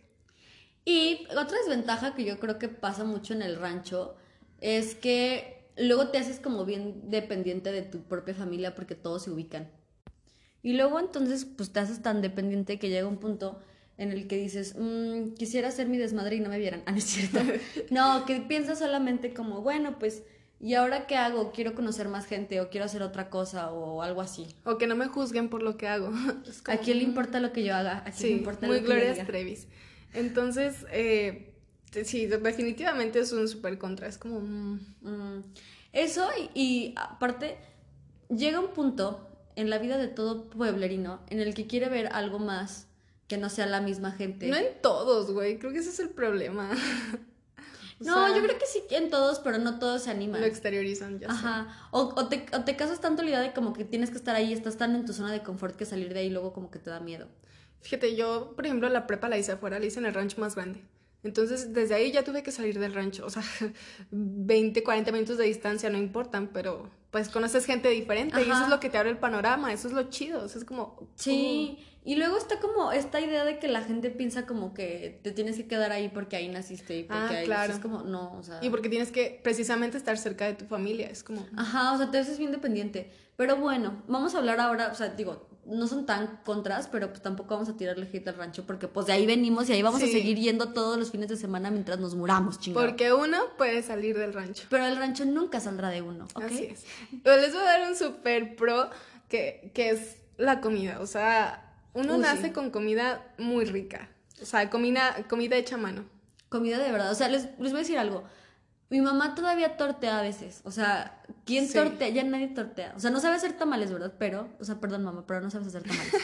Y 0.84 1.26
otra 1.36 1.58
desventaja 1.58 2.14
que 2.14 2.24
yo 2.24 2.38
creo 2.38 2.58
que 2.58 2.68
pasa 2.68 3.04
mucho 3.04 3.34
en 3.34 3.42
el 3.42 3.56
rancho 3.56 4.16
es 4.60 4.94
que 4.94 5.68
luego 5.76 6.08
te 6.08 6.18
haces 6.18 6.40
como 6.40 6.64
bien 6.64 7.10
dependiente 7.10 7.72
de 7.72 7.82
tu 7.82 8.02
propia 8.04 8.34
familia 8.34 8.74
porque 8.74 8.94
todos 8.94 9.24
se 9.24 9.30
ubican. 9.30 9.70
Y 10.62 10.74
luego 10.74 10.98
entonces 11.00 11.44
pues 11.44 11.72
te 11.72 11.80
haces 11.80 12.02
tan 12.02 12.22
dependiente 12.22 12.78
que 12.78 12.88
llega 12.88 13.06
un 13.08 13.18
punto 13.18 13.60
en 13.98 14.12
el 14.12 14.26
que 14.28 14.36
dices, 14.36 14.74
"Mm, 14.78 15.34
quisiera 15.34 15.68
hacer 15.68 15.88
mi 15.88 15.96
desmadre 15.98 16.36
y 16.36 16.40
no 16.40 16.48
me 16.48 16.58
vieran. 16.58 16.82
Ah, 16.86 16.92
no 16.92 16.98
es 16.98 17.04
cierto. 17.04 17.38
no, 17.90 18.24
que 18.26 18.40
piensas 18.40 18.78
solamente 18.78 19.32
como, 19.34 19.62
bueno, 19.62 19.98
pues, 19.98 20.22
¿y 20.60 20.74
ahora 20.74 21.06
qué 21.06 21.16
hago? 21.16 21.52
Quiero 21.52 21.74
conocer 21.74 22.08
más 22.08 22.26
gente 22.26 22.60
o 22.60 22.68
quiero 22.70 22.84
hacer 22.86 23.02
otra 23.02 23.30
cosa 23.30 23.70
o 23.72 24.02
algo 24.02 24.20
así. 24.20 24.46
O 24.64 24.78
que 24.78 24.86
no 24.86 24.96
me 24.96 25.06
juzguen 25.06 25.48
por 25.48 25.62
lo 25.62 25.76
que 25.76 25.88
hago. 25.88 26.10
¿A 26.66 26.76
quién 26.78 26.98
le 26.98 27.04
importa 27.04 27.40
lo 27.40 27.52
que 27.52 27.62
yo 27.64 27.74
haga? 27.74 27.98
¿A 27.98 28.04
quién 28.04 28.14
Sí, 28.14 28.28
le 28.28 28.36
importa 28.38 28.66
muy 28.66 28.76
lo 28.76 28.82
que 28.82 28.88
yo 28.88 28.94
Gloria 28.94 29.12
diga? 29.12 29.24
Trevis. 29.26 29.66
Entonces, 30.14 30.86
eh, 30.92 31.54
sí, 32.04 32.26
definitivamente 32.26 33.18
es 33.20 33.32
un 33.32 33.48
súper 33.48 33.78
contra. 33.78 34.06
Es 34.08 34.18
como... 34.18 34.40
mm, 34.40 34.80
Mm, 35.02 35.42
Eso 35.92 36.28
y, 36.54 36.60
y 36.60 36.94
aparte 36.96 37.56
llega 38.28 38.60
un 38.60 38.68
punto 38.68 39.26
en 39.56 39.70
la 39.70 39.78
vida 39.78 39.96
de 39.98 40.08
todo 40.08 40.44
pueblerino 40.50 41.20
en 41.30 41.40
el 41.40 41.54
que 41.54 41.66
quiere 41.66 41.88
ver 41.88 42.08
algo 42.12 42.38
más 42.38 42.88
que 43.28 43.36
no 43.36 43.48
sea 43.48 43.66
la 43.66 43.80
misma 43.80 44.12
gente. 44.12 44.48
No 44.48 44.56
en 44.56 44.80
todos, 44.80 45.30
güey. 45.30 45.58
Creo 45.58 45.72
que 45.72 45.78
ese 45.78 45.90
es 45.90 46.00
el 46.00 46.10
problema. 46.10 46.70
No, 47.98 48.26
sea, 48.26 48.36
yo 48.36 48.42
creo 48.42 48.58
que 48.58 48.66
sí 48.66 48.82
en 48.90 49.08
todos, 49.08 49.38
pero 49.38 49.56
no 49.56 49.78
todos 49.78 50.02
se 50.02 50.10
animan. 50.10 50.42
Lo 50.42 50.46
exteriorizan, 50.46 51.18
ya 51.18 51.28
sé. 51.28 51.34
Ajá. 51.34 51.88
O, 51.92 52.12
o 52.14 52.28
te, 52.28 52.44
o 52.52 52.62
te 52.62 52.76
casas 52.76 53.00
tanto 53.00 53.22
la 53.22 53.30
idea 53.30 53.40
de 53.40 53.54
como 53.54 53.72
que 53.72 53.84
tienes 53.84 54.10
que 54.10 54.16
estar 54.16 54.36
ahí, 54.36 54.52
estás 54.52 54.76
tan 54.76 54.94
en 54.94 55.06
tu 55.06 55.14
zona 55.14 55.32
de 55.32 55.42
confort 55.42 55.76
que 55.76 55.86
salir 55.86 56.12
de 56.12 56.20
ahí 56.20 56.30
luego 56.30 56.52
como 56.52 56.70
que 56.70 56.78
te 56.78 56.90
da 56.90 57.00
miedo. 57.00 57.26
Fíjate, 57.80 58.14
yo, 58.14 58.52
por 58.54 58.66
ejemplo, 58.66 58.88
la 58.90 59.06
prepa 59.06 59.28
la 59.28 59.38
hice 59.38 59.52
afuera, 59.52 59.78
la 59.78 59.86
hice 59.86 59.98
en 59.98 60.06
el 60.06 60.12
rancho 60.12 60.40
más 60.40 60.56
grande. 60.56 60.82
Entonces, 61.22 61.72
desde 61.72 61.94
ahí 61.94 62.12
ya 62.12 62.22
tuve 62.22 62.42
que 62.42 62.52
salir 62.52 62.78
del 62.78 62.92
rancho. 62.92 63.24
O 63.24 63.30
sea, 63.30 63.42
20, 64.10 64.82
40 64.82 65.10
minutos 65.12 65.38
de 65.38 65.44
distancia 65.44 65.88
no 65.88 65.96
importan, 65.96 66.48
pero 66.48 66.90
pues 67.10 67.30
conoces 67.30 67.64
gente 67.64 67.88
diferente 67.88 68.38
y 68.40 68.50
eso 68.50 68.64
es 68.64 68.68
lo 68.68 68.78
que 68.78 68.90
te 68.90 68.98
abre 68.98 69.08
el 69.08 69.18
panorama, 69.18 69.72
eso 69.72 69.88
es 69.88 69.94
lo 69.94 70.10
chido. 70.10 70.44
O 70.44 70.48
sea, 70.48 70.60
es 70.60 70.66
como... 70.66 71.08
Sí, 71.14 71.78
y 72.06 72.14
luego 72.14 72.38
está 72.38 72.60
como 72.60 72.92
esta 72.92 73.20
idea 73.20 73.44
de 73.44 73.58
que 73.58 73.66
la 73.66 73.82
gente 73.82 74.10
piensa 74.10 74.46
como 74.46 74.72
que 74.72 75.18
te 75.22 75.32
tienes 75.32 75.56
que 75.56 75.66
quedar 75.66 75.90
ahí 75.90 76.08
porque 76.08 76.36
ahí 76.36 76.48
naciste 76.48 76.96
y 76.98 77.02
porque 77.02 77.18
Ah, 77.34 77.38
ahí 77.40 77.44
claro. 77.46 77.72
es 77.72 77.80
como, 77.80 78.02
no, 78.04 78.32
o 78.38 78.42
sea... 78.44 78.60
Y 78.62 78.70
porque 78.70 78.88
tienes 78.88 79.10
que 79.10 79.40
precisamente 79.42 79.98
estar 79.98 80.16
cerca 80.16 80.46
de 80.46 80.54
tu 80.54 80.66
familia, 80.66 81.08
es 81.08 81.24
como... 81.24 81.44
Ajá, 81.56 81.92
o 81.92 81.98
sea, 81.98 82.10
te 82.12 82.18
haces 82.18 82.38
bien 82.38 82.52
dependiente. 82.52 83.10
Pero 83.36 83.56
bueno, 83.56 84.02
vamos 84.06 84.34
a 84.34 84.38
hablar 84.38 84.60
ahora, 84.60 84.88
o 84.92 84.94
sea, 84.94 85.08
digo, 85.08 85.48
no 85.66 85.88
son 85.88 86.06
tan 86.06 86.38
contras, 86.44 86.86
pero 86.86 87.08
pues 87.08 87.20
tampoco 87.22 87.54
vamos 87.54 87.68
a 87.68 87.76
tirarle 87.76 88.08
hate 88.12 88.28
al 88.28 88.36
rancho 88.36 88.64
porque 88.64 88.86
pues 88.86 89.06
de 89.06 89.12
ahí 89.12 89.26
venimos 89.26 89.68
y 89.68 89.72
ahí 89.72 89.82
vamos 89.82 90.00
a 90.00 90.06
seguir 90.06 90.38
yendo 90.38 90.72
todos 90.72 90.96
los 90.96 91.10
fines 91.10 91.28
de 91.28 91.36
semana 91.36 91.72
mientras 91.72 91.98
nos 91.98 92.14
muramos, 92.14 92.60
chingado. 92.60 92.86
Porque 92.86 93.12
uno 93.12 93.36
puede 93.58 93.82
salir 93.82 94.16
del 94.16 94.32
rancho. 94.32 94.64
Pero 94.70 94.86
el 94.86 94.96
rancho 94.96 95.24
nunca 95.24 95.58
saldrá 95.58 95.90
de 95.90 96.02
uno, 96.02 96.28
¿ok? 96.34 96.44
Así 96.44 96.64
es. 96.66 96.84
Pero 97.24 97.40
les 97.42 97.52
voy 97.52 97.62
a 97.62 97.64
dar 97.64 97.90
un 97.90 97.96
super 97.96 98.54
pro 98.54 98.90
que, 99.28 99.72
que 99.74 99.90
es 99.90 100.18
la 100.36 100.60
comida. 100.60 101.00
O 101.00 101.06
sea, 101.06 101.65
uno 101.96 102.14
Uy, 102.14 102.20
nace 102.20 102.44
sí. 102.48 102.50
con 102.50 102.70
comida 102.70 103.26
muy 103.38 103.64
rica. 103.64 104.08
O 104.40 104.46
sea, 104.46 104.68
comida, 104.70 105.16
comida 105.28 105.56
hecha 105.56 105.74
a 105.76 105.78
mano. 105.78 106.04
Comida 106.48 106.78
de 106.78 106.92
verdad. 106.92 107.10
O 107.10 107.14
sea, 107.14 107.28
les, 107.28 107.44
les 107.58 107.72
voy 107.72 107.76
a 107.76 107.78
decir 107.78 107.98
algo. 107.98 108.24
Mi 108.88 109.00
mamá 109.00 109.34
todavía 109.34 109.76
tortea 109.76 110.20
a 110.20 110.22
veces. 110.22 110.60
O 110.64 110.70
sea, 110.70 111.20
¿quién 111.44 111.66
Sí. 111.66 111.74
tortea? 111.74 112.08
Ya 112.10 112.22
nadie 112.22 112.48
tortea. 112.48 112.92
O 112.96 113.00
sea, 113.00 113.10
no 113.10 113.18
sabe 113.18 113.34
hacer 113.36 113.54
tamales, 113.54 113.90
¿verdad? 113.90 114.12
Pero, 114.18 114.48
o 114.60 114.64
sea, 114.64 114.76
perdón, 114.78 115.02
mamá, 115.02 115.24
pero 115.26 115.40
no 115.40 115.50
sabes 115.50 115.68
hacer 115.68 115.82
tamales. 115.82 116.12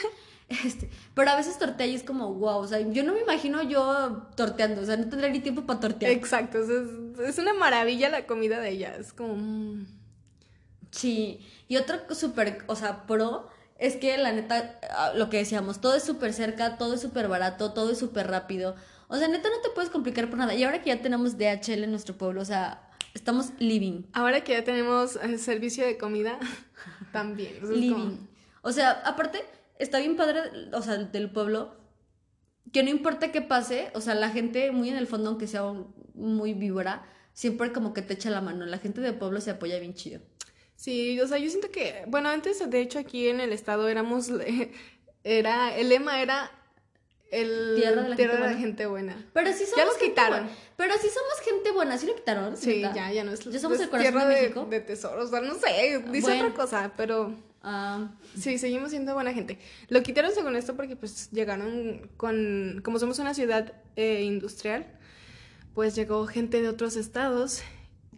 Este, 0.66 0.90
pero 1.14 1.30
a 1.30 1.36
veces 1.36 1.56
tortea 1.58 1.86
y 1.86 1.94
es 1.94 2.02
como, 2.02 2.34
wow, 2.34 2.58
o 2.58 2.66
sea, 2.68 2.78
yo 2.80 3.04
no 3.04 3.14
me 3.14 3.20
imagino 3.20 3.62
yo 3.62 4.28
torteando, 4.36 4.82
o 4.82 4.84
sea, 4.84 4.98
no 4.98 5.08
tendré 5.08 5.30
ni 5.30 5.40
tiempo 5.40 5.62
para 5.64 5.80
tortear. 5.80 6.12
Exacto. 6.12 6.58
o 6.60 6.66
sea, 6.66 6.76
es, 7.24 7.30
es 7.30 7.38
una 7.38 7.54
maravilla 7.54 8.10
la 8.10 8.26
comida 8.26 8.60
de 8.60 8.68
ella. 8.70 8.94
Es 8.96 9.14
como. 9.14 9.34
mm, 9.36 9.86
Sí, 10.90 11.40
y 11.68 11.76
otro 11.78 12.00
súper, 12.14 12.64
o 12.66 12.76
sea, 12.76 13.06
pro 13.06 13.48
es 13.84 13.96
que 13.96 14.16
la 14.16 14.32
neta, 14.32 14.78
ah, 14.90 15.12
lo 15.14 15.28
que 15.28 15.38
decíamos, 15.38 15.80
todo 15.80 15.94
es 15.94 16.02
súper 16.04 16.32
cerca, 16.32 16.78
todo 16.78 16.94
es 16.94 17.00
súper 17.00 17.28
barato, 17.28 17.72
todo 17.72 17.90
es 17.90 17.98
súper 17.98 18.28
rápido. 18.28 18.74
O 19.08 19.16
sea, 19.16 19.28
neta, 19.28 19.48
no 19.50 19.60
te 19.60 19.70
puedes 19.74 19.90
complicar 19.90 20.28
por 20.30 20.38
nada. 20.38 20.54
Y 20.54 20.62
ahora 20.64 20.80
que 20.82 20.88
ya 20.90 21.02
tenemos 21.02 21.36
DHL 21.36 21.84
en 21.84 21.90
nuestro 21.90 22.16
pueblo, 22.16 22.40
o 22.40 22.44
sea, 22.44 22.88
estamos 23.14 23.50
living. 23.58 24.04
Ahora 24.12 24.42
que 24.44 24.52
ya 24.52 24.64
tenemos 24.64 25.16
eh, 25.16 25.36
servicio 25.38 25.84
de 25.84 25.98
comida, 25.98 26.38
también. 27.12 27.54
living. 27.68 27.92
como- 27.92 28.18
O 28.62 28.72
sea, 28.72 28.90
aparte, 29.04 29.44
está 29.78 29.98
bien 29.98 30.16
padre, 30.16 30.40
o 30.72 30.80
sea, 30.82 30.96
del 30.96 31.30
pueblo, 31.30 31.76
que 32.72 32.82
no 32.82 32.90
importa 32.90 33.32
qué 33.32 33.42
pase, 33.42 33.90
o 33.94 34.00
sea, 34.00 34.14
la 34.14 34.30
gente 34.30 34.70
muy 34.70 34.88
en 34.88 34.96
el 34.96 35.06
fondo, 35.06 35.28
aunque 35.30 35.46
sea 35.46 35.64
muy 36.14 36.54
víbora, 36.54 37.02
siempre 37.34 37.72
como 37.72 37.92
que 37.92 38.02
te 38.02 38.14
echa 38.14 38.30
la 38.30 38.40
mano. 38.40 38.64
La 38.66 38.78
gente 38.78 39.00
del 39.00 39.16
pueblo 39.16 39.40
se 39.40 39.50
apoya 39.50 39.78
bien 39.78 39.94
chido. 39.94 40.20
Sí, 40.82 41.20
o 41.20 41.28
sea, 41.28 41.38
yo 41.38 41.48
siento 41.48 41.70
que, 41.70 42.02
bueno, 42.08 42.28
antes 42.28 42.68
de 42.68 42.80
hecho 42.80 42.98
aquí 42.98 43.28
en 43.28 43.38
el 43.40 43.52
estado 43.52 43.88
éramos, 43.88 44.30
era, 45.24 45.76
el 45.76 45.88
lema 45.88 46.20
era 46.20 46.50
el 47.30 47.74
Tierra 47.76 48.02
de 48.02 48.08
la 48.08 48.16
gente 48.16 48.26
la 48.34 48.38
buena. 48.40 48.58
gente 48.58 48.86
buena. 48.86 49.26
Pero 49.32 49.52
sí 49.52 49.60
somos 49.64 49.76
Ya 49.76 49.84
los 49.84 49.94
gente 49.96 50.08
quitaron. 50.10 50.40
buena. 50.40 50.56
Pero 50.76 50.94
sí 50.94 51.08
somos 51.08 51.40
gente 51.48 51.70
buena, 51.70 51.98
¿sí 51.98 52.06
lo 52.06 52.14
quitaron? 52.16 52.56
Sí, 52.56 52.80
ya, 52.80 53.12
ya 53.12 53.22
no 53.22 53.30
es 53.32 53.44
¿Ya 53.44 53.60
somos 53.60 53.78
es 53.78 53.84
el 53.84 53.90
corazón 53.90 54.12
tierra 54.12 54.26
de 54.28 54.34
de, 54.34 54.40
México? 54.42 54.66
de 54.68 54.80
tesoros, 54.80 55.26
o 55.26 55.30
sea, 55.30 55.40
no 55.40 55.54
sé, 55.54 56.02
dice 56.10 56.20
Bueno. 56.26 56.46
otra 56.48 56.54
cosa, 56.54 56.92
pero 56.96 57.32
Ah, 57.64 58.08
sí, 58.36 58.58
seguimos 58.58 58.90
siendo 58.90 59.14
buena 59.14 59.32
gente. 59.32 59.56
Lo 59.88 60.02
quitaron 60.02 60.32
según 60.32 60.56
esto 60.56 60.74
porque 60.74 60.96
pues 60.96 61.30
llegaron 61.30 62.10
con, 62.16 62.80
como 62.84 62.98
somos 62.98 63.20
una 63.20 63.34
ciudad 63.34 63.72
eh, 63.94 64.22
industrial, 64.24 64.84
pues 65.72 65.94
llegó 65.94 66.26
gente 66.26 66.60
de 66.60 66.68
otros 66.68 66.96
estados 66.96 67.62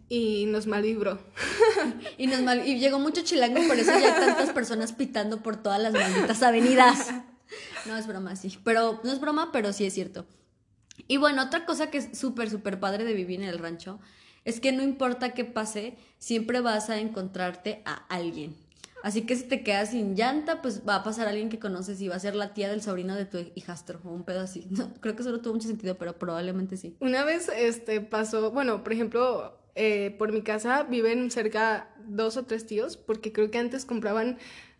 y 0.09 0.45
nos 0.45 0.67
malvibró. 0.67 1.19
y, 2.17 2.27
nos 2.27 2.41
mal- 2.41 2.67
y 2.67 2.79
llegó 2.79 2.99
mucho 2.99 3.21
chilango, 3.23 3.61
por 3.67 3.77
eso 3.77 3.91
ya 3.91 4.15
hay 4.15 4.25
tantas 4.25 4.51
personas 4.51 4.93
pitando 4.93 5.41
por 5.41 5.57
todas 5.61 5.81
las 5.81 5.93
malditas 5.93 6.41
avenidas. 6.43 7.09
No 7.85 7.95
es 7.97 8.07
broma, 8.07 8.35
sí. 8.35 8.57
Pero 8.63 8.99
no 9.03 9.11
es 9.11 9.19
broma, 9.19 9.51
pero 9.51 9.73
sí 9.73 9.85
es 9.85 9.93
cierto. 9.93 10.25
Y 11.07 11.17
bueno, 11.17 11.43
otra 11.43 11.65
cosa 11.65 11.89
que 11.91 11.99
es 11.99 12.17
súper, 12.17 12.49
súper 12.49 12.79
padre 12.79 13.03
de 13.03 13.13
vivir 13.13 13.41
en 13.41 13.47
el 13.47 13.59
rancho 13.59 13.99
es 14.43 14.59
que 14.59 14.71
no 14.71 14.83
importa 14.83 15.33
qué 15.33 15.43
pase, 15.45 15.97
siempre 16.17 16.61
vas 16.61 16.89
a 16.89 16.99
encontrarte 16.99 17.81
a 17.85 17.93
alguien. 18.09 18.55
Así 19.03 19.21
que 19.21 19.35
si 19.35 19.43
te 19.43 19.61
quedas 19.63 19.91
sin 19.91 20.15
llanta, 20.15 20.63
pues 20.63 20.81
va 20.87 20.95
a 20.95 21.03
pasar 21.03 21.27
alguien 21.27 21.49
que 21.49 21.59
conoces 21.59 22.01
y 22.01 22.07
va 22.07 22.15
a 22.15 22.19
ser 22.19 22.35
la 22.35 22.55
tía 22.55 22.69
del 22.69 22.81
sobrino 22.81 23.15
de 23.15 23.25
tu 23.25 23.37
hijastro 23.53 24.01
o 24.03 24.09
un 24.09 24.23
pedo 24.23 24.41
así. 24.41 24.67
No, 24.71 24.91
creo 24.99 25.15
que 25.15 25.21
eso 25.21 25.31
no 25.31 25.41
tuvo 25.41 25.53
mucho 25.53 25.67
sentido, 25.67 25.95
pero 25.95 26.17
probablemente 26.17 26.77
sí. 26.77 26.95
Una 26.99 27.23
vez 27.23 27.49
este 27.55 28.01
pasó, 28.01 28.49
bueno, 28.51 28.83
por 28.83 28.93
ejemplo, 28.93 29.59
eh, 29.75 30.15
por 30.17 30.31
mi 30.31 30.41
casa 30.41 30.83
viven 30.83 31.29
cerca 31.31 31.89
dos 32.07 32.37
o 32.37 32.43
tres 32.45 32.65
tíos, 32.65 32.97
porque 32.97 33.31
creo 33.31 33.51
que 33.51 33.57
antes 33.57 33.85
compraban 33.85 34.37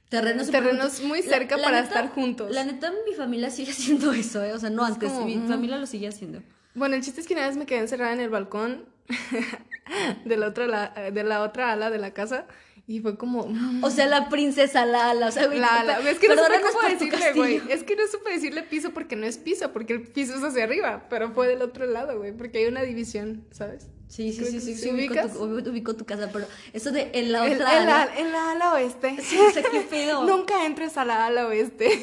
Terrenos, 0.10 0.52
terrenos 0.52 1.02
muy 1.02 1.22
cerca 1.24 1.58
la 1.58 1.64
para 1.64 1.82
neta- 1.82 1.88
estar 1.88 2.10
juntos. 2.14 2.52
La 2.52 2.64
neta, 2.64 2.94
mi 3.08 3.14
familia 3.16 3.50
sigue 3.50 3.72
haciendo 3.74 4.12
eso, 4.14 4.44
¿eh? 4.44 4.54
O 4.54 4.60
sea, 4.60 4.70
no 4.70 4.86
Es 4.86 4.94
antes, 4.94 5.12
como, 5.12 5.26
mi 5.26 5.38
mm. 5.38 5.48
familia 5.48 5.78
lo 5.78 5.86
sigue 5.88 6.08
haciendo. 6.08 6.42
Bueno, 6.76 6.96
el 6.96 7.02
chiste 7.02 7.22
es 7.22 7.28
que 7.28 7.34
una 7.34 7.48
vez 7.48 7.58
me 7.58 7.66
quedé 7.66 7.80
encerrada 7.80 8.14
en 8.14 8.20
el 8.20 8.30
balcón 8.30 8.86
de 10.26 10.38
la 10.38 10.48
otra, 10.48 10.68
la- 10.68 10.94
de 11.12 11.24
la 11.24 11.42
otra 11.42 11.72
ala 11.72 11.90
de 11.90 11.98
la 11.98 12.12
casa 12.14 12.46
y 12.88 13.00
fue 13.00 13.18
como... 13.18 13.48
O 13.82 13.90
sea, 13.90 14.06
la 14.08 14.30
princesa 14.30 14.86
Lala, 14.86 15.28
o 15.28 15.32
sea, 15.32 15.48
güey, 15.48 15.60
La, 15.60 15.84
la- 15.84 15.98
per- 15.98 16.08
es 16.08 16.20
que 16.20 16.28
no 16.28 16.36
supe 16.36 16.62
cómo 16.62 16.88
decirle, 16.88 17.34
güey. 17.34 17.62
Es 17.70 17.84
que 17.84 17.96
no 17.96 18.04
supe 18.12 18.32
decirle 18.32 18.62
piso 18.64 18.92
porque 18.92 19.16
no 19.16 19.26
es 19.26 19.38
piso, 19.40 19.72
porque 19.74 19.94
el 19.94 20.02
piso 20.04 20.36
es 20.36 20.44
hacia 20.44 20.64
arriba, 20.66 21.08
pero 21.10 21.32
fue 21.32 21.48
del 21.48 21.62
otro 21.64 21.86
lado, 21.88 22.18
güey, 22.20 22.32
porque 22.32 22.60
hay 22.60 22.66
una 22.68 22.84
división, 22.84 23.44
¿sabes? 23.52 23.88
Sí, 24.08 24.32
sí, 24.32 24.46
sí, 24.46 24.62
sí, 24.62 24.76
sí 24.76 24.92
ubicas. 24.92 25.34
tu, 25.34 25.94
tu 25.96 26.06
casa, 26.06 26.30
pero 26.32 26.46
eso 26.74 26.92
de 26.92 27.10
en 27.14 27.32
la 27.32 27.44
otra 27.44 27.54
en, 27.54 27.60
la, 27.60 28.02
ala, 28.04 28.18
en 28.18 28.32
la 28.32 28.52
ala 28.52 28.74
oeste. 28.74 29.18
Sí, 29.22 29.38
o 29.38 29.52
sea, 29.52 29.64
qué 29.64 29.82
pedo. 29.82 30.24
Nunca 30.28 30.66
entres 30.66 30.98
a 30.98 31.06
la 31.06 31.26
ala 31.26 31.48
oeste. 31.48 32.02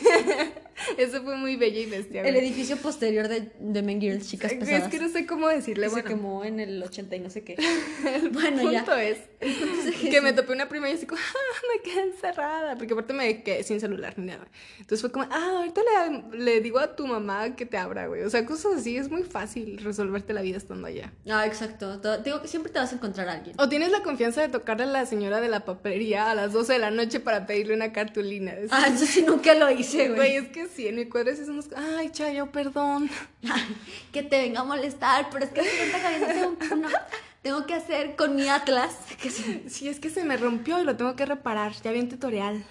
Eso 0.98 1.22
fue 1.22 1.36
muy 1.36 1.56
bella 1.56 1.80
y 1.80 1.86
bestia. 1.86 2.22
el 2.22 2.36
edificio 2.36 2.76
posterior 2.76 3.28
de, 3.28 3.50
de 3.58 3.82
Men 3.82 4.00
Girls, 4.00 4.28
chicas 4.28 4.52
Es 4.52 4.58
pesadas. 4.58 4.88
que 4.88 4.98
no 4.98 5.08
sé 5.08 5.26
cómo 5.26 5.48
decirle, 5.48 5.84
que 5.84 5.90
se 5.90 5.94
bueno. 6.02 6.08
quemó 6.08 6.44
en 6.44 6.60
el 6.60 6.82
80 6.82 7.16
y 7.16 7.20
no 7.20 7.30
sé 7.30 7.42
qué. 7.44 7.56
bueno, 8.32 8.60
El 8.60 8.70
ya. 8.70 8.78
punto 8.84 8.96
es 8.96 9.18
que 10.10 10.20
me 10.20 10.32
topé 10.32 10.52
una 10.52 10.68
prima 10.68 10.88
y 10.90 10.92
así 10.94 11.06
como, 11.06 11.20
ah, 11.20 11.66
me 11.76 11.82
quedé 11.82 12.02
encerrada. 12.02 12.76
Porque 12.76 12.92
aparte 12.92 13.12
me 13.12 13.42
quedé 13.42 13.62
sin 13.64 13.80
celular 13.80 14.14
ni 14.18 14.26
nada. 14.26 14.46
Entonces 14.78 15.00
fue 15.00 15.10
como, 15.12 15.26
ah, 15.30 15.54
ahorita 15.58 15.80
le, 16.32 16.38
le 16.38 16.60
digo 16.60 16.78
a 16.78 16.94
tu 16.96 17.06
mamá 17.06 17.54
que 17.56 17.66
te 17.66 17.76
abra, 17.76 18.06
güey. 18.06 18.22
O 18.22 18.30
sea, 18.30 18.44
cosas 18.46 18.74
así. 18.76 18.96
Es 18.96 19.10
muy 19.10 19.22
fácil 19.22 19.78
resolverte 19.78 20.32
la 20.32 20.42
vida 20.42 20.56
estando 20.58 20.86
allá. 20.86 21.12
Ah, 21.28 21.46
exacto. 21.46 22.00
To- 22.00 22.18
Digo 22.18 22.40
que 22.42 22.48
siempre 22.48 22.70
te 22.72 22.78
vas 22.78 22.92
a 22.92 22.96
encontrar 22.96 23.28
a 23.28 23.32
alguien. 23.34 23.56
O 23.58 23.68
tienes 23.68 23.90
la 23.90 24.02
confianza 24.02 24.40
de 24.42 24.48
tocarle 24.48 24.84
a 24.84 24.86
la 24.86 25.06
señora 25.06 25.40
de 25.40 25.48
la 25.48 25.64
papelería 25.64 26.30
a 26.30 26.34
las 26.34 26.52
12 26.52 26.74
de 26.74 26.78
la 26.78 26.90
noche 26.90 27.20
para 27.20 27.46
pedirle 27.46 27.74
una 27.74 27.92
cartulina. 27.92 28.52
Es- 28.52 28.70
Ah, 28.72 28.88
yo 28.90 29.06
sí 29.06 29.22
nunca 29.22 29.54
lo 29.54 29.70
hice, 29.70 30.08
Güey, 30.08 30.16
güey. 30.16 30.36
es 30.36 30.48
que 30.48 30.61
sí, 30.74 30.88
en 30.88 30.96
mi 30.96 31.06
cuadro 31.06 31.34
sí 31.34 31.44
somos, 31.44 31.68
ay, 31.76 32.10
Chayo, 32.10 32.50
perdón. 32.50 33.10
que 34.12 34.22
te 34.22 34.38
venga 34.42 34.60
a 34.60 34.64
molestar, 34.64 35.28
pero 35.30 35.44
es 35.44 35.50
que 35.52 35.60
ahorita 35.60 35.98
Javier, 36.00 36.28
tengo, 36.58 36.74
una- 36.74 37.06
tengo 37.42 37.66
que 37.66 37.74
hacer 37.74 38.14
con 38.16 38.36
mi 38.36 38.48
Atlas. 38.48 38.94
Que. 39.20 39.30
Sí, 39.68 39.88
es 39.88 39.98
que 40.00 40.10
se 40.10 40.24
me 40.24 40.36
rompió 40.36 40.80
y 40.80 40.84
lo 40.84 40.96
tengo 40.96 41.16
que 41.16 41.26
reparar. 41.26 41.72
Ya 41.82 41.92
vi 41.92 42.00
un 42.00 42.08
tutorial. 42.08 42.64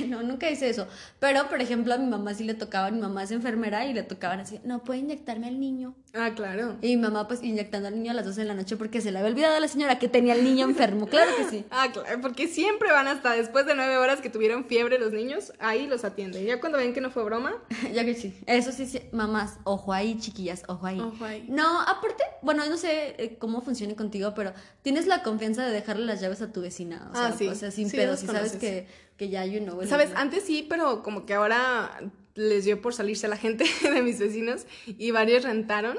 no, 0.08 0.22
nunca 0.22 0.50
hice 0.50 0.68
eso. 0.68 0.86
Pero, 1.18 1.48
por 1.48 1.60
ejemplo, 1.60 1.94
a 1.94 1.98
mi 1.98 2.06
mamá 2.06 2.34
sí 2.34 2.44
le 2.44 2.54
tocaba, 2.54 2.90
mi 2.90 3.00
mamá 3.00 3.22
es 3.22 3.30
enfermera 3.30 3.86
y 3.86 3.92
le 3.92 4.02
tocaban 4.02 4.40
así, 4.40 4.60
no 4.64 4.82
puede 4.84 5.00
inyectarme 5.00 5.48
al 5.48 5.60
niño. 5.60 5.94
Ah, 6.14 6.32
claro. 6.34 6.76
Y 6.82 6.96
mi 6.96 7.02
mamá, 7.02 7.28
pues, 7.28 7.42
inyectando 7.42 7.88
al 7.88 7.94
niño 7.94 8.10
a 8.10 8.14
las 8.14 8.24
12 8.24 8.40
de 8.40 8.46
la 8.46 8.54
noche 8.54 8.76
porque 8.76 9.00
se 9.00 9.12
le 9.12 9.18
había 9.18 9.30
olvidado 9.30 9.56
a 9.56 9.60
la 9.60 9.68
señora 9.68 9.98
que 9.98 10.08
tenía 10.08 10.32
al 10.34 10.42
niño 10.42 10.64
enfermo. 10.66 11.06
Claro 11.06 11.30
que 11.36 11.44
sí. 11.44 11.64
Ah, 11.70 11.88
claro, 11.92 12.20
porque 12.20 12.48
siempre 12.48 12.90
van 12.90 13.06
hasta 13.08 13.32
después 13.32 13.64
de 13.66 13.74
nueve 13.74 13.96
horas 13.96 14.20
que 14.20 14.28
tuvieron 14.28 14.64
fiebre 14.64 14.98
los 14.98 15.12
niños, 15.12 15.52
ahí 15.60 15.86
los 15.86 16.04
atienden. 16.04 16.44
Ya 16.44 16.60
cuando 16.60 16.78
ven 16.78 16.92
que 16.92 17.00
no 17.00 17.10
fue 17.10 17.22
broma. 17.24 17.54
ya 17.94 18.04
que 18.04 18.14
sí. 18.14 18.36
Eso 18.46 18.72
sí, 18.72 18.86
sí, 18.86 19.00
mamás, 19.12 19.58
ojo 19.64 19.92
ahí, 19.92 20.18
chiquillas, 20.18 20.64
ojo 20.68 20.86
ahí. 20.86 21.00
Ojo 21.00 21.24
ahí. 21.24 21.46
No, 21.48 21.80
aparte, 21.82 22.24
bueno, 22.42 22.66
no 22.66 22.76
sé 22.76 23.14
eh, 23.18 23.36
cómo 23.38 23.60
funcione 23.60 23.94
contigo, 23.94 24.32
pero 24.34 24.52
tienes 24.82 25.06
la 25.06 25.22
confianza 25.22 25.64
de 25.64 25.72
dejarle 25.72 26.06
las 26.06 26.20
llaves 26.20 26.42
a 26.42 26.52
tu 26.52 26.60
vecina. 26.60 27.08
O 27.12 27.14
sea, 27.16 27.26
Ah, 27.26 27.34
sí. 27.36 27.46
O 27.48 27.54
sea, 27.54 27.70
sin 27.70 27.88
Sí, 27.88 27.96
pedo, 27.96 28.12
los 28.12 28.20
si 28.20 28.26
sabes 28.26 28.52
que, 28.56 28.86
que 29.20 29.28
ya, 29.28 29.44
you 29.44 29.60
know. 29.60 29.82
el- 29.82 29.86
Sabes, 29.88 30.10
antes 30.16 30.44
sí, 30.44 30.64
pero 30.66 31.02
como 31.02 31.26
que 31.26 31.34
ahora 31.34 32.00
les 32.34 32.64
dio 32.64 32.80
por 32.80 32.94
salirse 32.94 33.28
la 33.28 33.36
gente 33.36 33.64
de 33.94 34.00
mis 34.00 34.18
vecinos 34.18 34.66
y 34.86 35.10
varios 35.10 35.42
rentaron. 35.44 35.98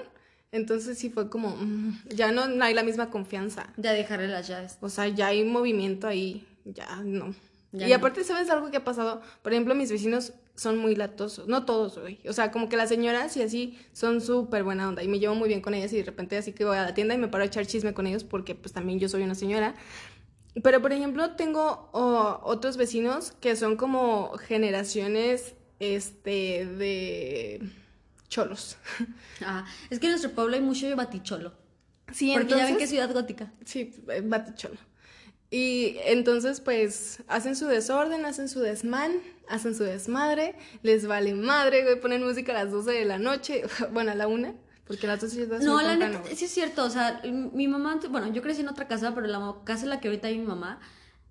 Entonces 0.51 0.97
sí 0.97 1.11
fue 1.11 1.29
como, 1.29 1.49
mm, 1.55 1.99
ya 2.09 2.31
no, 2.31 2.47
no 2.47 2.65
hay 2.65 2.73
la 2.73 2.81
misma 2.81 3.11
confianza. 3.11 3.71
Ya 3.77 3.93
dejarle 3.93 4.27
las 4.27 4.47
llaves. 4.47 4.77
O 4.81 4.89
sea, 4.89 5.07
ya 5.07 5.27
hay 5.27 5.43
movimiento 5.43 6.07
ahí, 6.07 6.47
ya 6.65 6.95
no. 7.03 7.35
Ya 7.73 7.85
y 7.87 7.89
no. 7.91 7.95
aparte, 7.97 8.23
¿sabes 8.23 8.49
algo 8.49 8.71
que 8.71 8.77
ha 8.77 8.83
pasado? 8.83 9.21
Por 9.43 9.53
ejemplo, 9.53 9.75
mis 9.75 9.91
vecinos 9.91 10.33
son 10.55 10.77
muy 10.79 10.95
latosos, 10.95 11.47
no 11.47 11.63
todos, 11.63 11.99
güey. 11.99 12.19
O 12.27 12.33
sea, 12.33 12.49
como 12.51 12.69
que 12.69 12.75
las 12.75 12.89
señoras 12.89 13.37
y 13.37 13.43
así 13.43 13.77
son 13.93 14.19
súper 14.19 14.63
buena 14.63 14.89
onda 14.89 15.03
y 15.03 15.07
me 15.07 15.19
llevo 15.19 15.35
muy 15.35 15.47
bien 15.47 15.61
con 15.61 15.73
ellas 15.75 15.93
y 15.93 15.97
de 15.97 16.03
repente 16.03 16.35
así 16.37 16.51
que 16.53 16.65
voy 16.65 16.75
a 16.77 16.83
la 16.83 16.93
tienda 16.95 17.13
y 17.13 17.17
me 17.19 17.27
paro 17.29 17.43
a 17.43 17.47
echar 17.47 17.65
chisme 17.67 17.93
con 17.93 18.07
ellos 18.07 18.23
porque 18.25 18.55
pues 18.55 18.73
también 18.73 18.99
yo 18.99 19.07
soy 19.07 19.21
una 19.21 19.35
señora. 19.35 19.75
Pero, 20.63 20.81
por 20.81 20.91
ejemplo, 20.91 21.31
tengo 21.35 21.89
oh, 21.93 22.39
otros 22.43 22.77
vecinos 22.77 23.31
que 23.39 23.55
son 23.55 23.77
como 23.77 24.37
generaciones, 24.37 25.55
este, 25.79 26.65
de 26.65 27.69
cholos. 28.27 28.77
Ah, 29.43 29.65
es 29.89 29.99
que 29.99 30.05
en 30.05 30.11
nuestro 30.11 30.31
pueblo 30.31 30.55
hay 30.55 30.61
mucho 30.61 30.93
baticholo. 30.95 31.53
Sí, 32.11 32.31
porque 32.33 32.49
ya 32.49 32.57
ven 32.57 32.65
que 32.65 32.83
entonces- 32.83 32.83
es 32.83 32.89
ciudad 32.91 33.11
gótica. 33.11 33.51
Sí, 33.65 33.95
eh, 34.09 34.21
baticholo. 34.23 34.77
Y 35.49 35.97
entonces, 36.05 36.61
pues, 36.61 37.23
hacen 37.27 37.55
su 37.55 37.65
desorden, 37.65 38.23
hacen 38.25 38.47
su 38.47 38.59
desmán, 38.59 39.13
hacen 39.49 39.75
su 39.75 39.83
desmadre, 39.83 40.55
les 40.81 41.07
vale 41.07 41.33
madre, 41.33 41.83
güey, 41.83 41.99
ponen 41.99 42.23
música 42.23 42.53
a 42.53 42.63
las 42.63 42.71
12 42.71 42.91
de 42.91 43.05
la 43.05 43.17
noche, 43.17 43.63
bueno, 43.91 44.11
a 44.11 44.15
la 44.15 44.27
una, 44.27 44.53
porque 44.91 45.07
las 45.07 45.21
12 45.21 45.47
ya 45.47 45.55
es 45.55 45.63
No, 45.63 45.81
la 45.81 45.95
neta, 45.95 46.21
sí 46.35 46.45
es 46.45 46.51
cierto, 46.51 46.83
o 46.83 46.89
sea, 46.89 47.21
mi 47.23 47.67
mamá, 47.69 47.99
bueno, 48.09 48.31
yo 48.33 48.41
crecí 48.41 48.59
en 48.59 48.67
otra 48.67 48.89
casa, 48.89 49.15
pero 49.15 49.25
la 49.27 49.55
casa 49.63 49.83
en 49.83 49.89
la 49.89 50.01
que 50.01 50.09
ahorita 50.09 50.27
hay 50.27 50.37
mi 50.37 50.45
mamá, 50.45 50.81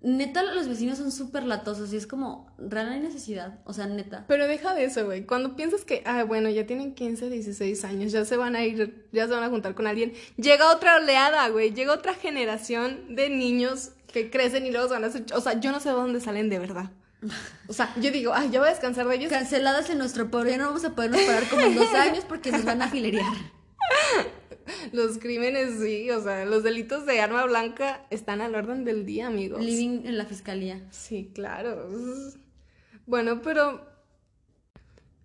neta, 0.01 0.41
los 0.41 0.67
vecinos 0.67 0.97
son 0.97 1.11
súper 1.11 1.43
latosos 1.43 1.93
y 1.93 1.97
es 1.97 2.07
como, 2.07 2.51
real 2.57 2.89
hay 2.89 2.99
necesidad, 2.99 3.59
o 3.65 3.73
sea, 3.73 3.85
neta. 3.85 4.25
Pero 4.27 4.47
deja 4.47 4.73
de 4.73 4.85
eso, 4.85 5.05
güey. 5.05 5.27
Cuando 5.27 5.55
piensas 5.55 5.85
que, 5.85 6.01
ah, 6.07 6.23
bueno, 6.23 6.49
ya 6.49 6.65
tienen 6.65 6.95
15, 6.95 7.29
16 7.29 7.85
años, 7.85 8.11
ya 8.11 8.25
se 8.25 8.35
van 8.35 8.55
a 8.55 8.65
ir, 8.65 9.07
ya 9.11 9.27
se 9.27 9.33
van 9.33 9.43
a 9.43 9.49
juntar 9.49 9.75
con 9.75 9.85
alguien, 9.85 10.13
llega 10.37 10.73
otra 10.73 10.95
oleada, 10.95 11.47
güey. 11.49 11.71
Llega 11.71 11.93
otra 11.93 12.15
generación 12.15 13.15
de 13.15 13.29
niños 13.29 13.91
que 14.11 14.31
crecen 14.31 14.65
y 14.65 14.71
luego 14.71 14.87
se 14.87 14.93
van 14.95 15.03
a 15.03 15.07
hacer. 15.07 15.25
O 15.35 15.41
sea, 15.41 15.59
yo 15.59 15.71
no 15.71 15.79
sé 15.79 15.89
de 15.89 15.95
dónde 15.95 16.19
salen 16.19 16.49
de 16.49 16.57
verdad. 16.57 16.91
O 17.67 17.73
sea, 17.73 17.93
yo 17.99 18.11
digo, 18.11 18.33
ay, 18.33 18.49
ya 18.49 18.59
voy 18.59 18.67
a 18.67 18.71
descansar 18.71 19.07
de 19.07 19.15
ellos. 19.15 19.29
Canceladas 19.31 19.89
en 19.89 19.97
nuestro 19.97 20.29
pueblo, 20.31 20.49
ya 20.49 20.57
no 20.57 20.67
vamos 20.67 20.83
a 20.85 20.95
podernos 20.95 21.21
parar 21.21 21.47
como 21.49 21.61
en 21.61 21.75
dos 21.75 21.93
años 21.93 22.25
porque 22.27 22.51
nos 22.51 22.65
van 22.65 22.81
a 22.81 22.89
filerear. 22.89 23.33
Los 24.91 25.17
crímenes, 25.17 25.79
sí, 25.81 26.09
o 26.11 26.21
sea, 26.21 26.45
los 26.45 26.63
delitos 26.63 27.05
de 27.05 27.19
arma 27.19 27.43
blanca 27.45 28.05
están 28.09 28.41
al 28.41 28.55
orden 28.55 28.85
del 28.85 29.05
día, 29.05 29.27
amigos. 29.27 29.63
Living 29.63 30.05
en 30.05 30.17
la 30.17 30.25
fiscalía. 30.25 30.81
Sí, 30.91 31.31
claro. 31.33 31.89
Bueno, 33.05 33.41
pero. 33.41 33.89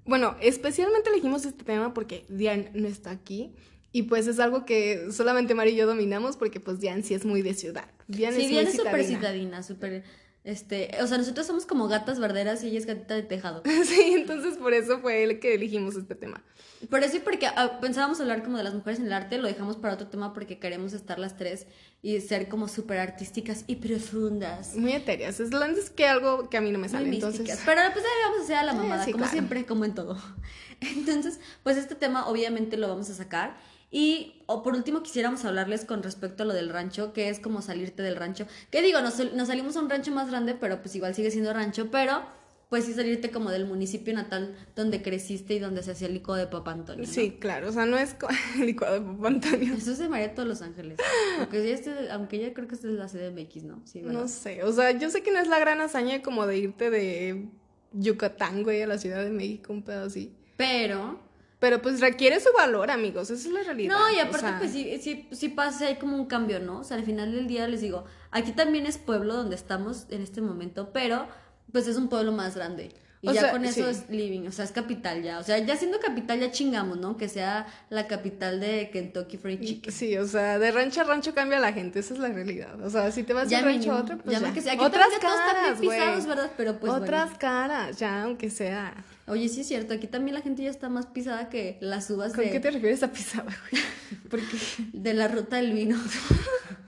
Bueno, 0.04 0.36
especialmente 0.40 1.10
elegimos 1.10 1.44
este 1.44 1.64
tema 1.64 1.92
porque 1.92 2.24
Diane 2.28 2.70
no 2.74 2.88
está 2.88 3.10
aquí. 3.10 3.54
Y 3.92 4.04
pues 4.04 4.26
es 4.26 4.38
algo 4.40 4.64
que 4.64 5.10
solamente 5.10 5.54
Mari 5.54 5.70
y 5.70 5.76
yo 5.76 5.86
dominamos 5.86 6.36
porque 6.36 6.60
pues 6.60 6.80
Diane 6.80 7.02
sí 7.02 7.14
es 7.14 7.24
muy 7.24 7.42
de 7.42 7.54
ciudad. 7.54 7.86
Diane 8.08 8.36
Sí, 8.36 8.42
es 8.42 8.48
Diana 8.50 8.68
muy 8.68 8.70
es 8.70 8.76
súper 8.76 9.04
citadina, 9.04 9.62
súper, 9.62 10.04
este, 10.46 10.90
o 11.02 11.06
sea, 11.08 11.18
nosotros 11.18 11.44
somos 11.44 11.66
como 11.66 11.88
gatas 11.88 12.20
verderas 12.20 12.62
y 12.62 12.68
ella 12.68 12.78
es 12.78 12.86
gatita 12.86 13.14
de 13.14 13.24
tejado. 13.24 13.62
Sí, 13.84 14.14
entonces 14.14 14.56
por 14.56 14.72
eso 14.72 15.00
fue 15.00 15.24
el 15.24 15.40
que 15.40 15.54
elegimos 15.54 15.96
este 15.96 16.14
tema. 16.14 16.42
Por 16.88 17.02
eso 17.02 17.16
y 17.16 17.20
porque 17.20 17.46
ah, 17.48 17.78
pensábamos 17.80 18.20
hablar 18.20 18.44
como 18.44 18.56
de 18.56 18.62
las 18.62 18.72
mujeres 18.72 19.00
en 19.00 19.06
el 19.06 19.12
arte, 19.12 19.38
lo 19.38 19.48
dejamos 19.48 19.76
para 19.76 19.94
otro 19.94 20.06
tema 20.06 20.32
porque 20.32 20.60
queremos 20.60 20.92
estar 20.92 21.18
las 21.18 21.36
tres 21.36 21.66
y 22.00 22.20
ser 22.20 22.48
como 22.48 22.68
súper 22.68 22.98
artísticas 22.98 23.64
y 23.66 23.76
profundas. 23.76 24.76
Muy 24.76 24.92
etéreas. 24.92 25.40
Es, 25.40 25.50
que 25.90 26.06
algo 26.06 26.48
que 26.48 26.58
a 26.58 26.60
mí 26.60 26.70
no 26.70 26.78
me 26.78 26.88
sale. 26.88 27.06
Muy 27.06 27.16
entonces. 27.16 27.40
místicas. 27.40 27.64
Pero 27.66 27.80
pues 27.92 28.04
ahí 28.04 28.22
vamos 28.24 28.38
a 28.38 28.44
hacer 28.44 28.56
a 28.56 28.62
la 28.62 28.72
Eh, 28.72 28.76
mamada, 28.76 29.04
sí, 29.04 29.10
como 29.10 29.24
claro. 29.24 29.32
siempre, 29.32 29.66
como 29.66 29.84
en 29.84 29.94
todo. 29.96 30.16
Entonces, 30.80 31.40
pues 31.64 31.76
este 31.76 31.96
tema 31.96 32.28
obviamente 32.28 32.76
lo 32.76 32.86
vamos 32.86 33.10
a 33.10 33.14
sacar. 33.14 33.56
Y 33.90 34.42
o 34.46 34.62
por 34.62 34.74
último 34.74 35.02
quisiéramos 35.02 35.44
hablarles 35.44 35.84
con 35.84 36.02
respecto 36.02 36.42
a 36.42 36.46
lo 36.46 36.54
del 36.54 36.68
rancho, 36.70 37.12
que 37.12 37.28
es 37.28 37.38
como 37.40 37.62
salirte 37.62 38.02
del 38.02 38.16
rancho. 38.16 38.46
Que 38.70 38.82
digo, 38.82 39.00
nos, 39.00 39.18
nos 39.34 39.48
salimos 39.48 39.76
a 39.76 39.80
un 39.80 39.88
rancho 39.90 40.10
más 40.12 40.28
grande, 40.28 40.54
pero 40.54 40.80
pues 40.82 40.94
igual 40.96 41.14
sigue 41.14 41.30
siendo 41.30 41.52
rancho, 41.52 41.90
pero 41.90 42.22
pues 42.68 42.84
sí 42.84 42.94
salirte 42.94 43.30
como 43.30 43.52
del 43.52 43.64
municipio 43.64 44.12
natal 44.12 44.56
donde 44.74 45.00
creciste 45.00 45.54
y 45.54 45.60
donde 45.60 45.84
se 45.84 45.92
hacía 45.92 46.08
el 46.08 46.14
licor 46.14 46.36
de 46.36 46.48
Papá 46.48 46.72
Antonio. 46.72 47.06
¿no? 47.06 47.10
Sí, 47.12 47.36
claro. 47.40 47.68
O 47.68 47.72
sea, 47.72 47.86
no 47.86 47.96
es 47.96 48.16
licuado 48.60 48.94
de 48.94 49.00
Papá 49.02 49.28
Antonio. 49.28 49.74
Eso 49.74 49.92
es 49.92 49.98
de 49.98 50.08
María 50.08 50.28
de 50.28 50.34
todos 50.34 50.48
los 50.48 50.62
Ángeles. 50.62 50.98
Aunque 51.38 51.64
ya, 51.66 51.74
este- 51.74 52.10
aunque 52.10 52.38
ya 52.40 52.52
creo 52.52 52.66
que 52.66 52.74
esta 52.74 52.88
es 52.88 52.94
la 52.94 53.06
CDMX, 53.06 53.62
¿no? 53.62 53.82
Sí, 53.84 54.00
¿verdad? 54.02 54.20
No 54.20 54.26
sé. 54.28 54.64
O 54.64 54.72
sea, 54.72 54.90
yo 54.90 55.10
sé 55.10 55.22
que 55.22 55.30
no 55.30 55.38
es 55.38 55.46
la 55.46 55.60
gran 55.60 55.80
hazaña 55.80 56.22
como 56.22 56.44
de 56.48 56.58
irte 56.58 56.90
de 56.90 57.46
Yucatán, 57.92 58.64
güey, 58.64 58.82
a 58.82 58.88
la 58.88 58.98
Ciudad 58.98 59.22
de 59.22 59.30
México, 59.30 59.72
un 59.72 59.82
pedo 59.82 60.04
así. 60.06 60.34
Pero 60.56 61.20
Pero 61.58 61.80
pues 61.80 62.00
requiere 62.00 62.38
su 62.38 62.50
valor, 62.52 62.90
amigos. 62.90 63.30
Esa 63.30 63.48
es 63.48 63.54
la 63.54 63.62
realidad. 63.62 63.98
No, 63.98 64.10
y 64.10 64.16
O 64.16 64.22
aparte, 64.22 64.40
sea, 64.40 64.58
pues 64.58 64.72
sí, 64.72 64.98
sí, 65.00 65.28
sí 65.32 65.48
pasa, 65.48 65.86
hay 65.86 65.96
como 65.96 66.16
un 66.16 66.26
cambio, 66.26 66.60
¿no? 66.60 66.80
O 66.80 66.84
sea, 66.84 66.96
al 66.98 67.04
final 67.04 67.32
del 67.32 67.46
día 67.46 67.66
les 67.66 67.80
digo, 67.80 68.04
aquí 68.30 68.52
también 68.52 68.86
es 68.86 68.98
pueblo 68.98 69.34
donde 69.34 69.56
estamos 69.56 70.06
en 70.10 70.20
este 70.20 70.42
momento, 70.42 70.90
pero 70.92 71.26
pues 71.72 71.88
es 71.88 71.96
un 71.96 72.08
pueblo 72.08 72.32
más 72.32 72.54
grande. 72.56 72.94
Y 73.22 73.28
O 73.28 73.32
ya 73.32 73.40
sea, 73.40 73.50
con 73.52 73.64
eso 73.64 73.84
sí. 73.84 73.90
es 73.90 74.10
living, 74.10 74.46
o 74.46 74.52
sea, 74.52 74.64
es 74.66 74.72
capital 74.72 75.22
ya. 75.22 75.38
O 75.38 75.42
sea, 75.42 75.58
ya 75.58 75.76
siendo 75.76 75.98
capital 76.00 76.38
ya 76.38 76.50
chingamos, 76.50 76.98
¿no? 76.98 77.16
Que 77.16 77.28
sea 77.28 77.66
la 77.88 78.06
capital 78.06 78.60
de 78.60 78.90
Kentucky 78.92 79.38
Fried 79.38 79.60
Chicken. 79.64 79.92
Sí, 79.92 80.16
o 80.18 80.26
sea, 80.26 80.58
de 80.58 80.70
rancho 80.70 81.00
a 81.00 81.04
rancho 81.04 81.34
cambia 81.34 81.58
la 81.58 81.72
gente, 81.72 81.98
esa 82.00 82.12
es 82.14 82.20
la 82.20 82.28
realidad. 82.28 82.80
O 82.82 82.90
sea, 82.90 83.10
si 83.10 83.22
te 83.22 83.32
vas 83.32 83.48
de 83.48 83.52
Ya 83.52 83.58
un 83.60 83.64
rancho 83.64 83.92
a 83.92 84.00
otro, 84.02 84.18
pues 84.18 84.38
ya 84.38 84.46
ya. 84.46 84.52
que 84.54 84.60
sea. 84.60 84.74
Aquí 84.74 84.84
Otras 84.84 85.02
también 85.10 85.20
ya 85.22 85.28
todos 85.28 85.40
están 85.40 85.56
caras, 85.62 85.80
bien 85.80 85.92
pisados. 85.94 86.26
¿verdad? 86.26 86.50
Pero 86.56 86.78
pues 86.78 86.92
Otras 86.92 87.24
bueno. 87.24 87.38
caras, 87.40 87.96
ya, 87.98 88.22
aunque 88.22 88.50
sea. 88.50 88.94
Oye, 89.28 89.48
sí 89.48 89.62
es 89.62 89.66
cierto, 89.66 89.94
aquí 89.94 90.06
también 90.06 90.34
la 90.34 90.42
gente 90.42 90.62
ya 90.62 90.70
está 90.70 90.88
más 90.88 91.06
pisada 91.06 91.48
que 91.48 91.78
las 91.80 92.08
uvas 92.10 92.32
¿Con 92.32 92.44
de, 92.44 92.50
qué 92.52 92.60
te 92.60 92.70
refieres 92.70 93.02
a 93.02 93.10
pisada, 93.10 93.44
güey? 93.70 93.82
Porque 94.30 94.46
de 94.92 95.14
la 95.14 95.26
ruta 95.26 95.56
del 95.56 95.72
vino. 95.72 95.96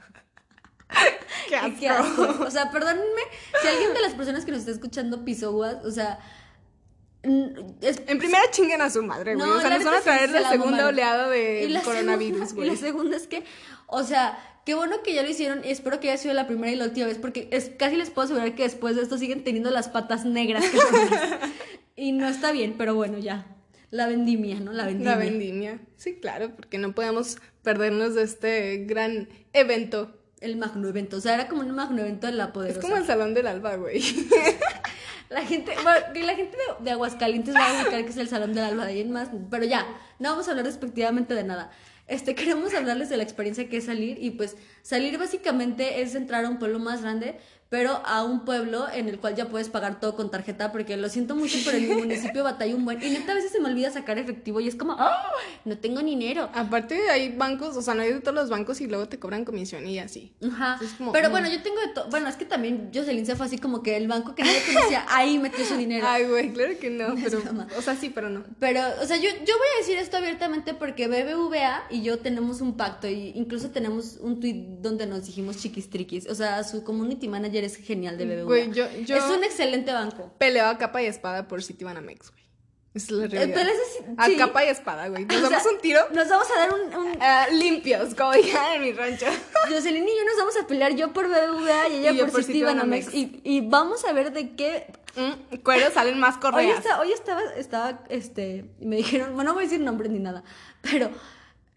qué 1.49 1.89
asco. 1.89 2.45
O 2.45 2.51
sea, 2.51 2.71
perdónenme, 2.71 3.23
si 3.63 3.69
alguien 3.69 3.95
de 3.95 4.01
las 4.01 4.15
personas 4.15 4.45
que 4.45 4.51
nos 4.53 4.61
está 4.61 4.73
escuchando 4.73 5.25
pisó 5.25 5.53
uvas, 5.53 5.85
o 5.85 5.91
sea, 5.91 6.19
es- 7.81 8.03
En 8.07 8.19
primera 8.19 8.43
chinguen 8.51 8.81
a 8.81 8.91
su 8.91 9.03
madre, 9.03 9.35
güey. 9.35 9.47
No, 9.47 9.57
o 9.57 9.61
sea, 9.61 9.71
nos 9.71 9.85
van 9.85 9.95
a 9.95 10.01
traer 10.01 10.31
la 10.31 10.41
la 10.41 10.51
segunda 10.51 10.87
oleada 10.87 11.29
de 11.29 11.81
coronavirus, 11.85 12.55
güey. 12.55 12.69
Y 12.69 12.71
la 12.71 12.77
segunda 12.77 13.17
es 13.17 13.27
que, 13.27 13.43
o 13.87 14.03
sea, 14.05 14.39
qué 14.65 14.75
bueno 14.75 15.03
que 15.03 15.15
ya 15.15 15.23
lo 15.23 15.29
hicieron 15.29 15.65
y 15.65 15.71
espero 15.71 15.99
que 16.01 16.11
haya 16.11 16.19
sido 16.19 16.35
la 16.35 16.47
primera 16.47 16.73
y 16.73 16.77
la 16.77 16.85
última 16.85 17.07
vez, 17.07 17.19
porque 17.19 17.49
es, 17.51 17.71
casi 17.79 17.97
les 17.97 18.11
puedo 18.11 18.27
asegurar 18.27 18.55
que 18.55 18.63
después 18.63 18.97
de 18.97 19.03
esto 19.03 19.19
siguen 19.19 19.43
teniendo 19.45 19.71
las 19.71 19.89
patas 19.89 20.25
negras. 20.25 20.65
cabrones. 20.65 21.21
y 21.97 22.13
no 22.13 22.29
está 22.29 22.53
bien, 22.53 22.75
pero 22.79 22.95
bueno, 22.95 23.19
ya. 23.19 23.47
La 23.91 24.07
vendimia, 24.07 24.61
¿no? 24.61 24.73
La 24.73 24.85
vendimia. 24.85 25.13
La 25.13 25.17
vendimia. 25.17 25.81
Sí, 25.97 26.17
claro, 26.21 26.55
porque 26.55 26.77
no 26.77 26.95
podemos 26.95 27.39
perdernos 27.63 28.15
de 28.15 28.23
este 28.23 28.85
gran 28.87 29.29
evento. 29.55 30.15
El 30.41 30.57
magno 30.57 30.89
evento. 30.89 31.17
O 31.17 31.21
sea, 31.21 31.35
era 31.35 31.49
como 31.49 31.63
un 31.63 31.71
magno 31.73 32.01
evento 32.01 32.27
de 32.27 32.33
la 32.35 32.45
Es 32.45 32.51
poderosa. 32.51 32.81
como 32.81 32.97
el 32.97 33.07
salón 33.07 33.35
del 33.35 33.47
alba, 33.47 33.77
güey. 33.77 34.03
La 35.31 35.45
gente, 35.45 35.75
bueno, 35.83 36.07
la 36.27 36.35
gente 36.35 36.57
de, 36.57 36.85
de 36.85 36.91
Aguascalientes 36.91 37.55
va 37.55 37.69
a 37.69 37.83
ubicar 37.83 38.03
que 38.03 38.11
es 38.11 38.17
el 38.17 38.29
Salón 38.29 38.55
del 38.55 38.65
Alba 38.65 38.87
de 38.87 38.93
ahí 38.93 39.01
en 39.03 39.11
más, 39.11 39.29
pero 39.51 39.65
ya, 39.65 39.87
no 40.19 40.31
vamos 40.31 40.49
a 40.49 40.53
hablar 40.53 40.65
respectivamente 40.65 41.35
de 41.35 41.45
nada. 41.45 41.71
Este, 42.07 42.35
queremos 42.35 42.73
hablarles 42.73 43.11
de 43.11 43.19
la 43.19 43.25
experiencia 43.25 43.69
que 43.69 43.77
es 43.77 43.85
salir 43.85 44.17
y 44.23 44.31
pues 44.31 44.57
salir 44.83 45.19
básicamente 45.19 46.01
es 46.01 46.15
entrar 46.15 46.47
a 46.47 46.49
un 46.49 46.59
pueblo 46.59 46.79
más 46.79 47.03
grande, 47.03 47.39
pero 47.69 48.01
a 48.07 48.25
un 48.25 48.45
pueblo 48.45 48.87
en 48.93 49.09
el 49.09 49.19
cual 49.19 49.35
ya 49.37 49.49
puedes 49.49 49.69
pagar 49.69 50.01
todo 50.01 50.17
con 50.17 50.31
tarjeta, 50.31 50.73
porque 50.73 50.97
lo 50.97 51.09
siento 51.09 51.37
mucho, 51.37 51.59
pero 51.65 51.77
en 51.77 51.89
mi 51.89 51.95
municipio 52.03 52.43
batalla 52.43 52.75
un 52.75 52.85
buen, 52.85 53.03
y 53.03 53.11
neta 53.11 53.33
a 53.33 53.35
veces 53.35 53.53
se 53.53 53.61
me 53.61 53.69
olvida 53.69 53.91
sacar 53.91 54.19
efectivo 54.19 54.61
y 54.61 54.69
es 54.69 54.75
como, 54.75 54.95
¡ah! 54.99 55.31
No 55.65 55.77
tengo 55.79 56.01
dinero. 56.01 56.49
Aparte 56.55 57.11
hay 57.11 57.31
bancos, 57.31 57.77
o 57.77 57.83
sea, 57.83 57.95
no 57.95 58.03
hay 58.03 58.13
de 58.13 58.21
todos 58.21 58.35
los 58.35 58.49
bancos 58.49 58.81
y 58.81 58.87
luego 58.87 59.09
te 59.09 59.19
cobran 59.19 59.45
comisión 59.45 59.87
y 59.87 59.99
así. 59.99 60.33
Ajá. 60.43 60.81
Como, 60.97 61.13
pero 61.13 61.31
bueno, 61.31 61.49
yo 61.51 61.63
tengo 61.63 61.81
de 61.81 61.89
todo. 61.89 62.09
Bueno, 62.09 62.29
es 62.29 62.37
que 62.37 62.45
también 62.45 62.91
Jocelyn 62.95 63.27
se 63.27 63.37
fue 63.37 63.47
así 63.47 63.59
como 63.59 63.83
que 63.83 63.97
el 63.97 64.09
banco 64.09 64.35
que 64.35 64.45
nadie 64.45 64.63
conocía, 64.73 65.05
ahí 65.09 65.39
metió 65.39 65.65
su 65.65 65.77
dinero. 65.77 66.07
Ay, 66.09 66.25
güey, 66.25 66.53
claro 66.53 66.79
que 66.79 66.91
no, 66.91 67.15
pero... 67.23 67.43
O 67.77 67.83
sea, 67.83 67.97
sí, 67.97 68.11
pero 68.11 68.31
no. 68.31 68.45
Pero, 68.59 68.81
o 69.03 69.07
sea, 69.07 69.17
yo, 69.17 69.29
yo 69.29 69.59
voy 69.59 69.69
a 69.77 69.79
decir 69.81 69.99
esto 69.99 70.17
abiertamente 70.17 70.75
porque 70.75 71.07
BBVA 71.07 71.85
y 71.91 72.03
yo 72.03 72.19
tenemos 72.19 72.61
un 72.61 72.77
pacto 72.77 73.09
y 73.09 73.33
incluso 73.35 73.71
tenemos 73.71 74.17
un 74.21 74.41
tweet 74.41 74.79
donde 74.81 75.07
nos 75.07 75.27
dijimos 75.27 75.59
chiquis 75.59 75.91
triquis. 75.91 76.29
O 76.29 76.35
sea, 76.35 76.65
su 76.65 76.83
community 76.83 77.29
manager 77.29 77.58
manager 77.59 77.65
es 77.65 77.77
genial 77.87 78.19
de 78.19 78.25
BBVA. 78.27 78.45
Güey, 78.45 78.73
yo, 78.73 78.87
yo 79.05 79.17
Es 79.17 79.25
un 79.25 79.45
excelente 79.45 79.93
banco. 79.93 80.33
peleo 80.39 80.67
a 80.67 80.79
capa 80.79 81.03
y 81.03 81.07
espada 81.07 81.49
por 81.49 81.63
Citibanamex, 81.63 82.31
güey. 82.31 82.39
Es 82.95 83.11
la 83.11 83.25
Eh, 83.25 83.29
realidad. 83.29 83.57
pero 83.61 84.15
A 84.17 84.27
sí. 84.27 84.37
capa 84.37 84.65
y 84.65 84.69
espada, 84.69 85.09
güey. 85.09 85.25
Nos 85.27 85.37
O 85.37 85.41
sea, 85.41 85.51
damos 85.51 85.73
un 85.73 85.79
tiro 85.81 86.01
Nos 86.13 86.29
vamos 86.29 86.49
a 86.51 86.59
dar 86.59 86.75
un... 86.75 86.95
un... 86.97 87.19
ah, 87.21 87.47
limpios, 87.53 88.15
como 88.15 88.33
en 88.35 88.81
mi 88.83 88.93
rancho. 88.93 89.27
Jocelyn 89.71 90.05
y 90.05 90.17
yo 90.17 90.25
nos 90.25 90.37
vamos 90.39 90.55
a 90.63 90.67
pelear, 90.67 90.95
yo 90.97 91.13
por 91.13 91.29
BBVA 91.29 91.89
y 91.89 91.97
ella 91.99 92.13
Y 92.13 92.19
por, 92.19 92.33
por 92.33 92.45
Citibanamex. 92.45 93.15
Y, 93.15 93.41
y 93.45 93.61
vamos 93.61 94.05
a 94.05 94.13
ver 94.13 94.33
de 94.33 94.55
qué... 94.57 94.91
Mm, 95.17 95.57
cuero 95.65 95.91
salen 95.93 96.19
más 96.19 96.37
Hoy, 96.37 96.41
correas. 96.41 96.79
está- 96.79 97.01
hoy 97.01 97.13
estaba, 97.13 97.43
estaba, 97.57 98.05
este, 98.09 98.65
y 98.81 98.87
me 98.87 98.97
dijeron, 98.97 99.35
bueno, 99.35 99.51
no 99.51 99.55
voy 99.55 99.65
a 99.65 99.67
decir 99.67 99.81
nombres 99.81 100.13
ni 100.13 100.21
nada, 100.21 100.45
pero 100.81 101.11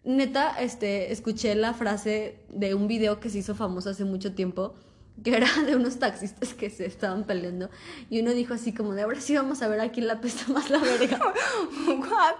neta, 0.04 0.56
este, 0.60 1.10
escuché 1.12 1.54
la 1.56 1.74
frase 1.74 2.36
de 2.50 2.74
un 2.74 2.86
video 2.86 3.18
que 3.20 3.30
se 3.30 3.38
hizo 3.38 3.54
famoso 3.56 3.90
hace 3.90 4.04
mucho 4.04 4.34
tiempo, 4.34 4.74
que 5.22 5.36
era 5.36 5.46
de 5.66 5.76
unos 5.76 5.98
taxistas 5.98 6.54
que 6.54 6.70
se 6.70 6.86
estaban 6.86 7.24
peleando, 7.24 7.70
y 8.10 8.20
uno 8.20 8.32
dijo 8.32 8.54
así 8.54 8.72
como 8.72 8.94
de, 8.94 9.02
ahora 9.02 9.20
sí 9.20 9.36
vamos 9.36 9.62
a 9.62 9.68
ver 9.68 9.80
a 9.80 9.90
quién 9.90 10.06
la 10.06 10.20
pesta 10.20 10.52
más 10.52 10.70
la 10.70 10.78
verga. 10.78 11.18
What? 11.86 12.36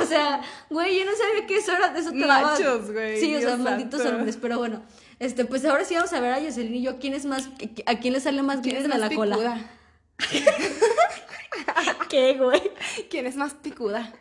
o 0.00 0.06
sea, 0.06 0.42
güey, 0.70 0.98
yo 0.98 1.04
no 1.04 1.12
sabía 1.16 1.46
que 1.46 1.56
eso 1.56 1.72
era, 1.72 1.88
de 1.88 2.00
eso 2.00 2.12
Machos, 2.14 2.90
güey, 2.92 3.18
Sí, 3.20 3.34
o 3.34 3.40
sea, 3.40 3.56
malditos 3.56 4.04
hombres, 4.04 4.38
pero 4.40 4.58
bueno. 4.58 4.82
Este, 5.18 5.44
pues 5.44 5.64
ahora 5.64 5.84
sí 5.84 5.94
vamos 5.94 6.12
a 6.12 6.20
ver 6.20 6.32
a 6.32 6.40
Jocelyn 6.40 6.74
y 6.74 6.82
yo 6.82 6.98
quién 6.98 7.14
es 7.14 7.24
más, 7.26 7.48
a 7.86 7.98
quién 8.00 8.12
le 8.12 8.20
sale 8.20 8.42
más 8.42 8.60
¿Quién 8.60 8.74
glitter 8.76 8.90
es 8.90 9.00
de 9.00 9.08
la 9.08 9.14
cola. 9.14 9.36
picuda? 9.36 9.70
¿Qué, 12.08 12.34
güey? 12.34 12.60
¿Quién 13.08 13.26
es 13.26 13.36
más 13.36 13.54
picuda? 13.54 14.12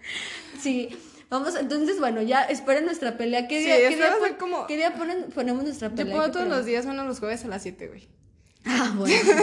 Sí, 0.60 0.90
vamos, 1.32 1.56
entonces, 1.56 2.00
bueno, 2.00 2.22
ya 2.22 2.44
esperen 2.44 2.86
nuestra 2.86 3.18
pelea. 3.18 3.48
¿Qué 3.48 3.58
Sí, 3.60 3.66
día, 3.66 3.90
qué 3.90 3.96
día, 3.96 4.10
va 4.10 4.16
a 4.16 4.20
ser 4.20 4.38
pon- 4.38 4.38
como- 4.38 4.68
qué 4.68 4.78
día 4.78 4.94
ponen- 4.94 5.32
ponemos 5.34 5.64
nuestra 5.64 5.90
Yo 5.90 5.96
pelea? 5.96 6.14
puedo 6.14 6.28
¿Qué 6.28 6.34
todos 6.34 6.48
los 6.48 6.66
días, 6.66 6.86
menos 6.86 7.08
los 7.08 7.20
jueves 7.20 7.44
a 7.44 7.48
las 7.48 7.64
7, 7.64 7.88
güey. 7.88 8.08
Ah, 8.66 8.92
bueno. 8.96 9.16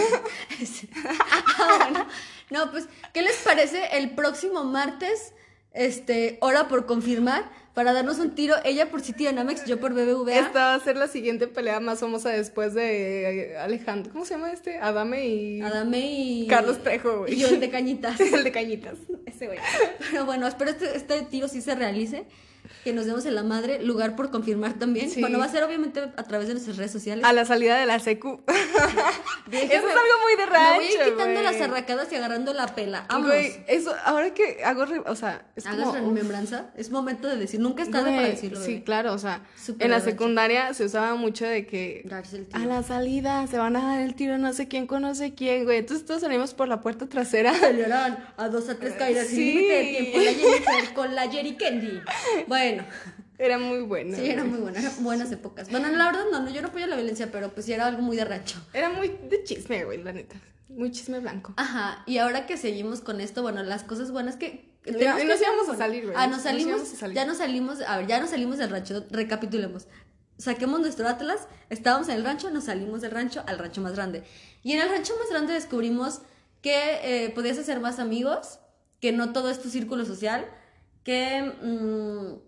Ah, 1.58 1.78
bueno. 1.82 2.06
No, 2.50 2.70
pues, 2.70 2.86
¿qué 3.12 3.22
les 3.22 3.36
parece 3.38 3.98
el 3.98 4.10
próximo 4.14 4.62
martes? 4.64 5.32
Este, 5.72 6.38
hora 6.40 6.66
por 6.68 6.86
confirmar, 6.86 7.44
para 7.78 7.92
darnos 7.92 8.18
un 8.18 8.34
tiro, 8.34 8.56
ella 8.64 8.90
por 8.90 9.02
Citibanamex, 9.02 9.64
yo 9.64 9.78
por 9.78 9.92
BBVA. 9.94 10.38
Esta 10.38 10.58
va 10.60 10.74
a 10.74 10.80
ser 10.80 10.96
la 10.96 11.06
siguiente 11.06 11.46
pelea 11.46 11.78
más 11.78 12.00
famosa 12.00 12.30
después 12.30 12.74
de 12.74 13.52
eh, 13.52 13.56
Alejandro. 13.56 14.10
¿Cómo 14.12 14.24
se 14.24 14.34
llama 14.34 14.50
este? 14.50 14.78
Adame 14.78 15.28
y. 15.28 15.60
Adame 15.60 16.00
y... 16.00 16.46
Carlos 16.48 16.82
Trejo, 16.82 17.20
güey. 17.20 17.34
Y 17.34 17.36
yo 17.36 17.46
el 17.46 17.60
de 17.60 17.70
cañitas. 17.70 18.18
El 18.32 18.42
de 18.42 18.50
cañitas. 18.50 18.96
Ese 19.26 19.46
güey. 19.46 19.60
Pero 20.10 20.26
bueno, 20.26 20.48
espero 20.48 20.72
este, 20.72 20.96
este 20.96 21.22
tiro 21.22 21.46
sí 21.46 21.62
se 21.62 21.76
realice. 21.76 22.24
Que 22.88 22.94
nos 22.94 23.04
demos 23.04 23.26
en 23.26 23.34
la 23.34 23.42
madre. 23.42 23.82
Lugar 23.82 24.16
por 24.16 24.30
confirmar 24.30 24.72
también. 24.78 25.10
Sí. 25.10 25.20
Bueno, 25.20 25.38
va 25.38 25.44
a 25.44 25.48
ser 25.50 25.62
obviamente 25.62 26.00
a 26.00 26.22
través 26.22 26.48
de 26.48 26.54
nuestras 26.54 26.78
redes 26.78 26.90
sociales. 26.90 27.22
A 27.22 27.34
la 27.34 27.44
salida 27.44 27.76
de 27.78 27.84
la 27.84 27.98
secu. 27.98 28.40
Déjame- 29.46 29.74
Eso 29.74 29.88
es 29.88 29.94
algo 29.94 30.22
muy 30.22 30.36
de 30.36 30.46
Me 30.46 30.58
voy 30.58 30.84
a 30.86 30.90
ir 30.92 30.98
rancho, 30.98 31.12
quitando 31.16 31.42
las 31.42 31.60
arracadas 31.60 32.12
y 32.12 32.16
agarrando 32.16 32.54
la 32.54 32.66
pela. 32.74 33.04
Vámonos. 33.10 33.30
Güey, 33.30 33.52
eso, 33.66 33.94
ahora 34.06 34.32
que 34.32 34.62
hago, 34.64 34.84
o 35.06 35.14
sea, 35.16 35.44
es 35.54 35.66
Hagas 35.66 35.84
como... 35.88 35.92
remembranza. 35.92 36.70
Es 36.78 36.90
momento 36.90 37.28
de 37.28 37.36
decir. 37.36 37.60
Nunca 37.60 37.82
es 37.82 37.90
tarde 37.90 38.14
para 38.14 38.26
decirlo. 38.28 38.58
Sí, 38.58 38.72
bebé. 38.72 38.84
claro, 38.84 39.12
o 39.12 39.18
sea, 39.18 39.42
en 39.78 39.90
la 39.90 40.00
secundaria 40.00 40.72
se 40.72 40.84
usaba 40.86 41.14
mucho 41.14 41.44
de 41.46 41.66
que 41.66 42.02
Darse 42.06 42.38
el 42.38 42.46
tiro. 42.46 42.58
a 42.62 42.64
la 42.66 42.82
salida 42.82 43.46
se 43.48 43.58
van 43.58 43.76
a 43.76 43.82
dar 43.84 44.00
el 44.00 44.14
tiro 44.14 44.38
no 44.38 44.52
sé 44.54 44.66
quién 44.66 44.86
con 44.86 45.02
no 45.02 45.14
sé 45.14 45.34
quién, 45.34 45.64
güey. 45.64 45.78
Entonces 45.78 46.06
todos 46.06 46.22
salimos 46.22 46.54
por 46.54 46.68
la 46.68 46.80
puerta 46.80 47.06
trasera. 47.06 47.52
Pelearán 47.52 48.26
a 48.38 48.48
dos 48.48 48.68
a 48.70 48.76
tres 48.78 48.94
caídas 48.94 49.26
sin 49.26 49.36
Sí. 49.36 49.44
límite 49.54 49.72
de 49.74 49.84
tiempo. 49.84 50.18
La 50.18 50.32
Jennifer 50.32 50.94
con 50.94 51.14
la 51.14 51.28
Jerry 51.30 51.56
Candy. 51.56 52.00
Bueno, 52.46 52.77
Era 53.38 53.58
muy 53.58 53.80
bueno. 53.80 54.16
sí, 54.16 54.32
güey. 54.34 54.44
muy 54.44 54.58
buenas, 54.58 54.82
eran 54.82 55.04
buenas 55.04 55.30
épocas. 55.30 55.70
Bueno, 55.70 55.88
la 55.90 56.06
verdad 56.06 56.24
no, 56.32 56.40
no, 56.40 56.50
yo 56.50 56.60
no 56.60 56.68
apoyo 56.68 56.88
la 56.88 56.96
violencia, 56.96 57.30
pero 57.30 57.52
pues 57.54 57.66
sí 57.66 57.72
era 57.72 57.86
algo 57.86 58.02
muy 58.02 58.16
de 58.16 58.24
rancho. 58.24 58.60
Era 58.72 58.90
muy 58.90 59.08
de 59.08 59.44
chisme, 59.44 59.84
güey, 59.84 60.02
la 60.02 60.12
neta. 60.12 60.34
Muy 60.68 60.90
chisme 60.90 61.20
blanco. 61.20 61.54
Ajá, 61.56 62.02
y 62.04 62.18
ahora 62.18 62.46
que 62.46 62.56
seguimos 62.56 63.00
con 63.00 63.20
esto, 63.20 63.42
bueno, 63.42 63.62
las 63.62 63.84
cosas 63.84 64.10
buenas 64.10 64.36
que... 64.36 64.68
Ya, 64.84 65.16
que 65.16 65.24
nos 65.24 65.40
íbamos 65.40 65.62
a 65.62 65.66
bueno. 65.66 65.78
salir, 65.78 66.04
güey. 66.04 66.16
Ah, 66.18 66.26
nos 66.26 66.42
salimos, 66.42 66.80
a 66.80 66.96
salir. 66.96 67.16
ya 67.16 67.24
nos 67.26 67.38
salimos, 67.38 67.80
a 67.80 67.98
ver, 67.98 68.06
ya 68.08 68.20
nos 68.20 68.30
salimos 68.30 68.58
del 68.58 68.70
rancho, 68.70 69.06
recapitulemos. 69.10 69.86
Saquemos 70.38 70.80
nuestro 70.80 71.06
Atlas, 71.08 71.46
estábamos 71.68 72.08
en 72.08 72.16
el 72.16 72.24
rancho, 72.24 72.50
nos 72.50 72.64
salimos 72.64 73.02
del 73.02 73.10
rancho 73.12 73.44
al 73.46 73.58
rancho 73.58 73.80
más 73.82 73.94
grande. 73.94 74.24
Y 74.62 74.72
en 74.72 74.80
el 74.80 74.88
rancho 74.88 75.14
más 75.18 75.30
grande 75.30 75.52
descubrimos 75.52 76.22
que 76.62 77.24
eh, 77.24 77.30
podías 77.30 77.58
hacer 77.58 77.80
más 77.80 77.98
amigos, 77.98 78.58
que 79.00 79.12
no 79.12 79.32
todo 79.32 79.50
es 79.50 79.60
tu 79.60 79.68
círculo 79.68 80.04
social, 80.04 80.46
que 81.04 81.42
mm, 81.42 82.47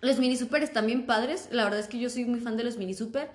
los 0.00 0.18
mini 0.18 0.36
super 0.36 0.62
están 0.62 0.86
bien 0.86 1.06
padres. 1.06 1.48
La 1.52 1.64
verdad 1.64 1.80
es 1.80 1.88
que 1.88 1.98
yo 1.98 2.10
soy 2.10 2.24
muy 2.24 2.40
fan 2.40 2.56
de 2.56 2.64
los 2.64 2.76
mini 2.76 2.94
super. 2.94 3.30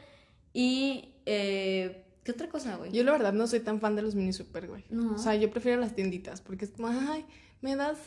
Y, 0.54 1.14
eh, 1.26 2.06
¿qué 2.24 2.32
otra 2.32 2.50
cosa, 2.50 2.76
güey? 2.78 2.92
Yo 2.92 3.04
la 3.04 3.12
verdad 3.14 3.34
no 3.34 3.48
soy 3.48 3.62
tan 3.62 3.80
fan 3.80 3.96
de 3.96 4.02
los 4.02 4.16
mini 4.16 4.34
super, 4.34 4.68
güey. 4.68 4.84
No. 4.90 5.16
O 5.16 5.18
sea, 5.18 5.36
yo 5.36 5.50
prefiero 5.52 5.80
las 5.80 5.96
tienditas 5.96 6.42
porque 6.42 6.66
es 6.66 6.72
como, 6.72 6.88
ay, 6.88 7.26
me 7.62 7.76
das 7.76 7.98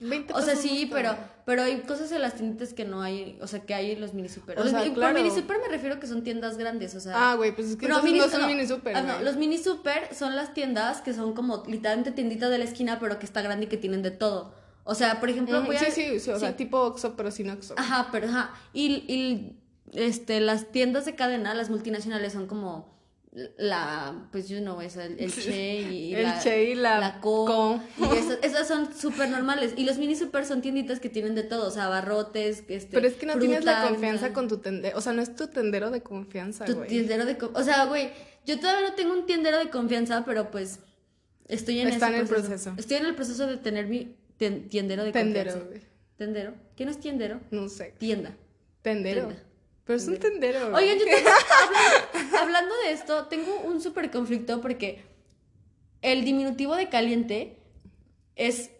20 0.00 0.32
O 0.34 0.40
sea, 0.42 0.56
sí, 0.56 0.88
pero, 0.92 1.10
para-". 1.10 1.42
pero 1.46 1.62
hay 1.62 1.80
cosas 1.82 2.10
en 2.12 2.22
las 2.22 2.34
tiendas 2.34 2.72
que 2.74 2.84
no 2.84 3.02
hay, 3.02 3.38
o 3.40 3.46
sea, 3.46 3.60
que 3.60 3.74
hay 3.74 3.92
en 3.92 4.00
los 4.00 4.14
mini 4.14 4.28
super. 4.28 4.58
O 4.58 4.62
Los 4.62 4.70
sea, 4.72 4.82
mi- 4.84 4.92
claro. 4.94 5.14
Por 5.14 5.22
mini 5.22 5.34
super 5.34 5.58
me 5.60 5.68
refiero 5.68 6.00
que 6.00 6.06
son 6.08 6.24
tiendas 6.24 6.56
grandes, 6.56 6.94
o 6.96 7.00
sea. 7.00 7.30
Ah, 7.30 7.34
güey, 7.36 7.54
pues 7.54 7.68
es 7.68 7.76
que 7.76 7.86
no, 7.86 7.94
esos 7.98 8.04
mini- 8.04 8.18
no 8.18 8.28
son 8.28 8.40
no, 8.40 8.46
mini 8.48 8.66
super, 8.66 8.96
ah, 8.96 9.02
no, 9.02 9.20
los 9.20 9.36
mini 9.36 9.58
super 9.58 10.12
son 10.14 10.34
las 10.34 10.54
tiendas 10.54 11.02
que 11.02 11.12
son 11.14 11.34
como 11.34 11.62
literalmente 11.68 12.10
tienditas 12.10 12.50
de 12.50 12.58
la 12.58 12.64
esquina, 12.64 12.98
pero 12.98 13.18
que 13.20 13.26
está 13.26 13.42
grande 13.42 13.66
y 13.66 13.68
que 13.68 13.76
tienen 13.76 14.02
de 14.02 14.10
todo. 14.10 14.60
O 14.84 14.94
sea, 14.94 15.20
por 15.20 15.30
ejemplo, 15.30 15.62
voy 15.62 15.76
a- 15.76 15.78
sí, 15.78 15.86
sí, 15.92 16.20
sí, 16.20 16.30
o 16.30 16.38
sea, 16.38 16.50
sí. 16.50 16.56
tipo 16.56 16.80
Oxxo, 16.80 17.14
pero 17.16 17.30
sin 17.30 17.50
Oxxo. 17.50 17.74
Ajá, 17.76 18.08
pero 18.10 18.28
ajá. 18.28 18.54
Y, 18.72 18.86
y 19.12 19.56
este, 19.92 20.40
las 20.40 20.72
tiendas 20.72 21.04
de 21.04 21.14
cadena, 21.14 21.54
las 21.54 21.70
multinacionales, 21.70 22.32
son 22.32 22.46
como 22.46 22.90
la, 23.56 24.28
pues 24.30 24.48
you 24.50 24.58
know, 24.58 24.80
esa, 24.82 25.06
el, 25.06 25.18
el 25.18 25.32
Che 25.32 25.80
y 25.80 26.14
El 26.14 26.24
la, 26.24 26.38
Che 26.38 26.64
y 26.70 26.74
la 26.74 27.18
Co. 27.22 27.46
Co. 27.46 27.80
Y 28.12 28.16
esas, 28.18 28.38
esas 28.42 28.68
son 28.68 28.94
súper 28.94 29.30
normales. 29.30 29.72
Y 29.76 29.84
los 29.84 29.96
mini 29.98 30.16
super 30.16 30.44
son 30.44 30.60
tienditas 30.60 31.00
que 31.00 31.08
tienen 31.08 31.34
de 31.34 31.42
todo, 31.42 31.68
o 31.68 31.70
sea, 31.70 31.88
barrotes, 31.88 32.62
este, 32.68 32.88
Pero 32.92 33.06
es 33.06 33.14
que 33.14 33.24
no 33.24 33.38
tienes 33.38 33.64
la 33.64 33.88
confianza 33.88 34.32
con 34.34 34.48
tu 34.48 34.58
tendero. 34.58 34.98
O 34.98 35.00
sea, 35.00 35.12
no 35.14 35.22
es 35.22 35.34
tu 35.34 35.46
tendero 35.46 35.90
de 35.90 36.02
confianza, 36.02 36.66
Tu 36.66 36.74
güey. 36.74 36.88
tiendero 36.88 37.24
de... 37.24 37.38
O 37.54 37.62
sea, 37.62 37.86
güey, 37.86 38.10
yo 38.44 38.58
todavía 38.60 38.86
no 38.88 38.94
tengo 38.94 39.14
un 39.14 39.24
tiendero 39.24 39.58
de 39.58 39.70
confianza, 39.70 40.24
pero 40.26 40.50
pues 40.50 40.80
estoy 41.48 41.80
en 41.80 41.88
Está 41.88 42.08
ese 42.08 42.16
en 42.16 42.20
el 42.22 42.28
proceso. 42.28 42.74
Estoy 42.76 42.96
en 42.98 43.06
el 43.06 43.14
proceso 43.14 43.46
de 43.46 43.56
tener 43.56 43.86
mi 43.86 44.14
tien- 44.38 44.68
tiendero 44.68 45.04
de 45.04 45.12
Tendero, 45.12 45.52
confianza. 45.52 45.86
Tendero. 46.16 46.54
¿Quién 46.76 46.88
es 46.88 47.00
tiendero? 47.00 47.40
No 47.50 47.68
sé. 47.68 47.94
Tienda. 47.98 48.36
Tendero. 48.82 49.26
Tienda. 49.26 49.42
Pero 49.84 49.96
es 49.96 50.06
un 50.08 50.16
tendero. 50.18 50.74
Oigan, 50.74 50.98
yo 50.98 51.04
tengo, 51.04 51.28
hablando, 52.12 52.38
hablando 52.38 52.74
de 52.84 52.92
esto, 52.92 53.26
tengo 53.26 53.60
un 53.60 53.80
súper 53.80 54.10
conflicto 54.10 54.60
porque 54.60 55.00
el 56.02 56.24
diminutivo 56.24 56.76
de 56.76 56.88
caliente 56.88 57.56
es 58.36 58.70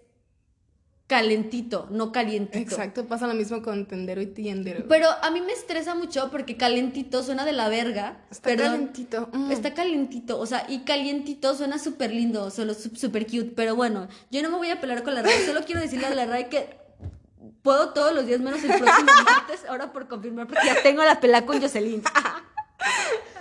calentito, 1.12 1.88
no 1.90 2.10
calientito. 2.10 2.58
Exacto, 2.58 3.06
pasa 3.06 3.26
lo 3.26 3.34
mismo 3.34 3.60
con 3.60 3.84
tendero 3.84 4.22
y 4.22 4.26
tiendero. 4.28 4.86
Pero 4.88 5.08
a 5.20 5.30
mí 5.30 5.42
me 5.42 5.52
estresa 5.52 5.94
mucho 5.94 6.30
porque 6.30 6.56
calentito 6.56 7.22
suena 7.22 7.44
de 7.44 7.52
la 7.52 7.68
verga. 7.68 8.24
Está 8.30 8.48
perdón. 8.48 8.72
calentito. 8.72 9.28
mm. 9.30 9.52
Está 9.52 9.74
calientito, 9.74 10.40
o 10.40 10.46
sea, 10.46 10.64
y 10.70 10.84
calientito 10.84 11.54
suena 11.54 11.78
súper 11.78 12.12
lindo, 12.12 12.50
solo 12.50 12.72
súper 12.72 13.26
cute, 13.26 13.52
pero 13.54 13.76
bueno, 13.76 14.08
yo 14.30 14.40
no 14.40 14.48
me 14.48 14.56
voy 14.56 14.70
a 14.70 14.80
pelear 14.80 15.02
con 15.02 15.14
la 15.14 15.20
RAI, 15.20 15.44
solo 15.44 15.60
quiero 15.66 15.82
decirle 15.82 16.06
a 16.06 16.14
la 16.14 16.24
RAI 16.24 16.48
que 16.48 16.78
puedo 17.60 17.90
todos 17.90 18.14
los 18.14 18.24
días 18.24 18.40
menos 18.40 18.64
el 18.64 18.70
próximo 18.70 19.10
martes, 19.26 19.66
ahora 19.68 19.92
por 19.92 20.08
confirmar, 20.08 20.46
porque 20.46 20.66
ya 20.66 20.82
tengo 20.82 21.04
la 21.04 21.20
pelea 21.20 21.44
con 21.44 21.60
Jocelyn. 21.60 22.02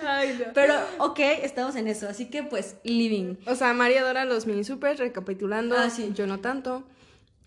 Ay, 0.05 0.37
no. 0.45 0.51
Pero, 0.53 0.75
ok, 0.97 1.19
estamos 1.41 1.77
en 1.77 1.87
eso, 1.87 2.09
así 2.09 2.29
que 2.29 2.43
pues, 2.43 2.75
living. 2.83 3.35
O 3.45 3.55
sea, 3.55 3.71
María 3.73 4.01
adora 4.01 4.25
los 4.25 4.45
mini 4.45 4.65
super, 4.65 4.97
recapitulando. 4.97 5.77
Ah, 5.77 5.89
sí. 5.89 6.11
Yo 6.13 6.27
no 6.27 6.39
tanto. 6.41 6.83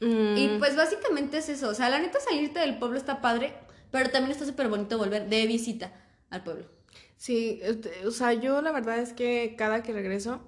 Mm, 0.04 0.36
Y 0.36 0.48
pues 0.58 0.76
básicamente 0.76 1.38
es 1.38 1.48
eso, 1.48 1.68
o 1.68 1.74
sea, 1.74 1.88
la 1.90 1.98
neta 1.98 2.18
salirte 2.20 2.60
del 2.60 2.78
pueblo 2.78 2.98
está 2.98 3.20
padre, 3.20 3.54
pero 3.90 4.10
también 4.10 4.32
está 4.32 4.44
súper 4.44 4.68
bonito 4.68 4.98
volver 4.98 5.28
de 5.28 5.46
visita 5.46 5.92
al 6.30 6.42
pueblo. 6.42 6.66
Sí, 7.16 7.60
este, 7.62 8.06
o 8.06 8.10
sea, 8.10 8.32
yo 8.34 8.60
la 8.60 8.72
verdad 8.72 8.98
es 8.98 9.12
que 9.12 9.54
cada 9.56 9.82
que 9.82 9.92
regreso, 9.92 10.40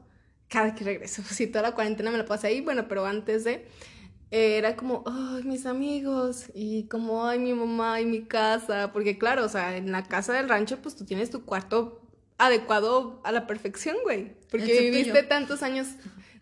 cada 0.49 0.75
que 0.75 0.85
regreso, 0.85 1.23
si 1.31 1.47
toda 1.47 1.63
la 1.63 1.75
cuarentena 1.75 2.11
me 2.11 2.19
la 2.19 2.27
pasé 2.27 2.49
ahí, 2.49 2.61
bueno, 2.61 2.87
pero 2.89 3.07
antes 3.07 3.45
de, 3.45 3.67
eh, 4.31 4.59
era 4.59 4.77
como, 4.77 5.05
ay, 5.07 5.45
mis 5.45 5.65
amigos, 5.67 6.47
y 6.55 6.89
como, 6.89 7.27
ay, 7.27 7.39
mi 7.39 7.55
mamá 7.55 8.01
y 8.01 8.07
mi 8.07 8.25
casa, 8.27 8.93
porque 8.93 9.17
claro, 9.19 9.45
o 9.45 9.49
sea, 9.49 9.77
en 9.77 9.93
la 9.93 10.03
casa 10.05 10.33
del 10.35 10.49
rancho, 10.49 10.79
pues 10.83 10.97
tú 10.97 11.05
tienes 11.05 11.31
tu 11.31 11.45
cuarto 11.45 12.03
adecuado 12.39 13.21
a 13.25 13.33
la 13.33 13.47
perfección, 13.47 13.97
güey, 14.03 14.37
porque 14.51 14.79
Excepto 14.79 14.83
viviste 14.83 15.23
yo. 15.23 15.29
tantos 15.29 15.63
años, 15.63 15.87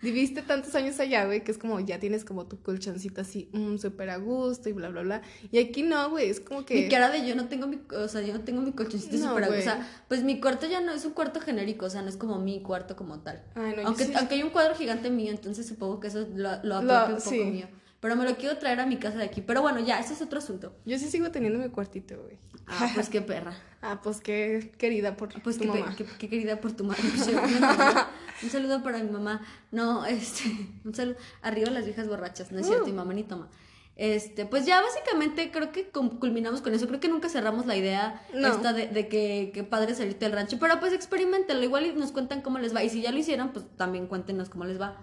viviste 0.04 0.42
tantos 0.42 0.74
años 0.76 1.00
allá, 1.00 1.24
güey, 1.24 1.42
que 1.42 1.50
es 1.50 1.58
como, 1.58 1.80
ya 1.80 1.98
tienes 1.98 2.24
como 2.24 2.46
tu 2.46 2.60
colchoncito 2.62 3.20
así, 3.22 3.48
mm, 3.52 3.78
súper 3.78 4.10
a 4.10 4.18
gusto 4.18 4.68
y 4.68 4.72
bla, 4.72 4.90
bla, 4.90 5.02
bla, 5.02 5.22
y 5.50 5.58
aquí 5.58 5.82
no, 5.82 6.10
güey, 6.10 6.28
es 6.30 6.38
como 6.40 6.64
que... 6.64 6.74
Mi 6.82 6.88
cara 6.88 7.10
de 7.10 7.26
yo 7.26 7.34
no 7.34 7.48
tengo 7.48 7.66
mi, 7.66 7.80
o 7.96 8.08
sea, 8.08 8.20
yo 8.22 8.32
no 8.34 8.40
tengo 8.40 8.60
mi 8.62 8.72
colchoncito 8.72 9.16
No, 9.16 9.30
súper, 9.30 9.44
o 9.44 9.46
güey. 9.48 9.62
sea, 9.62 9.88
pues 10.08 10.22
mi 10.22 10.40
cuarto 10.40 10.66
ya 10.66 10.80
no 10.80 10.92
es 10.92 11.04
un 11.04 11.12
cuarto 11.12 11.40
genérico, 11.40 11.86
o 11.86 11.90
sea, 11.90 12.02
no 12.02 12.08
es 12.08 12.16
como 12.16 12.38
mi 12.38 12.60
cuarto 12.62 12.94
como 12.96 13.20
tal. 13.20 13.42
Ay, 13.54 13.74
no, 13.76 13.86
aunque, 13.88 14.12
aunque 14.16 14.34
hay 14.36 14.42
un 14.42 14.50
cuadro 14.50 14.74
gigante 14.74 15.10
mío, 15.10 15.30
entonces 15.32 15.66
supongo 15.66 15.98
que 16.00 16.08
eso 16.08 16.28
lo, 16.34 16.62
lo 16.62 16.82
Lo- 16.82 16.94
apropia 16.94 17.14
un 17.16 17.20
poco 17.22 17.30
sí. 17.30 17.38
mío. 17.44 17.66
pero 18.00 18.16
me 18.16 18.24
lo 18.24 18.36
quiero 18.36 18.58
traer 18.58 18.80
a 18.80 18.86
mi 18.86 18.98
casa 18.98 19.16
de 19.16 19.24
aquí. 19.24 19.40
Pero 19.40 19.62
bueno, 19.62 19.80
ya, 19.80 19.98
ese 19.98 20.12
es 20.12 20.20
otro 20.20 20.38
asunto. 20.38 20.76
Yo 20.84 20.98
sí 20.98 21.08
sigo 21.08 21.30
teniendo 21.30 21.58
mi 21.58 21.70
cuartito, 21.70 22.20
güey. 22.22 22.36
Ah, 22.66 22.90
pues 22.94 23.08
qué 23.08 23.22
perra. 23.22 23.54
Ah, 23.86 24.00
pues 24.02 24.22
qué 24.22 24.72
querida 24.78 25.14
por 25.14 25.28
Pues 25.42 25.58
tu 25.58 25.64
qué, 25.64 25.68
mamá. 25.68 25.94
qué- 25.94 26.06
qué 26.18 26.28
querida 26.30 26.58
por 26.58 26.72
tu 26.72 26.84
madre. 26.84 27.02
Un 28.44 28.50
saludo- 28.50 28.82
para 28.82 28.98
mi 28.98 29.10
mamá. 29.10 29.40
No, 29.72 30.04
este, 30.06 30.44
un 30.84 30.94
saludo. 30.94 31.16
Arriba 31.42 31.70
las 31.70 31.84
viejas 31.84 32.08
borrachas, 32.08 32.52
no 32.52 32.58
es 32.60 32.66
cierto, 32.66 32.86
mi 32.86 32.92
mamá 32.92 33.12
ni 33.14 33.22
toma. 33.24 33.48
Este, 33.96 34.44
pues 34.44 34.66
ya 34.66 34.80
básicamente 34.82 35.52
creo 35.52 35.70
que 35.70 35.88
culminamos 35.90 36.60
con 36.62 36.74
eso. 36.74 36.88
Creo 36.88 36.98
que 36.98 37.08
nunca 37.08 37.28
cerramos 37.28 37.64
la 37.66 37.76
idea 37.76 38.26
No. 38.34 38.48
esta 38.48 38.72
de, 38.72 38.88
de 38.88 39.06
que, 39.08 39.52
que 39.54 39.62
padre 39.62 39.94
salirte 39.94 40.24
del 40.24 40.32
rancho. 40.32 40.58
Pero 40.58 40.80
pues 40.80 40.92
experimentenlo, 40.92 41.62
igual 41.62 41.86
y 41.86 41.92
nos 41.92 42.10
cuentan 42.10 42.42
cómo 42.42 42.58
les 42.58 42.74
va. 42.74 42.82
Y 42.82 42.90
si 42.90 43.02
ya 43.02 43.12
lo 43.12 43.18
hicieron, 43.18 43.52
pues 43.52 43.64
también 43.76 44.08
cuéntenos 44.08 44.48
cómo 44.48 44.64
les 44.64 44.80
va. 44.80 44.96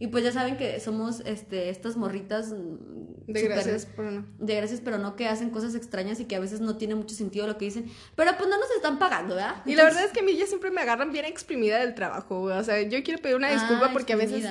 Y 0.00 0.06
pues 0.08 0.22
ya 0.22 0.30
saben 0.32 0.56
que 0.56 0.78
somos 0.78 1.20
este, 1.26 1.70
estas 1.70 1.96
morritas 1.96 2.52
mm, 2.52 3.32
De 3.32 3.42
gracias 3.42 3.84
por 3.84 4.04
no. 4.04 4.24
de 4.38 4.54
gracias, 4.54 4.80
pero 4.80 4.98
no 4.98 5.16
que 5.16 5.26
hacen 5.26 5.50
cosas 5.50 5.74
extrañas 5.74 6.20
y 6.20 6.26
que 6.26 6.36
a 6.36 6.40
veces 6.40 6.60
no 6.60 6.76
tiene 6.76 6.94
mucho 6.94 7.16
sentido 7.16 7.46
lo 7.48 7.58
que 7.58 7.64
dicen. 7.64 7.90
Pero 8.14 8.30
pues 8.36 8.48
no 8.48 8.58
nos 8.58 8.70
están 8.70 8.98
pagando, 9.00 9.34
¿verdad? 9.34 9.56
Y 9.66 9.74
la 9.74 9.84
verdad 9.84 10.04
es 10.04 10.12
que 10.12 10.20
a 10.20 10.22
mí 10.22 10.36
ya 10.36 10.46
siempre 10.46 10.70
me 10.70 10.80
agarran 10.82 11.10
bien 11.12 11.24
exprimida 11.24 11.78
del 11.80 11.94
trabajo, 11.94 12.40
güey. 12.42 12.56
O 12.56 12.62
sea, 12.64 12.80
yo 12.82 13.02
quiero 13.02 13.20
pedir 13.20 13.36
una 13.36 13.50
disculpa 13.50 13.86
Ah, 13.86 13.90
porque 13.92 14.12
a 14.12 14.16
veces. 14.16 14.44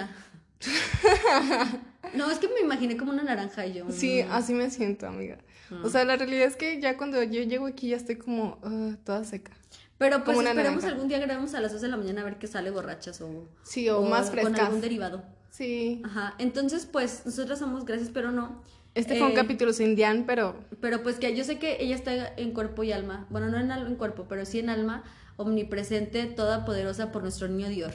no, 2.13 2.31
es 2.31 2.39
que 2.39 2.47
me 2.47 2.59
imaginé 2.61 2.97
como 2.97 3.11
una 3.11 3.23
naranja 3.23 3.65
y 3.65 3.73
yo. 3.73 3.85
Sí, 3.89 4.23
mm, 4.23 4.31
así 4.31 4.53
me 4.53 4.69
siento, 4.69 5.07
amiga. 5.07 5.37
O 5.83 5.89
sea, 5.89 6.05
la 6.05 6.15
realidad 6.15 6.47
es 6.47 6.55
que 6.55 6.79
ya 6.81 6.97
cuando 6.97 7.21
yo 7.23 7.41
llego 7.43 7.67
aquí 7.67 7.89
ya 7.89 7.97
estoy 7.97 8.15
como 8.15 8.59
ah, 8.63 8.95
toda 9.03 9.23
seca. 9.23 9.51
Pero 9.97 10.23
pues 10.23 10.37
esperemos 10.37 10.75
naranja. 10.75 10.87
algún 10.89 11.07
día 11.07 11.19
grabemos 11.19 11.53
a 11.55 11.59
las 11.61 11.71
2 11.73 11.81
de 11.81 11.87
la 11.87 11.97
mañana 11.97 12.21
a 12.21 12.25
ver 12.25 12.37
qué 12.37 12.47
sale 12.47 12.69
borrachas 12.69 13.19
o, 13.21 13.47
Sí, 13.63 13.89
o, 13.89 14.03
más 14.03 14.29
con 14.29 14.33
frescas. 14.39 14.59
algún 14.59 14.81
derivado. 14.81 15.23
Sí. 15.57 16.01
Ajá, 16.05 16.35
entonces 16.37 16.85
pues 16.85 17.25
nosotras 17.25 17.59
somos 17.59 17.85
gracias, 17.85 18.09
pero 18.13 18.31
no. 18.31 18.61
Este 18.93 19.15
fue 19.17 19.27
un 19.27 19.31
Eh, 19.33 19.35
capítulo 19.35 19.73
sin 19.73 19.95
Dian, 19.95 20.25
pero 20.25 20.55
Pero 20.81 21.03
pues 21.03 21.17
que 21.19 21.35
yo 21.35 21.43
sé 21.43 21.59
que 21.59 21.77
ella 21.79 21.95
está 21.95 22.33
en 22.35 22.51
cuerpo 22.53 22.83
y 22.83 22.91
alma. 22.91 23.27
Bueno, 23.29 23.49
no 23.49 23.59
en, 23.59 23.71
en 23.71 23.95
cuerpo, 23.95 24.25
pero 24.27 24.45
sí 24.45 24.59
en 24.59 24.69
alma, 24.69 25.03
omnipresente, 25.37 26.25
toda 26.27 26.65
poderosa 26.65 27.11
por 27.11 27.21
nuestro 27.23 27.47
niño 27.47 27.69
Dior. 27.69 27.93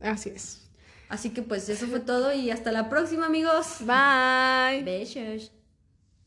así 0.00 0.30
es. 0.30 0.60
Así 1.08 1.30
que 1.30 1.42
pues 1.42 1.68
eso 1.68 1.86
fue 1.86 2.00
todo 2.00 2.32
y 2.32 2.50
hasta 2.50 2.72
la 2.72 2.88
próxima, 2.88 3.26
amigos. 3.26 3.78
Bye. 3.80 4.82
Besos. 4.84 5.53